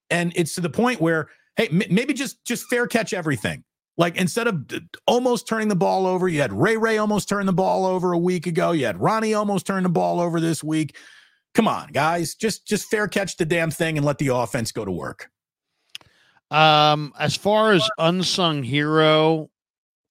[0.09, 3.63] And it's to the point where Hey, m- maybe just just fair catch everything.
[3.97, 4.65] Like instead of
[5.05, 8.17] almost turning the ball over, you had Ray Ray almost turn the ball over a
[8.17, 8.71] week ago.
[8.71, 10.95] You had Ronnie almost turn the ball over this week.
[11.53, 14.83] Come on, guys, just just fair catch the damn thing and let the offense go
[14.83, 15.29] to work.
[16.53, 19.49] Um, as far as unsung hero,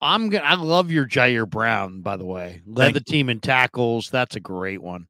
[0.01, 0.45] I'm gonna.
[0.45, 2.63] I love your Ji'Ayir Brown, by the way.
[2.67, 4.11] Led Thank the team in tackles.
[4.11, 5.07] That's a great one.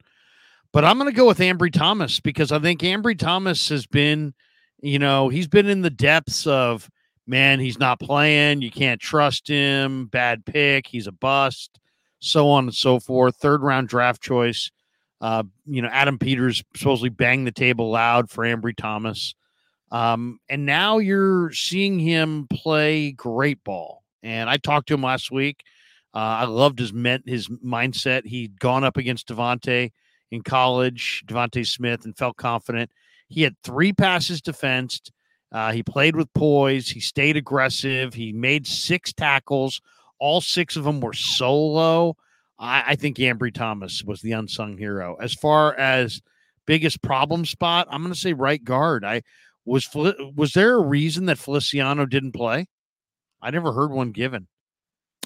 [0.74, 4.34] But I'm gonna go with Ambry Thomas because I think Ambry Thomas has been,
[4.82, 6.90] you know, he's been in the depths of
[7.26, 7.60] man.
[7.60, 8.60] He's not playing.
[8.60, 10.06] You can't trust him.
[10.08, 10.86] Bad pick.
[10.86, 11.78] He's a bust.
[12.20, 13.36] So on and so forth.
[13.36, 14.70] Third round draft choice.
[15.22, 19.34] Uh, you know, Adam Peters supposedly banged the table loud for Ambry Thomas.
[19.92, 24.02] Um, and now you're seeing him play great ball.
[24.22, 25.62] And I talked to him last week.
[26.14, 28.26] Uh, I loved his met his mindset.
[28.26, 29.92] He'd gone up against DeVonta
[30.30, 32.90] in college, DeVonta Smith, and felt confident.
[33.28, 35.12] He had three passes defensed.
[35.52, 36.88] Uh, he played with poise.
[36.88, 38.14] He stayed aggressive.
[38.14, 39.80] He made six tackles.
[40.18, 42.16] All six of them were solo.
[42.58, 45.16] I, I think Ambry Thomas was the unsung hero.
[45.20, 46.22] As far as
[46.66, 49.04] biggest problem spot, I'm going to say right guard.
[49.04, 49.22] I
[49.64, 52.66] was was there a reason that Feliciano didn't play?
[53.40, 54.48] I never heard one given.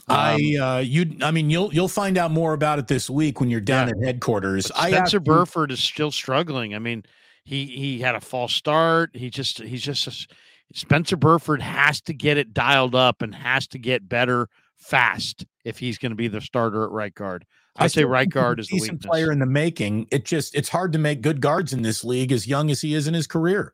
[0.08, 3.40] I Um, uh you I mean you'll you'll find out more about it this week
[3.40, 3.94] when you're down Yeah.
[3.98, 4.68] at headquarters.
[4.68, 6.74] But I Spencer asked Burford is still struggling.
[6.74, 7.04] I mean,
[7.44, 9.10] he he had a false start.
[9.14, 10.30] He just he's just
[10.74, 15.78] Spencer Burford has to get it dialed up and has to get better fast if
[15.78, 17.44] he's going to be the starter at right guard.
[17.78, 19.10] I, say right think he's a guard is the decent weakness.
[19.10, 20.06] player in the making.
[20.10, 22.94] It just it's hard to make good guards in this league as young as he
[22.94, 23.72] is in his career.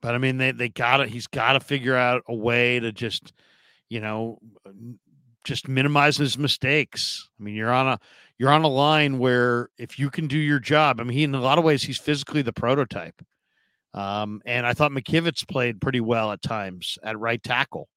[0.00, 1.08] But I mean, they they got it.
[1.08, 3.32] He's got to figure out a way to just,
[3.88, 4.38] you know,
[5.44, 7.28] just minimize his mistakes.
[7.38, 7.98] I mean, you're on a
[8.38, 11.34] you're on a line where if you can do your job, I mean, he in
[11.34, 13.22] a lot of ways he's physically the prototype.
[13.94, 17.88] Um, and I thought McKivitz played pretty well at times at right tackle,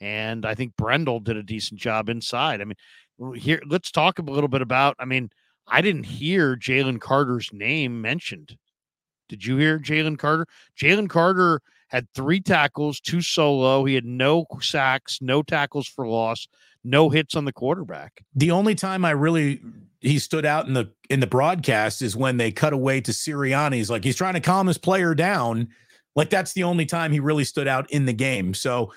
[0.00, 2.60] and I think Brendel did a decent job inside.
[2.60, 4.96] I mean, here let's talk a little bit about.
[4.98, 5.30] I mean,
[5.66, 8.56] I didn't hear Jalen Carter's name mentioned.
[9.30, 10.46] Did you hear Jalen Carter?
[10.76, 13.84] Jalen Carter had three tackles, two solo.
[13.84, 16.48] He had no sacks, no tackles for loss,
[16.82, 18.24] no hits on the quarterback.
[18.34, 19.60] The only time I really
[20.00, 23.76] he stood out in the in the broadcast is when they cut away to Sirianni.
[23.76, 25.68] He's like he's trying to calm his player down.
[26.16, 28.52] Like that's the only time he really stood out in the game.
[28.52, 28.92] So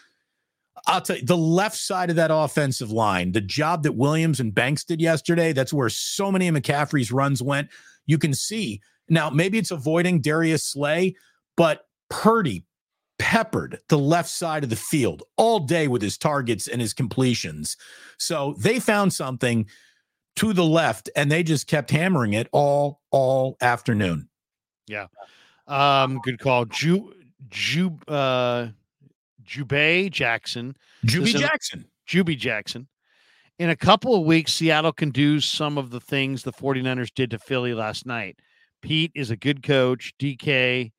[0.88, 4.54] I'll tell you, the left side of that offensive line, the job that Williams and
[4.54, 7.70] Banks did yesterday, that's where so many of McCaffrey's runs went.
[8.06, 8.82] You can see
[9.14, 11.16] now, maybe it's avoiding Darius Slay,
[11.56, 12.66] but Purdy
[13.20, 17.78] peppered the left side of the field all day with his targets and his completions.
[18.18, 19.68] So they found something
[20.38, 24.30] to the left and they just kept hammering it all all afternoon.
[24.88, 25.08] Yeah.
[25.68, 26.66] Um, good call.
[26.66, 27.14] Ju
[27.50, 28.70] Ju uh
[29.46, 30.76] Jubei Jackson.
[31.06, 31.86] Juby Jackson.
[32.08, 32.88] Juby Jackson.
[33.60, 37.30] In a couple of weeks, Seattle can do some of the things the 49ers did
[37.32, 38.40] to Philly last night.
[38.84, 40.14] Pete is a good coach.
[40.20, 40.92] DK,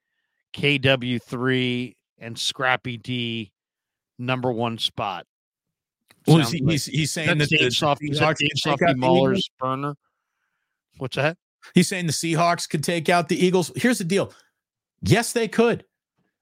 [0.55, 3.52] KW3, and Scrappy D,
[4.19, 5.27] number one spot.
[6.27, 8.59] Well, he's, like- he's, he's saying that that the Soft, is that Seahawks Dave take
[8.59, 9.01] Softy the Eagles.
[9.01, 9.94] Mahler's burner?
[10.97, 11.36] What's that?
[11.74, 13.70] He's saying the Seahawks could take out the Eagles.
[13.77, 14.32] Here's the deal.
[15.02, 15.85] Yes, they could.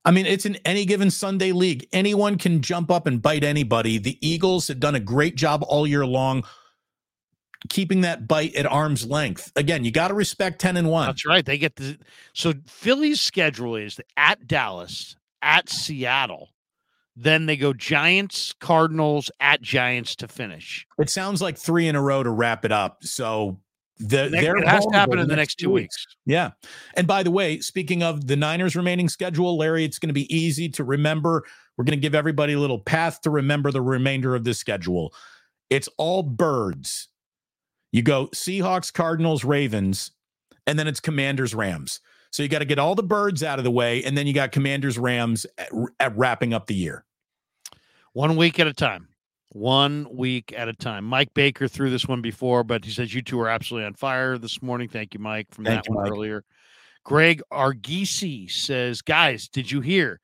[0.05, 1.87] I mean, it's in any given Sunday league.
[1.93, 3.99] Anyone can jump up and bite anybody.
[3.99, 6.45] The Eagles have done a great job all year long
[7.69, 9.53] keeping that bite at arm's length.
[9.57, 11.07] Again, you got to respect 10 and 1.
[11.07, 11.45] That's right.
[11.45, 11.99] They get the
[12.33, 16.51] so Philly's schedule is at Dallas, at Seattle,
[17.17, 20.87] then they go Giants, Cardinals, at Giants to finish.
[20.99, 23.05] It sounds like 3 in a row to wrap it up.
[23.05, 23.59] So
[23.99, 26.07] the, it has to happen in the next two weeks.
[26.25, 26.53] Yeah.
[26.95, 30.35] And by the way, speaking of the Niners remaining schedule, Larry, it's going to be
[30.35, 31.45] easy to remember.
[31.77, 35.13] We're going to give everybody a little path to remember the remainder of this schedule.
[35.71, 37.09] It's all birds.
[37.93, 40.11] You go Seahawks, Cardinals, Ravens,
[40.67, 42.01] and then it's Commanders, Rams.
[42.31, 44.33] So you got to get all the birds out of the way, and then you
[44.33, 45.69] got Commanders, Rams at,
[46.01, 47.05] at wrapping up the year.
[48.15, 49.09] One week at a time.
[49.51, 51.05] One week at a time.
[51.05, 54.39] Mike Baker threw this one before, but he says you two are absolutely on fire
[54.39, 54.89] this morning.
[54.89, 56.13] Thank you, Mike, from Thank that you, one Mike.
[56.13, 56.45] earlier.
[57.05, 60.21] Greg Argisi says, guys, did you hear?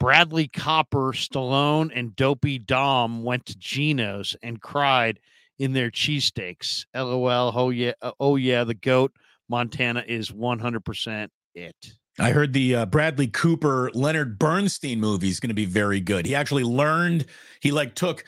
[0.00, 5.20] Bradley Cooper, Stallone, and Dopey Dom went to Geno's and cried
[5.58, 6.84] in their cheesesteaks.
[6.94, 7.52] LOL.
[7.54, 7.92] Oh yeah.
[8.02, 8.64] uh, Oh yeah.
[8.64, 9.12] The goat
[9.48, 11.76] Montana is 100% it.
[12.18, 16.26] I heard the uh, Bradley Cooper Leonard Bernstein movie is going to be very good.
[16.26, 17.26] He actually learned,
[17.60, 18.24] he like took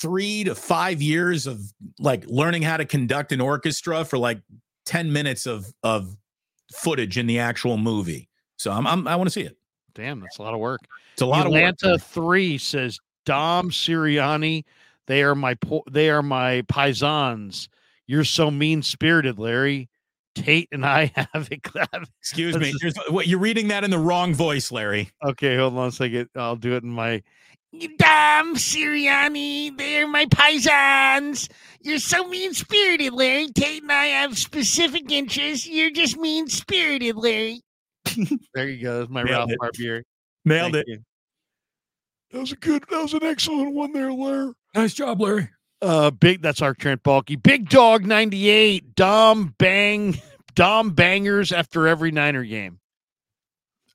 [0.00, 1.60] three to five years of
[1.98, 4.40] like learning how to conduct an orchestra for like
[4.86, 6.16] 10 minutes of, of
[6.72, 8.28] footage in the actual movie.
[8.56, 9.56] So I'm, I'm I want to see it.
[9.94, 10.80] Damn, that's a lot of work.
[11.12, 12.02] It's a lot Atlanta of work.
[12.02, 14.64] three says Dom Sirianni.
[15.06, 17.68] They are my po- they are my paisans.
[18.06, 19.88] You're so mean spirited, Larry.
[20.34, 21.60] Tate and I have it.
[22.20, 22.72] Excuse me.
[22.82, 25.10] is- what you're reading that in the wrong voice, Larry.
[25.24, 26.28] okay, hold on a second.
[26.34, 27.22] I'll do it in my
[27.98, 29.76] Damn, Sirianni.
[29.76, 31.50] They're my paisans.
[31.80, 33.48] You're so mean spirited, Larry.
[33.52, 35.66] Tate and I have specific interests.
[35.66, 37.62] You're just mean spirited, Larry.
[38.54, 39.00] there you go.
[39.00, 39.58] That's my Nailed Ralph it.
[39.60, 40.02] Barbieri.
[40.44, 40.90] Nailed Thank it.
[40.92, 40.98] you.
[42.30, 42.84] That was a good.
[42.90, 44.52] That was an excellent one there, Larry.
[44.74, 45.48] Nice job, Larry.
[45.82, 46.42] Uh, big.
[46.42, 47.40] That's our Trent Baalke.
[47.42, 48.94] Big Dog ninety eight.
[48.94, 50.18] Dom bang.
[50.54, 52.78] Dom bangers after every Niner game.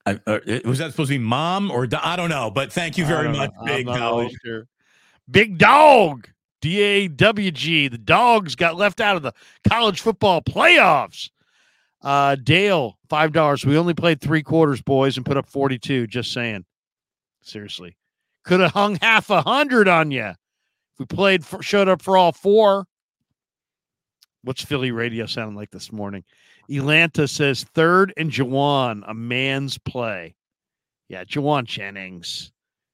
[0.06, 2.98] I, uh, was that supposed to be mom or do- I don't know, but thank
[2.98, 3.40] you very don't know.
[3.40, 4.32] much, Big Dog.
[4.46, 4.68] sure.
[5.30, 6.30] Big Dog.
[6.62, 7.88] D A W G.
[7.88, 9.32] The dogs got left out of the
[9.70, 11.30] college football playoffs.
[12.02, 13.66] Uh, Dale, five dollars.
[13.66, 16.08] We only played three quarters, boys, and put up forty-two.
[16.08, 16.66] Just saying.
[17.42, 17.96] Seriously,
[18.44, 20.38] could have hung half a hundred on you if
[21.00, 22.86] we played for, showed up for all four.
[24.44, 26.24] What's Philly radio sounding like this morning?
[26.70, 30.36] Elanta says third and Jauan, a man's play.
[31.08, 32.52] Yeah, Jauan Jennings.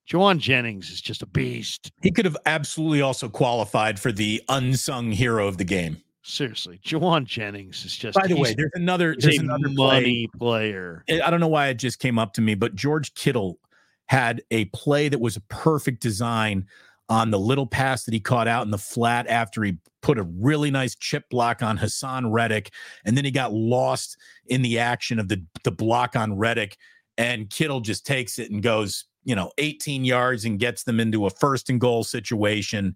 [0.09, 1.91] Jauan Jennings is just a beast.
[2.01, 5.97] He could have absolutely also qualified for the unsung hero of the game.
[6.23, 8.17] Seriously, Jauan Jennings is just.
[8.17, 9.75] By the way, there's another there's another play.
[9.75, 11.03] money player.
[11.09, 13.59] I I don't know why it just came up to me, but George Kittle
[14.07, 16.67] had a play that was a perfect design
[17.09, 20.23] on the little pass that he caught out in the flat after he put a
[20.23, 22.71] really nice chip block on Haason Reddick,
[23.05, 24.17] and then he got lost
[24.47, 26.77] in the action of the the block on Reddick,
[27.17, 31.25] and Kittle just takes it and goes, you know, 18 yards and gets them into
[31.25, 32.95] a first and goal situation.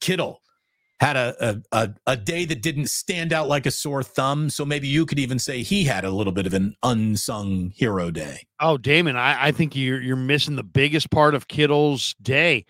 [0.00, 0.40] Kittle
[1.00, 4.48] had a, a a a day that didn't stand out like a sore thumb.
[4.48, 8.10] So maybe you could even say he had a little bit of an unsung hero
[8.10, 8.46] day.
[8.60, 12.64] Oh, Damon, I, I think you're you're missing the biggest part of Kittle's day.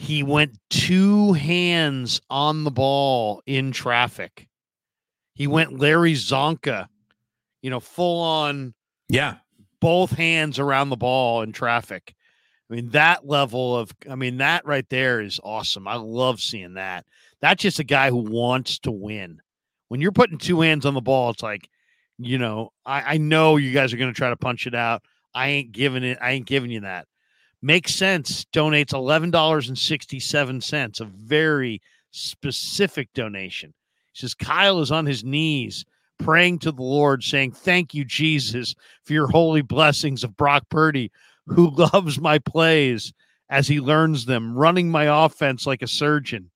[0.00, 4.46] He went two hands on the ball in traffic.
[5.34, 6.86] He went Larry Csonka,
[7.62, 8.74] you know, full on
[9.08, 9.38] Yeah.
[9.80, 12.14] both hands around the ball in traffic.
[12.70, 15.88] I mean, that level of, I mean, that right there is awesome.
[15.88, 17.04] I love seeing that.
[17.40, 19.40] That's just a guy who wants to win.
[19.88, 21.68] When you're putting two hands on the ball, it's like,
[22.18, 25.02] you know, I, I know you guys are going to try to punch it out.
[25.34, 26.18] I ain't giving it.
[26.22, 27.07] I ain't giving you that.
[27.60, 28.44] Makes sense.
[28.52, 31.00] Donates eleven dollars and sixty seven cents.
[31.00, 31.80] A very
[32.10, 33.74] specific donation.
[34.12, 35.84] He says Kyle is on his knees
[36.18, 38.74] praying to the Lord, saying, Thank you, Jesus,
[39.04, 41.10] for your holy blessings of Brock Purdy,
[41.46, 43.12] who loves my plays
[43.50, 46.50] as he learns them, running my offense like a surgeon.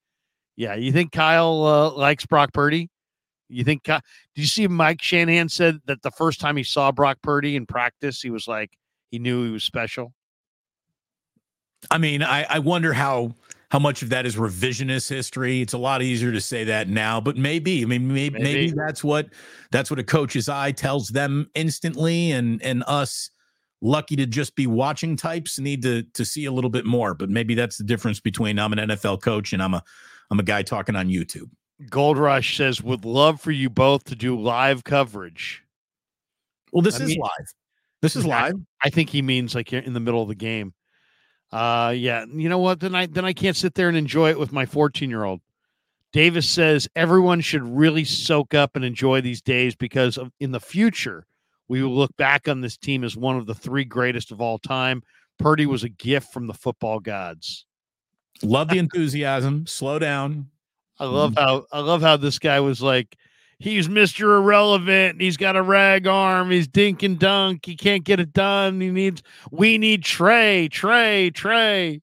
[0.56, 2.90] Yeah, you think Kyle uh, likes Brock Purdy?
[3.48, 3.84] You think?
[3.84, 4.02] Did
[4.34, 8.20] you see Mike Shanahan said that the first time he saw Brock Purdy in practice,
[8.20, 8.70] he was like
[9.10, 10.12] he knew he was special.
[11.90, 13.34] I mean, I, I wonder how
[13.70, 15.62] how much of that is revisionist history.
[15.62, 17.82] It's a lot easier to say that now, but maybe.
[17.82, 18.72] I mean, maybe, maybe Maybe.
[18.76, 19.28] that's what
[19.70, 23.30] that's what a coach's eye tells them instantly, and and us
[23.80, 27.14] lucky to just be watching types need to to see a little bit more.
[27.14, 29.82] But maybe that's the difference between I'm an NFL coach and I'm a
[30.30, 31.50] I'm a guy talking on YouTube.
[31.90, 35.62] Gold Rush says, "Would love for you both to do live coverage."
[36.72, 37.46] Well, this I is mean- live.
[38.02, 38.54] This is I- live.
[38.84, 40.74] I think he means like in the middle of the game.
[41.52, 42.80] Uh yeah, you know what?
[42.80, 45.40] Then I then I can't sit there and enjoy it with my 14-year-old.
[46.12, 50.60] Davis says everyone should really soak up and enjoy these days because of, in the
[50.60, 51.26] future
[51.68, 54.58] we will look back on this team as one of the three greatest of all
[54.58, 55.02] time.
[55.38, 57.64] Purdy was a gift from the football gods.
[58.42, 59.66] Love the enthusiasm.
[59.66, 60.48] Slow down.
[60.98, 63.16] I love how I love how this guy was like,
[63.62, 64.36] he's Mr.
[64.38, 65.20] Irrelevant.
[65.20, 66.50] He's got a rag arm.
[66.50, 67.64] He's dink and dunk.
[67.64, 68.80] He can't get it done.
[68.80, 72.00] He needs we need Trey, Trey, Trey.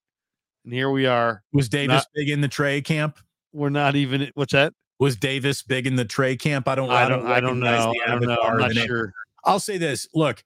[0.66, 1.44] And here we are.
[1.54, 3.20] Was Davis Not- big in the Trey camp?
[3.54, 4.74] We're not even what's that?
[5.00, 6.68] Was Davis big in the Trey camp?
[6.68, 6.90] I don't.
[6.90, 7.94] I don't I don't know.
[8.06, 8.38] I don't know.
[8.42, 9.14] I'm not sure.
[9.46, 10.44] I'll say this: Look,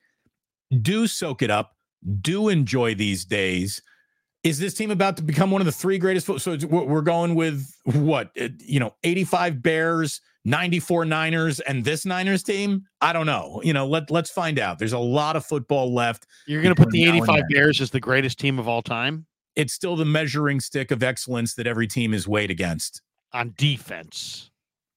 [0.82, 1.76] do soak it up.
[2.22, 3.82] Do enjoy these days.
[4.44, 6.28] Is this team about to become one of the three greatest?
[6.28, 8.30] fo- So we're going with what?
[8.40, 12.84] uh, You know, 85 Bears, 94 Niners, and this Niners team.
[13.02, 13.62] I don't know.
[13.64, 14.78] You know, let let's find out.
[14.80, 16.28] There's a lot of football left.
[16.48, 17.50] You're gonna put the Between now and 85.
[17.50, 19.26] Bears as the greatest team of all time
[19.56, 23.02] It's still the measuring stick of excellence that every team is weighed against.
[23.34, 24.52] on defense.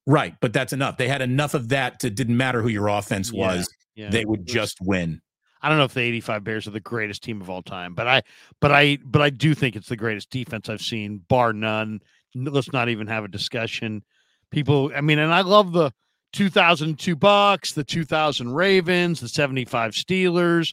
[0.07, 0.99] Right, but that's enough.
[0.99, 3.69] They had enough of that to didn't matter who your offense Yeah, was.
[3.97, 4.11] Yeah.
[4.11, 5.21] They would just win.
[5.63, 8.07] I don't know if the 85 Bears are the greatest team of all time, but
[8.07, 8.23] I
[8.61, 12.01] but I but I do think it's the greatest defense I've seen, bar none.
[12.35, 14.05] Let's not even have a discussion.
[14.51, 15.93] People, I mean, and I love the
[16.33, 20.73] 2002 Bucks, the 2000 Ravens, the 75 Steelers,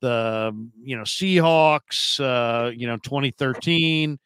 [0.00, 4.18] the you know Seahawks, uh, you know 2013.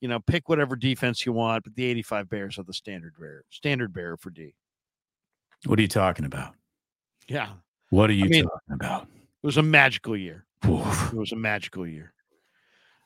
[0.00, 3.42] You know, pick whatever defense you want, but the 85 Bears are the standard bearer,
[3.48, 4.54] standard bearer for D.
[5.64, 6.52] What are you talking about?
[7.26, 7.48] Yeah,
[7.88, 9.02] What are you I mean- talking about?
[9.04, 10.44] it was a magical year.
[10.68, 11.10] Oof.
[11.10, 12.12] It was a magical year.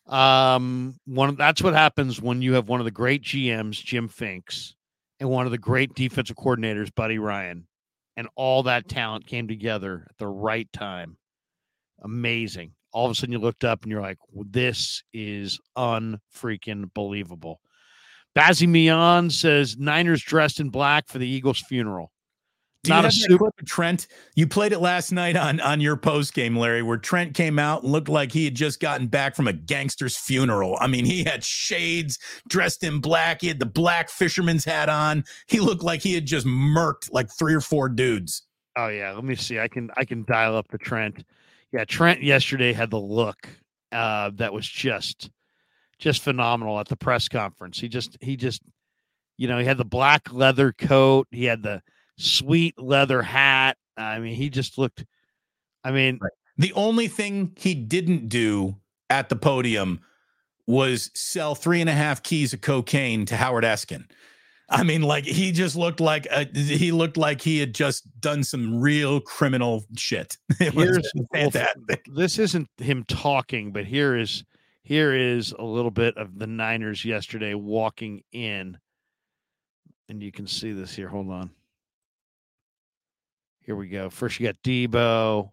[0.08, 4.74] Um, one that's what happens when you have one of the great GMs, Jim Finks,
[5.20, 7.66] and one of the great defensive coordinators, Buddy Ryan,
[8.16, 11.16] and all that talent came together at the right time.
[12.02, 12.72] Amazing.
[12.92, 17.60] All of a sudden, you looked up and you're like, "This is unfreaking believable."
[18.34, 22.12] Bazzy Mian says Niners dressed in black for the Eagles' funeral.
[22.88, 24.06] Do Not a super- clip of Trent?
[24.34, 27.82] You played it last night on on your post game, Larry, where Trent came out
[27.82, 30.76] and looked like he had just gotten back from a gangster's funeral.
[30.80, 33.42] I mean, he had shades, dressed in black.
[33.42, 35.24] He had the black fisherman's hat on.
[35.46, 38.42] He looked like he had just murked like three or four dudes.
[38.76, 39.58] Oh yeah, let me see.
[39.58, 41.24] I can I can dial up the Trent.
[41.72, 43.48] Yeah, Trent yesterday had the look
[43.92, 45.30] uh, that was just
[45.98, 47.78] just phenomenal at the press conference.
[47.78, 48.62] He just he just
[49.36, 51.26] you know he had the black leather coat.
[51.30, 51.82] He had the
[52.18, 53.76] sweet leather hat.
[53.96, 55.04] I mean, he just looked.
[55.82, 56.20] I mean,
[56.58, 58.76] The only thing he didn't do
[59.08, 60.00] at the podium
[60.66, 64.04] was sell three and a half keys of cocaine to Howard Eskin.
[64.70, 68.44] I mean, like he just looked like a, he looked like he had just done
[68.44, 70.36] some real criminal shit.
[70.60, 72.04] It was fantastic.
[72.14, 74.44] this isn't him talking, but here is
[74.82, 78.76] here is a little bit of the Niners yesterday walking in,
[80.10, 81.08] and you can see this here.
[81.08, 81.50] Hold on.
[83.68, 84.08] Here we go.
[84.08, 85.50] First, you got Deebo,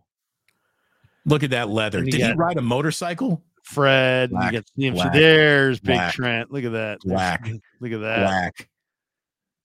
[1.26, 2.02] Look at that leather.
[2.02, 3.44] Did he ride a motorcycle?
[3.64, 4.30] Fred.
[4.30, 4.94] Black, you got CMC.
[4.94, 6.50] black, There's Big black, Trent.
[6.50, 7.00] Look at that.
[7.04, 7.52] There's- black,
[7.82, 8.20] Look at that.
[8.22, 8.70] Black.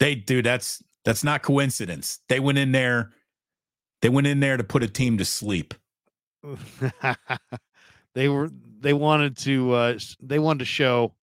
[0.00, 0.42] They do.
[0.42, 2.18] That's that's not coincidence.
[2.28, 3.12] They went in there.
[4.02, 5.72] They went in there to put a team to sleep.
[8.14, 8.50] they were
[8.80, 11.14] they wanted to uh they wanted to show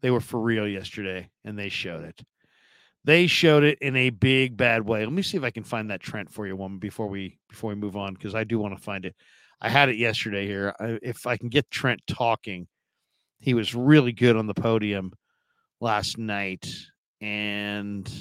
[0.00, 2.20] they were for real yesterday and they showed it
[3.06, 5.90] they showed it in a big bad way let me see if i can find
[5.90, 8.76] that trent for you one before we before we move on because i do want
[8.76, 9.14] to find it
[9.62, 12.66] i had it yesterday here I, if i can get trent talking
[13.38, 15.12] he was really good on the podium
[15.80, 16.68] last night
[17.20, 18.12] and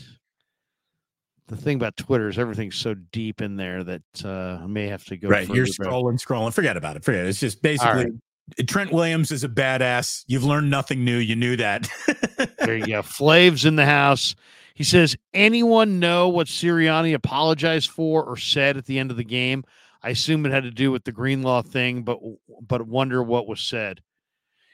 [1.48, 5.04] the thing about twitter is everything's so deep in there that uh i may have
[5.06, 5.50] to go right.
[5.50, 6.54] You're scrolling, scrolling.
[6.54, 7.04] Forget about it.
[7.04, 7.30] Forget it.
[7.30, 8.12] It's just basically
[8.68, 10.24] Trent Williams is a badass.
[10.28, 11.18] You've learned nothing new.
[11.18, 11.90] You knew that.
[12.60, 13.02] There you go.
[13.02, 14.36] Flaves in the house.
[14.76, 19.24] He says, anyone know what Sirianni apologized for or said at the end of the
[19.24, 19.64] game?
[20.04, 22.20] I assume it had to do with the Greenlaw thing, but
[22.62, 24.02] but wonder what was said.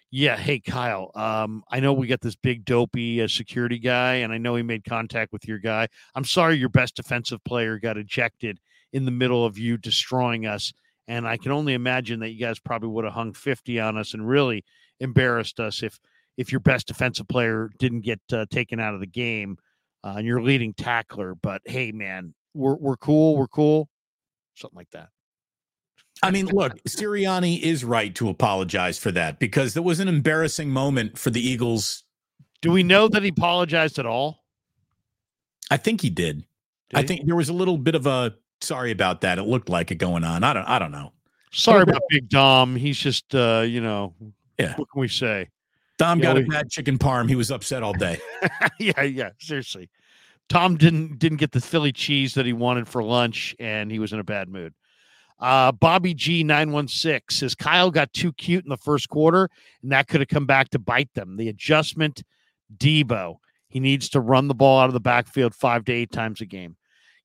[0.09, 1.11] Yeah, hey Kyle.
[1.15, 4.63] Um, I know we got this big dopey uh, security guy, and I know he
[4.63, 5.87] made contact with your guy.
[6.15, 8.59] I'm sorry your best defensive player got ejected
[8.91, 10.73] in the middle of you destroying us,
[11.07, 14.13] and I can only imagine that you guys probably would have hung 50 on us
[14.13, 14.65] and really
[14.99, 15.99] embarrassed us if
[16.37, 19.57] if your best defensive player didn't get uh, taken out of the game
[20.03, 21.35] uh, and your leading tackler.
[21.35, 23.37] But hey, man, we're we're cool.
[23.37, 23.89] We're cool.
[24.55, 25.09] Something like that.
[26.23, 30.69] I mean, look, Sirianni is right to apologize for that because it was an embarrassing
[30.69, 32.03] moment for the Eagles.
[32.61, 34.43] Do we know that he apologized at all?
[35.71, 36.45] I think he did.
[36.89, 37.07] Did I he?
[37.07, 39.39] think there was a little bit of a sorry about that.
[39.39, 40.43] It looked like it going on.
[40.43, 40.65] I don't.
[40.65, 41.13] I don't know.
[41.53, 42.75] Sorry about Big Dom.
[42.75, 44.13] He's just, uh, you know,
[44.57, 44.75] Yeah.
[44.75, 45.49] What can we say?
[46.01, 47.29] Dom Yeah, got a bad chicken parm.
[47.29, 48.19] He was upset all day.
[48.79, 49.29] yeah, yeah.
[49.39, 49.87] Seriously,
[50.49, 54.11] Tom didn't didn't get the Philly cheese that he wanted for lunch, and he was
[54.11, 54.73] in a bad mood.
[55.39, 59.47] Uh, Bobby G nine one six says Kyle got too cute in the first quarter,
[59.83, 61.37] and that could have come back to bite them.
[61.37, 62.23] The adjustment,
[62.75, 63.35] Deebo,
[63.69, 66.45] he needs to run the ball out of the backfield five to eight times a
[66.45, 66.77] game.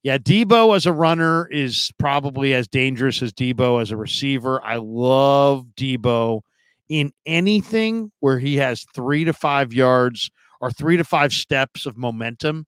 [0.03, 4.63] Yeah, Deebo as a runner is probably as dangerous as Deebo as a receiver.
[4.63, 6.43] I love Deebo
[6.89, 10.31] in anything where he has three to five yards
[10.61, 12.67] or three to five steps of momentum.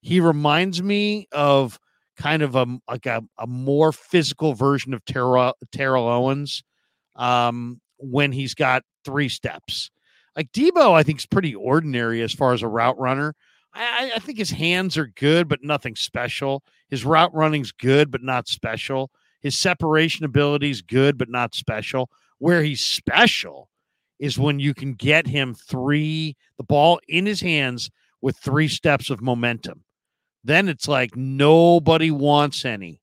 [0.00, 1.78] He reminds me of
[2.16, 6.62] kind of a like a, a more physical version of Terrell, Terrell Owens
[7.16, 9.90] um, when he's got three steps.
[10.36, 13.34] Like Deebo, I think is pretty ordinary as far as a route runner.
[13.72, 16.62] I, I- think his hands are good, but nothing special.
[16.88, 19.10] His route running's good, but not special.
[19.42, 22.08] His separation ability is good, but not special.
[22.38, 23.68] Where he's special
[24.18, 27.90] is when you can get him three, the ball in his hands
[28.20, 29.84] with three steps of momentum.
[30.44, 33.00] Then it's like nobody wants any.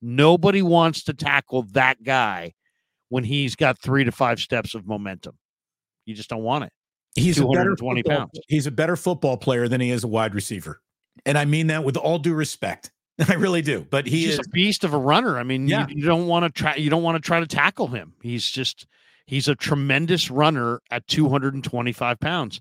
[0.00, 2.54] Nobody wants to tackle that guy
[3.08, 5.36] when he's got three to five steps of momentum.
[6.04, 6.72] You just don't want it.
[7.14, 8.40] He's a better 220 football- pounds.
[8.48, 10.80] He's a better football player than he is a wide receiver,
[11.24, 12.90] and I mean that with all due respect.
[13.28, 13.86] I really do.
[13.90, 15.38] But he he's is a beast of a runner.
[15.38, 15.86] I mean, Yeah.
[15.88, 16.74] you, you don't want to try.
[16.76, 18.14] You don't want to try to tackle him.
[18.22, 18.86] He's just
[19.26, 22.60] he's a tremendous runner at 225 pounds.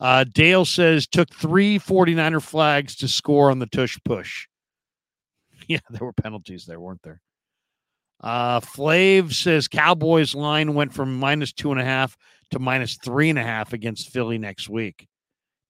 [0.00, 4.46] Uh, Dale says took three 49er flags to score on the tush push.
[5.66, 7.20] Yeah, there were penalties there, weren't there?
[8.20, 12.16] Uh, Flav says Cowboys line went from minus two and a half
[12.52, 15.06] to minus three and a half against Philly next week.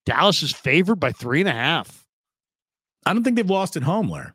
[0.06, 2.05] Dallas is favored by three and a half.
[3.09, 4.32] I don't think they've lost at home, Larry.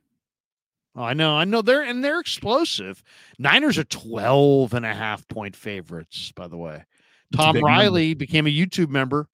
[0.95, 3.03] Oh, I know, I know they're and they're explosive.
[3.37, 6.83] Niners are 12 and a half point favorites, by the way.
[7.31, 9.27] It's Tom big Riley became a YouTube member.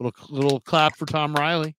[0.00, 1.76] Little little clap for Tom Riley.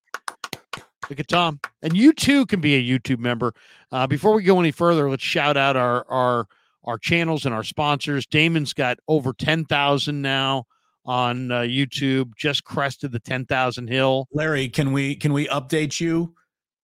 [1.09, 1.59] Look at Tom.
[1.81, 3.53] And you too can be a YouTube member.
[3.91, 6.47] Uh, before we go any further, let's shout out our our
[6.85, 8.25] our channels and our sponsors.
[8.25, 10.65] Damon's got over 10,000 now
[11.05, 14.27] on uh, YouTube, just crested the 10,000 hill.
[14.31, 16.35] Larry, can we can we update you?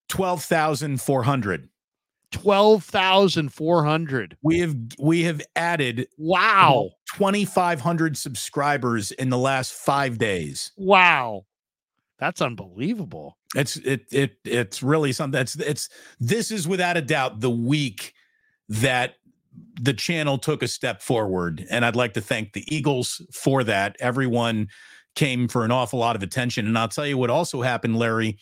[0.09, 1.69] Twelve thousand four hundred.
[2.31, 4.37] 12,400.
[4.41, 6.89] We have we have added Wow.
[7.15, 10.71] twenty five hundred subscribers in the last five days.
[10.75, 11.45] Wow.
[12.19, 13.37] That's unbelievable.
[13.55, 15.39] It's it it it's really something.
[15.39, 15.89] It's it's
[16.19, 18.13] this is without a doubt the week
[18.69, 19.15] that
[19.81, 23.95] the channel took a step forward, and I'd like to thank the Eagles for that.
[23.99, 24.67] Everyone
[25.15, 28.37] came for an awful lot of attention, and I'll tell you what also happened, Larry.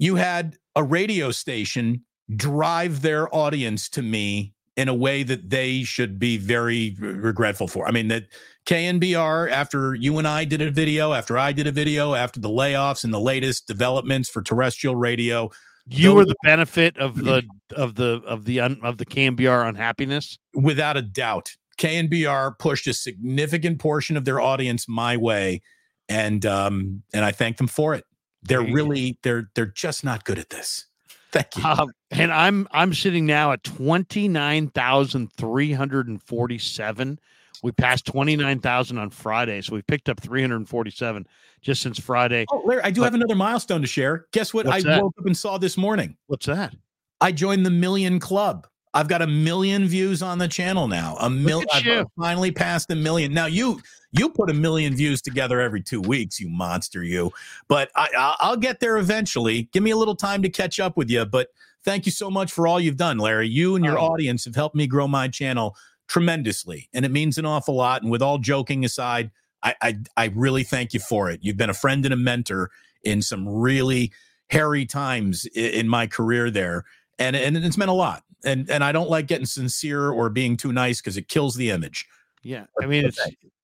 [0.00, 2.04] You had a radio station
[2.34, 7.86] drive their audience to me in a way that they should be very regretful for.
[7.86, 8.28] I mean that
[8.64, 12.48] KNBR after you and I did a video, after I did a video, after the
[12.48, 15.50] layoffs and the latest developments for terrestrial radio,
[15.86, 17.42] You were the benefit of the
[17.76, 20.38] of the of the un, of the KNBR unhappiness.
[20.54, 25.60] without a doubt, KNBR pushed a significant portion of their audience my way,
[26.08, 28.04] and um, and I thank them for it.
[28.42, 28.74] They're There you go.
[28.74, 30.86] really they're they're just not good at this.
[31.32, 31.64] Thank you.
[31.64, 37.18] Um, and I'm I'm sitting now at twenty nine thousand three hundred and forty seven.
[37.62, 40.90] We passed twenty nine thousand on Friday, so we picked up three hundred and forty
[40.90, 41.26] seven
[41.60, 42.46] just since Friday.
[42.50, 44.26] oh, Larry, I do but- have another milestone to share.
[44.32, 44.66] Guess what?
[44.66, 45.02] I that?
[45.02, 46.16] woke up and saw this morning.
[46.26, 46.74] What's that?
[47.20, 48.66] I joined the Million Club.
[48.94, 51.16] I've got a million views on the channel now.
[51.20, 52.06] A million.
[52.18, 53.32] Finally passed a million.
[53.32, 53.80] Now you
[54.12, 57.30] you put a million views together every two weeks, you monster, you.
[57.68, 59.68] But I, I'll get there eventually.
[59.72, 61.24] Give me a little time to catch up with you.
[61.24, 61.48] But
[61.84, 63.48] thank you so much for all you've done, Larry.
[63.48, 64.06] You and your Oh.
[64.08, 65.76] audience have helped me grow my channel
[66.08, 68.02] tremendously, and it means an awful lot.
[68.02, 69.30] And with all joking aside,
[69.62, 71.40] I I, I really thank you for it.
[71.42, 72.70] You've been a friend and a mentor
[73.04, 74.12] in some really
[74.48, 76.84] hairy times in my career there
[77.20, 78.24] and and it's meant a lot.
[78.44, 81.70] And and I don't like getting sincere or being too nice because it kills the
[81.70, 82.06] image.
[82.42, 83.20] Yeah, I mean it's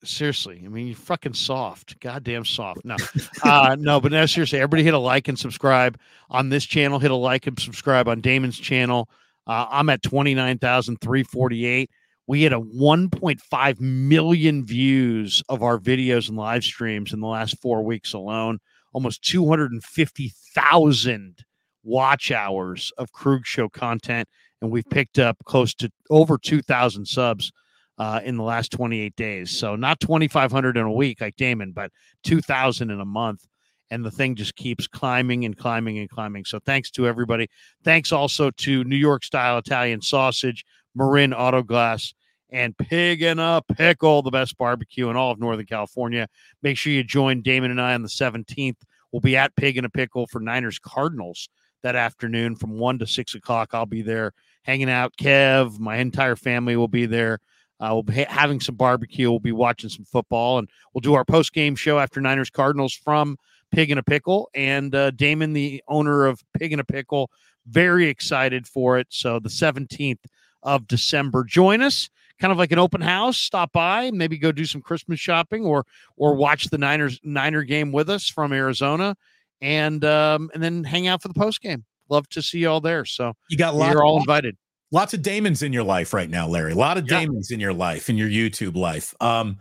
[0.06, 0.62] seriously.
[0.64, 2.84] I mean you're fucking soft, goddamn soft.
[2.84, 2.96] No,
[3.44, 4.58] uh, no, but no, seriously.
[4.58, 5.98] Everybody hit a like and subscribe
[6.30, 6.98] on this channel.
[6.98, 9.08] Hit a like and subscribe on Damon's channel.
[9.46, 11.90] Uh, I'm at twenty nine thousand three forty eight.
[12.28, 17.56] We had a 1.5 million views of our videos and live streams in the last
[17.60, 18.58] four weeks alone.
[18.92, 21.44] Almost 250,000
[21.84, 24.28] watch hours of Krueg Show content,
[24.60, 27.52] and we've picked up close to over 2,000 subs
[27.98, 29.58] uh, in the last 28 days.
[29.58, 31.90] So not 2,500 in a week like Damon, but
[32.24, 33.46] 2,000 in a month.
[33.90, 36.44] And the thing just keeps climbing and climbing and climbing.
[36.44, 37.48] So thanks to everybody.
[37.84, 40.64] Thanks also to New York style Italian sausage,
[40.94, 42.12] Marin Auto Glass,
[42.50, 46.28] and Pig and a Pickle, the best barbecue in all of Northern California.
[46.62, 48.76] Make sure you join Damon and I on the 17th.
[49.12, 51.48] We'll be at Pig and a Pickle for Niners Cardinals
[51.82, 53.70] that afternoon from 1 to 6 o'clock.
[53.72, 54.32] I'll be there
[54.62, 55.16] hanging out.
[55.16, 57.38] Kev, my entire family will be there.
[57.80, 59.30] Uh, we'll be ha- having some barbecue.
[59.30, 62.94] We'll be watching some football, and we'll do our post game show after Niners Cardinals
[62.94, 63.36] from
[63.70, 64.48] Pig and a Pickle.
[64.54, 67.30] And uh, Damon, the owner of Pig and a Pickle,
[67.66, 69.08] very excited for it.
[69.10, 70.24] So the 17th
[70.62, 72.08] of December, join us.
[72.38, 73.38] Kind of like an open house.
[73.38, 75.86] Stop by, maybe go do some Christmas shopping, or
[76.18, 79.16] or watch the Niners Niner game with us from Arizona,
[79.62, 81.86] and um, and then hang out for the post game.
[82.10, 83.06] Love to see you all there.
[83.06, 84.58] So You got you're all invited.
[84.96, 86.72] Lots of Damons in your life right now, Larry.
[86.72, 87.20] A lot of Yeah.
[87.20, 89.14] Damons in your life, in your YouTube life.
[89.20, 89.58] Um,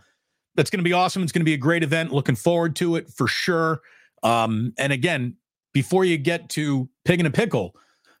[0.54, 1.22] that's going to be awesome.
[1.22, 2.10] It's going to be a great event.
[2.10, 3.82] Looking forward to it for sure.
[4.22, 5.36] Um, and again,
[5.74, 7.76] before you get to Pig and a Pickle,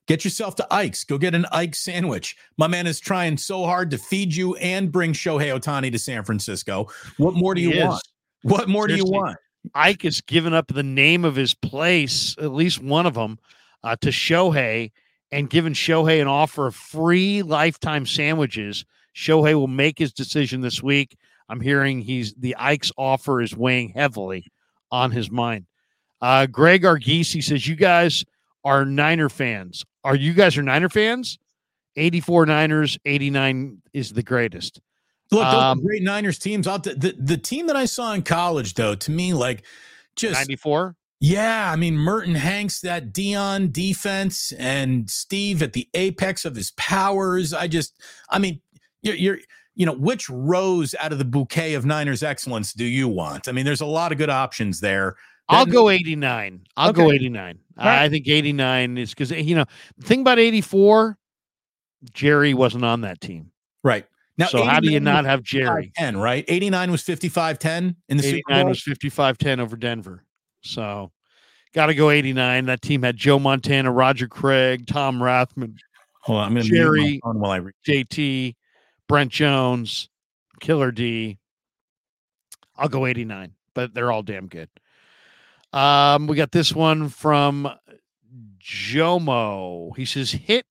[0.06, 1.04] get yourself to Ike's.
[1.04, 2.36] Go get an Ike sandwich.
[2.58, 6.22] My man is trying so hard to feed you and bring Shohei Ohtani to San
[6.22, 6.86] Francisco.
[7.16, 7.86] What more do you He is.
[7.86, 8.02] want?
[8.42, 9.38] What more do you want?
[9.74, 13.38] Ike has given up the name of his place, at least one of them,
[13.82, 14.92] uh, to Shohei
[15.32, 18.84] and given Shohei an offer of free lifetime sandwiches.
[19.14, 21.16] Shohei will make his decision this week.
[21.48, 24.46] I'm hearing he's the Ike's offer is weighing heavily
[24.90, 25.66] on his mind.
[26.20, 28.24] Uh, Greg Argisi says, You guys
[28.64, 29.84] are Niner fans.
[30.04, 31.38] Are you guys are Niner fans?
[31.96, 34.80] 84 Niners, 89 is the greatest.
[35.30, 36.66] Look, those are Um, great Niners teams.
[36.66, 39.64] I'll t- the the team that I saw in college, though, to me, like
[40.14, 40.94] just 94?
[41.20, 41.70] Yeah.
[41.72, 47.54] I mean, Merton Hanks, that Deion defense, and Steve at the apex of his powers.
[47.54, 48.60] I just, I mean,
[49.02, 49.38] you're, you're
[49.76, 53.46] you know, which rose out of the bouquet of Niners excellence do you want?
[53.46, 55.16] I mean, there's a lot of good options there.
[55.48, 56.66] I'll go 89.
[56.76, 57.58] I'll go 89.
[57.78, 58.02] All right.
[58.02, 59.64] I think 89 is because, you know,
[59.96, 61.16] the thing about 84,
[62.12, 63.52] Jerry wasn't on that team.
[63.84, 64.06] right
[64.38, 64.46] now.
[64.46, 65.92] so how do you not have Jerry?
[65.96, 66.44] 10, right?
[66.48, 68.68] 89 was 55-10 in the Super 89 Bowl.
[68.70, 70.24] was 55 10 over Denver.
[70.66, 71.10] So
[71.72, 72.66] got to go 89.
[72.66, 75.76] That team had Joe Montana, Roger Craig, Tom Rathman,
[76.22, 77.74] Hold on, I'm to Jerry- while I read.
[77.86, 78.56] JT,
[79.08, 80.08] Brent Jones,
[80.60, 81.38] Killer D.
[82.76, 84.68] I'll go 89, but they're all damn good.
[85.72, 87.68] Um, we got this one from
[88.58, 89.96] Jomo.
[89.96, 90.66] He says, hit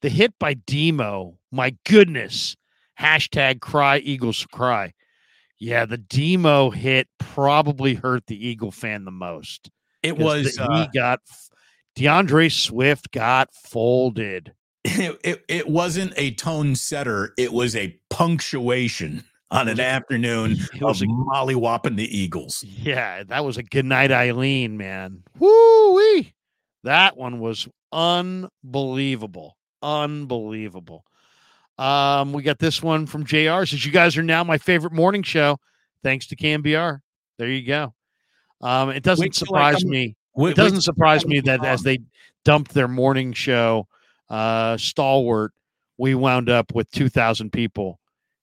[0.00, 1.38] the hit by Demo.
[1.50, 2.56] My goodness.
[2.98, 4.92] Hashtag cry Eagles cry.
[5.60, 9.70] Yeah, the Demo hit probably hurt the Eagle fan the most.
[10.02, 11.20] It was the- uh, he got
[11.94, 14.54] D'Andre Swift got folded.
[14.84, 17.34] it, it, it wasn't a tone setter.
[17.36, 22.64] It was a punctuation on an afternoon of a mollywopping the Eagles.
[22.64, 25.22] Yeah, that was a good night, Eileen, man.
[25.38, 26.32] Woo wee.
[26.84, 29.58] That one was unbelievable.
[29.82, 31.04] Unbelievable.
[31.80, 33.64] Um, we got this one from JR.
[33.64, 35.56] Says you guys are now my favorite morning show,
[36.02, 37.00] thanks to KNBR.
[37.38, 37.94] There you go.
[38.60, 40.14] Um, it doesn't Wait surprise me.
[40.34, 42.00] Wait- It doesn't wait- surprise me that as they
[42.44, 43.86] dumped their morning show
[44.28, 45.52] uh stalwart,
[45.98, 47.98] we wound up with 2,000 people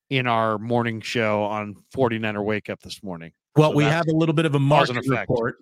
[0.09, 3.31] in our morning show on 49er Wake Up this morning.
[3.57, 5.57] Well, So we have a little bit of a market report.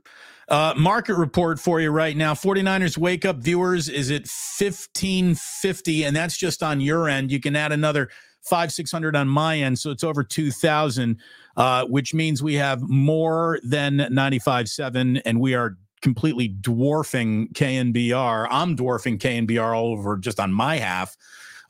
[0.48, 2.34] Uh, market report for you right now.
[2.34, 7.32] 49ers wake up viewers is at 1550, and that's just on your end.
[7.32, 8.10] You can add another
[8.42, 9.80] five, 600 on my end.
[9.80, 11.20] So it's over 2,000,
[11.58, 18.48] uh, which means we have more than 95.7, and we are completely dwarfing KNBR.
[18.52, 21.18] I'm dwarfing KNBR all over just on my half.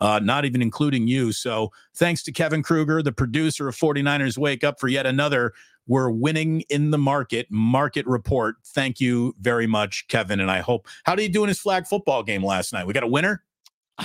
[0.02, 1.32] Uh, not even including you.
[1.32, 5.54] So, thanks to Kevin Krueger, the producer of 49ers Wake Up, for yet another
[5.88, 8.56] we're winning in the market market report.
[8.66, 10.40] Thank you very much, Kevin.
[10.40, 12.88] And I hope, how did he do in his flag football game last night?
[12.88, 13.44] We got a winner.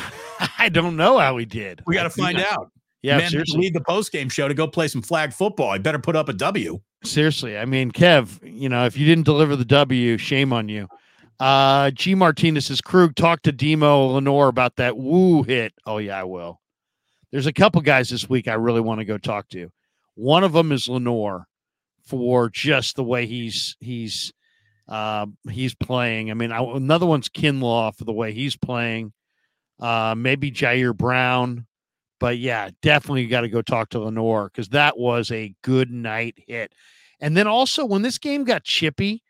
[0.59, 1.83] I don't know how he did.
[1.87, 2.71] We got to find out.
[3.03, 3.61] Yeah, Man, seriously.
[3.61, 5.71] leave the post game show to go play some flag football.
[5.71, 6.81] I better put up a W.
[7.03, 7.57] Seriously.
[7.57, 10.87] I mean, Kev, you know, if you didn't deliver the W, shame on you.
[11.41, 15.73] Uh G Martinez says Krueg talk to Demo Lenoir about that woo hit.
[15.87, 16.61] Oh yeah, I will.
[17.33, 19.71] There's a couple guys this week I really want to go talk to.
[20.17, 21.47] One of them is Lenoir
[22.05, 24.33] for just the way he's he's
[24.89, 26.31] uh, he's playing.
[26.31, 29.13] I mean, I, another one's Kinlaw for the way he's playing.
[29.79, 31.67] Uh, maybe Ji'Ayir Brown,
[32.19, 36.35] but yeah, definitely got to go talk to Lenoir because that was a good night
[36.47, 36.75] hit.
[37.21, 39.23] And then also when this game got chippy,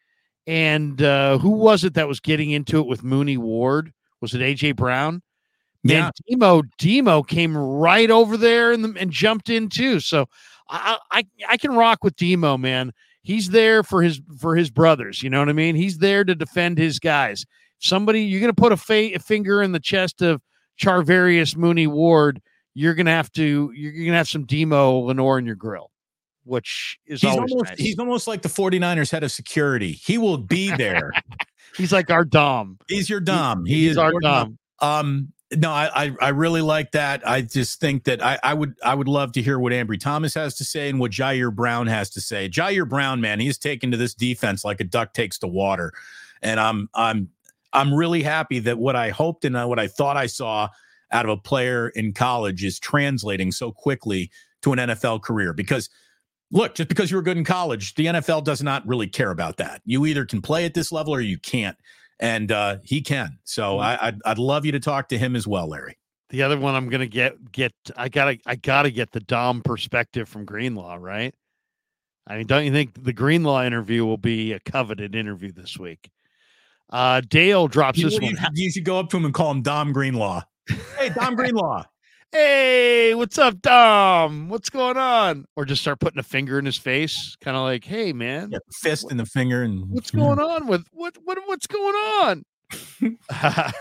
[0.50, 3.92] and uh, who was it that was getting into it with Mooney Ward?
[4.20, 5.22] Was it AJ Brown?
[5.84, 6.00] Yeah.
[6.00, 10.00] Man, Demo Demo came right over there and, and jumped in too.
[10.00, 10.26] So
[10.68, 12.92] I, I I can rock with Demo, man.
[13.22, 15.22] He's there for his for his brothers.
[15.22, 15.76] You know what I mean?
[15.76, 17.46] He's there to defend his guys.
[17.78, 20.42] Somebody you're gonna put a, fa- a finger in the chest of
[20.82, 22.42] Charvarius Mooney Ward.
[22.74, 25.92] You're gonna have to you're gonna have some Demo Lenoir in your grill,
[26.44, 27.78] which is He's always almost nice.
[27.78, 29.92] he's almost like the 49ers head of security.
[29.92, 31.12] He will be there.
[31.76, 32.78] He's like our Dom.
[32.88, 33.64] he's your Dom.
[33.64, 34.58] He He's is our Dom.
[34.80, 37.26] Um, no, I, I I really like that.
[37.28, 40.34] I just think that I, I would I would love to hear what Ambry Thomas
[40.34, 42.48] has to say and what Ji'Ayir Brown has to say.
[42.48, 45.92] Ji'Ayir Brown, man, he's taken to this defense like a duck takes to water,
[46.42, 47.28] and I'm I'm
[47.72, 50.68] I'm really happy that what I hoped and uh, what I thought I saw
[51.12, 54.30] out of a player in college is translating so quickly
[54.62, 55.88] to an NFL career because
[56.50, 59.56] look, just because you were good in college, the NFL does not really care about
[59.58, 59.82] that.
[59.84, 61.76] You either can play at this level or you can't.
[62.18, 63.38] And uh, he can.
[63.44, 65.96] So I, I'd, I'd love you to talk to him as well, Larry.
[66.28, 70.28] The other one I'm gonna get get I gotta I gotta get the Dom perspective
[70.28, 71.34] from Greenlaw, right?
[72.28, 76.08] I mean, don't you think the Greenlaw interview will be a coveted interview this week?
[76.88, 78.36] Uh Dale drops You, this you one.
[78.54, 80.42] you should go up to him and call him Dom Greenlaw.
[80.98, 81.84] Hey, Dom Greenlaw.
[82.32, 84.48] Hey, what's up, Dom?
[84.48, 85.46] What's going on?
[85.56, 88.58] Or just start putting a finger in his face, kind of like, hey man, Yeah,
[88.72, 92.44] fist in the finger and what's going on with what what what's going on?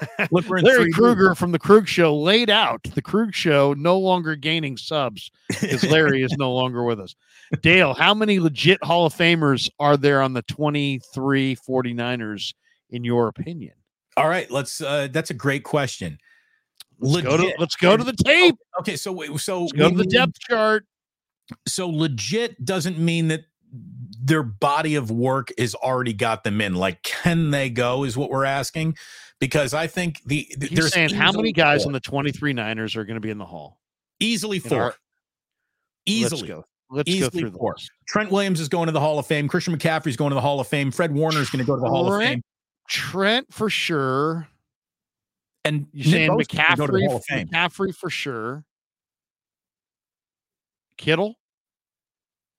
[0.63, 5.29] Larry Krueger from the Krueg Show laid out the Krueg Show no longer gaining subs
[5.47, 7.13] because Larry is no longer with us.
[7.61, 12.55] Dale, how many legit Hall of Famers are there on the 23 49ers,
[12.89, 13.73] in your opinion?
[14.17, 14.81] All right, let's.
[14.81, 16.17] uh That's a great question.
[16.99, 18.55] Let's go to let's go to the tape.
[18.75, 20.85] Oh, okay, so so Let's go to the depth chart.
[21.67, 23.41] so legit doesn't mean that
[24.21, 26.75] their body of work is already got them in.
[26.75, 28.03] Like, can they go?
[28.03, 28.97] Is what we're asking.
[29.39, 31.89] Because I think the th- He's there's saying how many guys four.
[31.89, 33.79] on the 23 Niners are going to be in the hall?
[34.19, 34.95] easily four, our-
[36.05, 36.41] easily.
[36.41, 36.65] Let's go.
[36.91, 37.75] Let's Easily go through four.
[38.07, 39.47] Trent Williams is going to the Hall of Fame.
[39.47, 40.91] Christian McCaffrey is going to the Hall of Fame.
[40.91, 42.41] Fred Warner is going to go to the Hall of Fame.
[42.89, 44.47] Trent for sure.
[45.65, 47.47] And You're Nick saying Bosa's gonna go to the McCaffrey, Hall of Fame.
[47.47, 48.63] McCaffrey for sure.
[50.97, 51.37] Kittle.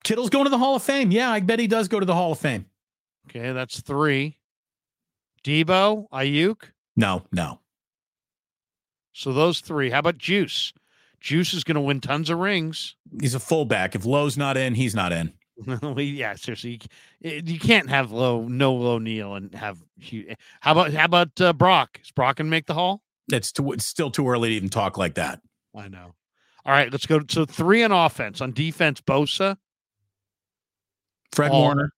[0.02, 1.10] Kittle's going to the Hall of Fame.
[1.10, 2.66] Yeah, I bet he does go to the Hall of Fame.
[3.28, 4.38] Okay, that's three.
[5.44, 6.62] Deebo, Aiyuk.
[6.96, 7.60] No, no.
[9.12, 9.90] So those three.
[9.90, 10.72] How about Juice?
[11.20, 12.96] Juice is going to win tons of rings.
[13.20, 13.94] He's a fullback.
[13.94, 15.34] If Lowe's not in, he's not in.
[15.98, 16.80] Yeah, seriously,
[17.20, 19.78] you, you can't have low, no low Neal and have.
[20.60, 22.00] How about how about uh, Brock?
[22.02, 23.02] Is Brock going to make the hall?
[23.32, 25.40] It's, too, it's still too early to even talk like that.
[25.76, 26.14] I know.
[26.64, 27.20] All right, let's go.
[27.28, 28.40] So three on offense.
[28.40, 29.56] On defense, Bosa,
[31.32, 31.62] Fred Hall.
[31.62, 31.92] Warner,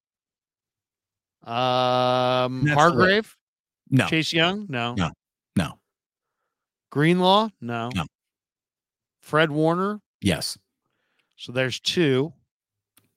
[1.44, 3.36] um, That's Hargrave,
[3.90, 5.10] no, Chase Young, no, No.
[5.56, 5.78] no,
[6.90, 8.05] Greenlaw, no, No.
[9.20, 10.01] Fred Warner.
[10.20, 10.59] yes.
[11.36, 12.32] So there's two.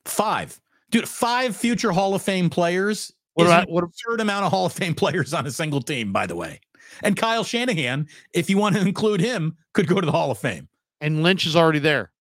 [0.05, 0.59] Five.
[0.91, 3.13] Dude, five future Hall of Fame players.
[3.33, 3.83] What about what?
[3.83, 6.59] absurd amount of Hall of Fame players on a single team, by the way.
[7.03, 10.37] And Kyle Shanahan, if you want to include him, could go to the Hall of
[10.37, 10.69] Fame.
[11.01, 12.11] And Lynch is already there.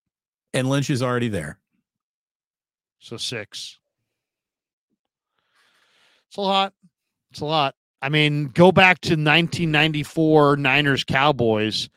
[0.52, 1.58] And Lynch is already there.
[2.98, 3.78] So six.
[6.28, 6.72] It's a lot.
[7.30, 7.74] It's a lot.
[8.02, 11.88] I mean, go back to 1994 Niners Cowboys,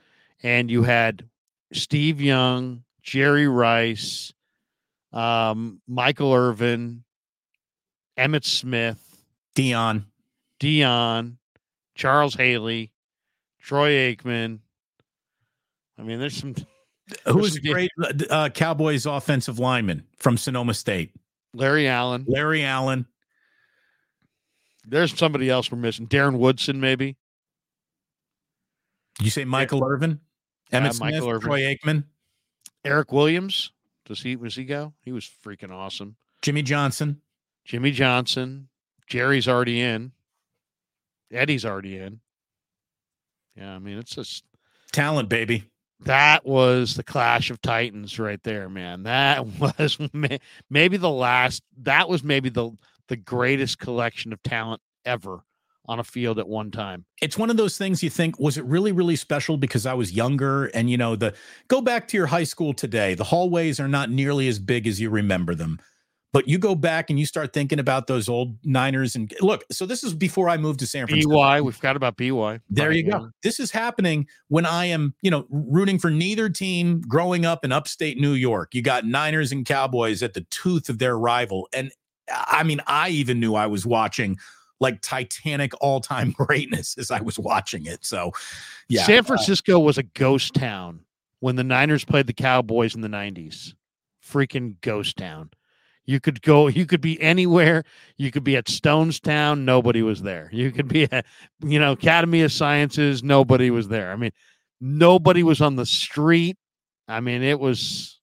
[0.43, 1.27] and you had
[1.73, 4.31] Steve Young, Jerry Rice,
[5.13, 7.03] um, Michael Irvin,
[8.17, 8.99] Emmitt Smith,
[9.55, 10.05] Deion.
[10.59, 11.38] Deion,
[11.95, 12.91] Charles Haley,
[13.61, 14.59] Troy Aikman.
[15.99, 16.55] I mean, there's some
[17.25, 17.91] Who was great
[18.29, 21.11] uh, Cowboys offensive lineman from Sonoma State?
[21.53, 22.25] Larry Allen.
[22.27, 23.05] Larry Allen.
[24.85, 26.07] There's somebody else we're missing.
[26.07, 27.17] Darren Woodson, maybe.
[29.19, 30.19] You say Michael Irvin?
[30.71, 31.47] Emmitt Yeah, Smith, Michael Irvin.
[31.47, 32.03] Troy Aikman,
[32.85, 33.71] Eric Williams.
[34.07, 34.93] Does he was he go?
[35.03, 36.15] He was freaking awesome.
[36.41, 37.21] Jimmy Johnson.
[37.65, 38.69] Jimmy Johnson.
[39.05, 40.13] Jerry's already in.
[41.31, 42.21] Eddie's already in.
[43.55, 44.43] Yeah, I mean it's just
[44.93, 45.65] Talent, baby.
[46.01, 49.03] that was the clash of titans right there, man.
[49.03, 49.97] That was
[50.69, 51.63] maybe the last.
[51.81, 52.71] That was maybe the
[53.09, 55.43] the greatest collection of talent ever
[55.88, 57.05] on a field at one time.
[57.22, 60.11] it's one of those things you think was it really really special because i was
[60.11, 60.65] younger?
[60.68, 61.34] And you know the
[61.68, 63.14] go back to your high school today.
[63.14, 65.80] The hallways are not nearly as big as you remember them.
[66.34, 69.85] But you go back and you start thinking about those old niners and look so
[69.85, 71.31] this is before i moved to san francisco.
[71.34, 72.59] BY, we forgot about BY.
[72.69, 73.30] there you go.
[73.43, 77.72] this is happening when i am you know rooting for neither team growing up in
[77.72, 78.76] upstate new york.
[78.76, 81.68] You got niners and cowboys at the tooth of their rival.
[81.73, 81.91] And
[82.30, 84.38] i mean i even knew i was watching
[84.79, 88.31] like titanic all-time greatness as i was watching it so
[88.89, 91.01] yeah San uh Francisco was a ghost town
[91.39, 93.73] when the Niners played the Cowboys in the 90s.
[94.25, 95.51] Freaking ghost town.
[96.05, 97.83] You could go, you could be anywhere.
[98.17, 100.49] You could be at Stonestown, nobody was there.
[100.53, 101.25] You could be at,
[101.61, 104.11] you know, Academy of Sciences, nobody was there.
[104.11, 104.31] I mean,
[104.79, 106.57] nobody was on the street.
[107.09, 108.16] I mean, it was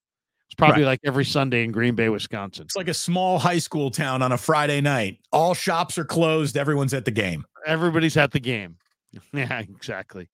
[0.55, 2.65] it's probably like every Sunday in Green Bay, Wisconsin.
[2.65, 5.19] It's like a small high school town on a Friday night.
[5.33, 6.57] All shops are closed.
[6.57, 7.45] Everyone's at the game.
[7.67, 8.77] everybody's at the game.
[9.33, 10.29] Yeah, exactly.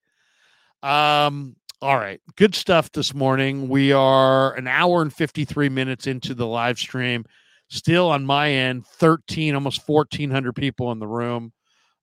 [0.83, 2.19] Um, all right.
[2.37, 3.69] Good stuff this morning.
[3.69, 7.27] We are an hour and 53 minutes into the live stream.
[7.69, 11.53] Still on my end, 13, almost 1,400 people in the room.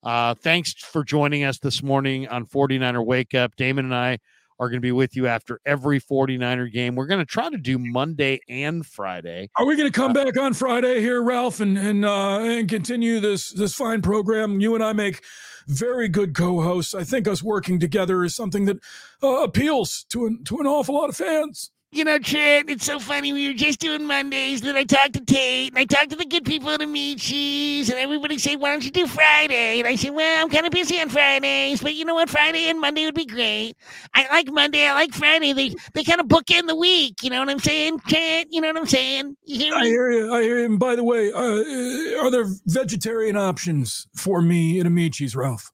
[0.04, 3.56] Uh, thanks for joining us this morning on 49er Wake Up.
[3.56, 4.20] Damon and I
[4.60, 6.96] are going to be with you after every 49er game.
[6.96, 9.50] We're going to try to do Monday and Friday.
[9.56, 13.20] Are we going to come back on Friday here, Ralph, and and uh, and continue
[13.20, 14.60] this this fine program?
[14.60, 15.24] You and I make
[15.68, 16.96] very good co-hosts.
[16.96, 18.78] I think us working together is something that
[19.22, 21.72] uh, appeals to an to an awful lot of fans.
[21.90, 23.32] You know, Trent, it's so funny.
[23.32, 26.18] We were just doing Mondays, and then I talked to Tate, and I talked to
[26.18, 29.80] the good people at Amici's, and everybody said, why don't you do Friday?
[29.80, 32.30] And I said, well, I'm kind of busy on Fridays, but you know what?
[32.30, 33.76] Friday and Monday would be great.
[34.14, 34.86] I like Monday.
[34.86, 35.54] I like Friday.
[35.54, 37.24] They they kind of bookend the week.
[37.24, 38.50] You know what I'm saying, Trent?
[38.52, 39.38] You know what I'm saying?
[39.46, 40.34] You hear I hear you.
[40.34, 40.66] I hear you.
[40.66, 45.72] And by the way, uh, are there vegetarian options for me at Amici's, Ralph?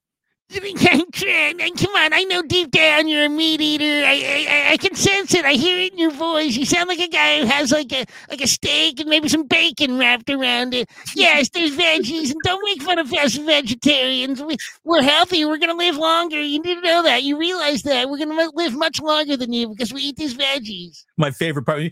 [0.53, 4.05] Come on, I know deep down you're a meat eater.
[4.05, 5.45] I, I I can sense it.
[5.45, 6.55] I hear it in your voice.
[6.55, 9.47] You sound like a guy who has like a like a steak and maybe some
[9.47, 10.89] bacon wrapped around it.
[11.15, 14.43] Yes, there's veggies, and don't make fun of us vegetarians.
[14.43, 15.45] We, we're healthy.
[15.45, 16.41] We're gonna live longer.
[16.41, 17.23] You need to know that.
[17.23, 21.05] You realize that we're gonna live much longer than you because we eat these veggies.
[21.17, 21.83] My favorite part.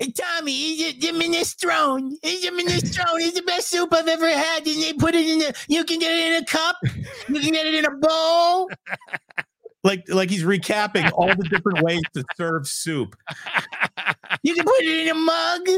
[0.00, 2.12] Hey, Tommy, is it the minestrone?
[2.22, 4.66] Is the minestrone is the best soup I've ever had.
[4.66, 5.54] And they put it in the.
[5.68, 6.76] You can get it in a cup.
[7.28, 8.70] You can get it in a bowl.
[9.82, 13.16] Like like he's recapping all the different ways to serve soup.
[14.42, 15.68] You can put it in a mug.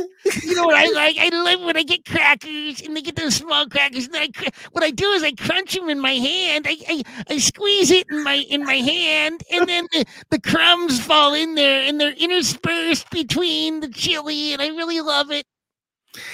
[0.43, 1.17] You know what I like?
[1.19, 4.07] I love when I get crackers and they get those small crackers.
[4.07, 6.67] And I, cr- what I do is I crunch them in my hand.
[6.69, 11.01] I, I, I squeeze it in my in my hand, and then the, the crumbs
[11.01, 15.47] fall in there, and they're interspersed between the chili, and I really love it.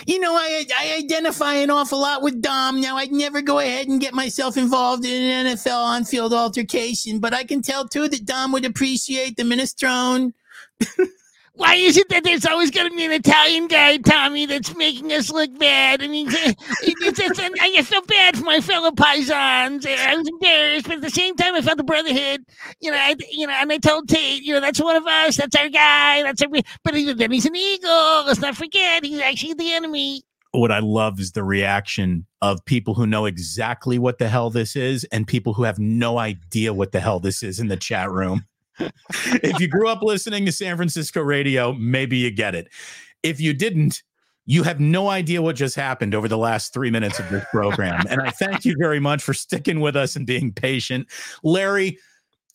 [0.06, 2.80] You know, I I identify an awful lot with Dom.
[2.80, 7.32] Now, I'd never go ahead and get myself involved in an NFL on-field altercation, but
[7.32, 10.32] I can tell too that Dom would appreciate the minestrone.
[11.58, 15.12] Why is it that there's always going to be an Italian guy, Tommy, that's making
[15.12, 16.00] us look bad?
[16.00, 19.84] I mean, it's, it's, I just feel bad for my fellow paisans.
[19.84, 22.44] I was embarrassed, but at the same time, I felt the brotherhood.
[22.80, 25.36] You know, I, you know, and I told Tate, you know, that's one of us.
[25.36, 26.22] That's our guy.
[26.22, 26.48] That's our.
[26.84, 28.24] But even then, he's an eagle.
[28.24, 30.22] Let's not forget, he's actually the enemy.
[30.52, 34.76] What I love is the reaction of people who know exactly what the hell this
[34.76, 38.12] is and people who have no idea what the hell this is in the chat
[38.12, 38.44] room.
[38.78, 42.68] If you grew up listening to San Francisco radio, maybe you get it.
[43.22, 44.02] If you didn't,
[44.46, 48.04] you have no idea what just happened over the last three minutes of this program.
[48.08, 51.08] and I thank you very much for sticking with us and being patient.
[51.42, 51.98] Larry,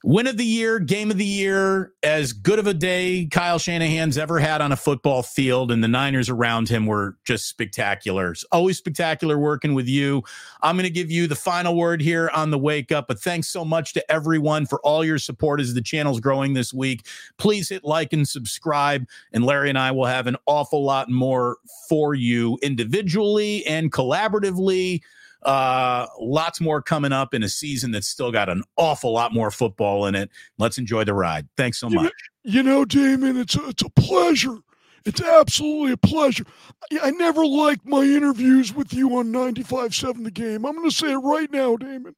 [0.04, 4.18] win of the year, game of the year, as good of a day Kyle Shanahan's
[4.18, 8.32] ever had on a football field, and the Niners around him were just spectacular.
[8.32, 10.22] It's always spectacular working with you.
[10.62, 13.48] I'm going to give you the final word here on the wake up, but thanks
[13.48, 17.08] so much to everyone for all your support as the channel's growing this week.
[17.38, 21.58] Please hit like and subscribe, and Larry and I will have an awful lot more
[21.88, 25.02] for you individually and collaboratively.
[25.46, 29.52] Uh, lots more coming up in a season that's still got an awful lot more
[29.52, 30.30] football in it.
[30.58, 31.48] Let's enjoy the ride.
[31.58, 32.12] Thanks so much.
[32.44, 34.58] You know, Damon, it's a, it's a pleasure.
[35.06, 36.46] It's absolutely a pleasure.
[36.92, 40.66] I, I never liked my interviews with you on 95.7 The Game.
[40.66, 42.16] I'm going to say it right now, Damon.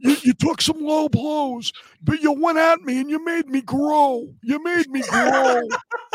[0.00, 1.72] You, you took some low blows,
[2.02, 4.28] but you went at me and you made me grow.
[4.42, 5.58] You made me grow.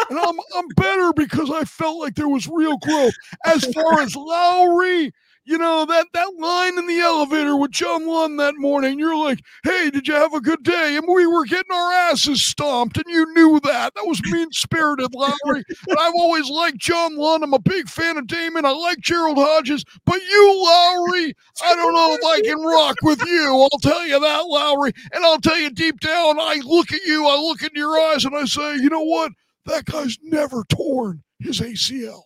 [0.09, 3.13] and I'm, I'm better because I felt like there was real growth.
[3.45, 5.13] As far as Lowry,
[5.45, 9.39] you know, that, that line in the elevator with John Lund that morning, you're like,
[9.63, 10.95] hey, did you have a good day?
[10.95, 13.95] And we were getting our asses stomped, and you knew that.
[13.95, 15.63] That was mean spirited, Lowry.
[15.87, 17.43] and I've always liked John Lund.
[17.43, 18.65] I'm a big fan of Damon.
[18.65, 19.83] I like Gerald Hodges.
[20.05, 21.33] But you, Lowry,
[21.63, 23.67] I don't know if I can rock with you.
[23.71, 24.93] I'll tell you that, Lowry.
[25.13, 28.25] And I'll tell you deep down, I look at you, I look into your eyes,
[28.25, 29.31] and I say, you know what?
[29.65, 32.23] That guy's never torn his ACL.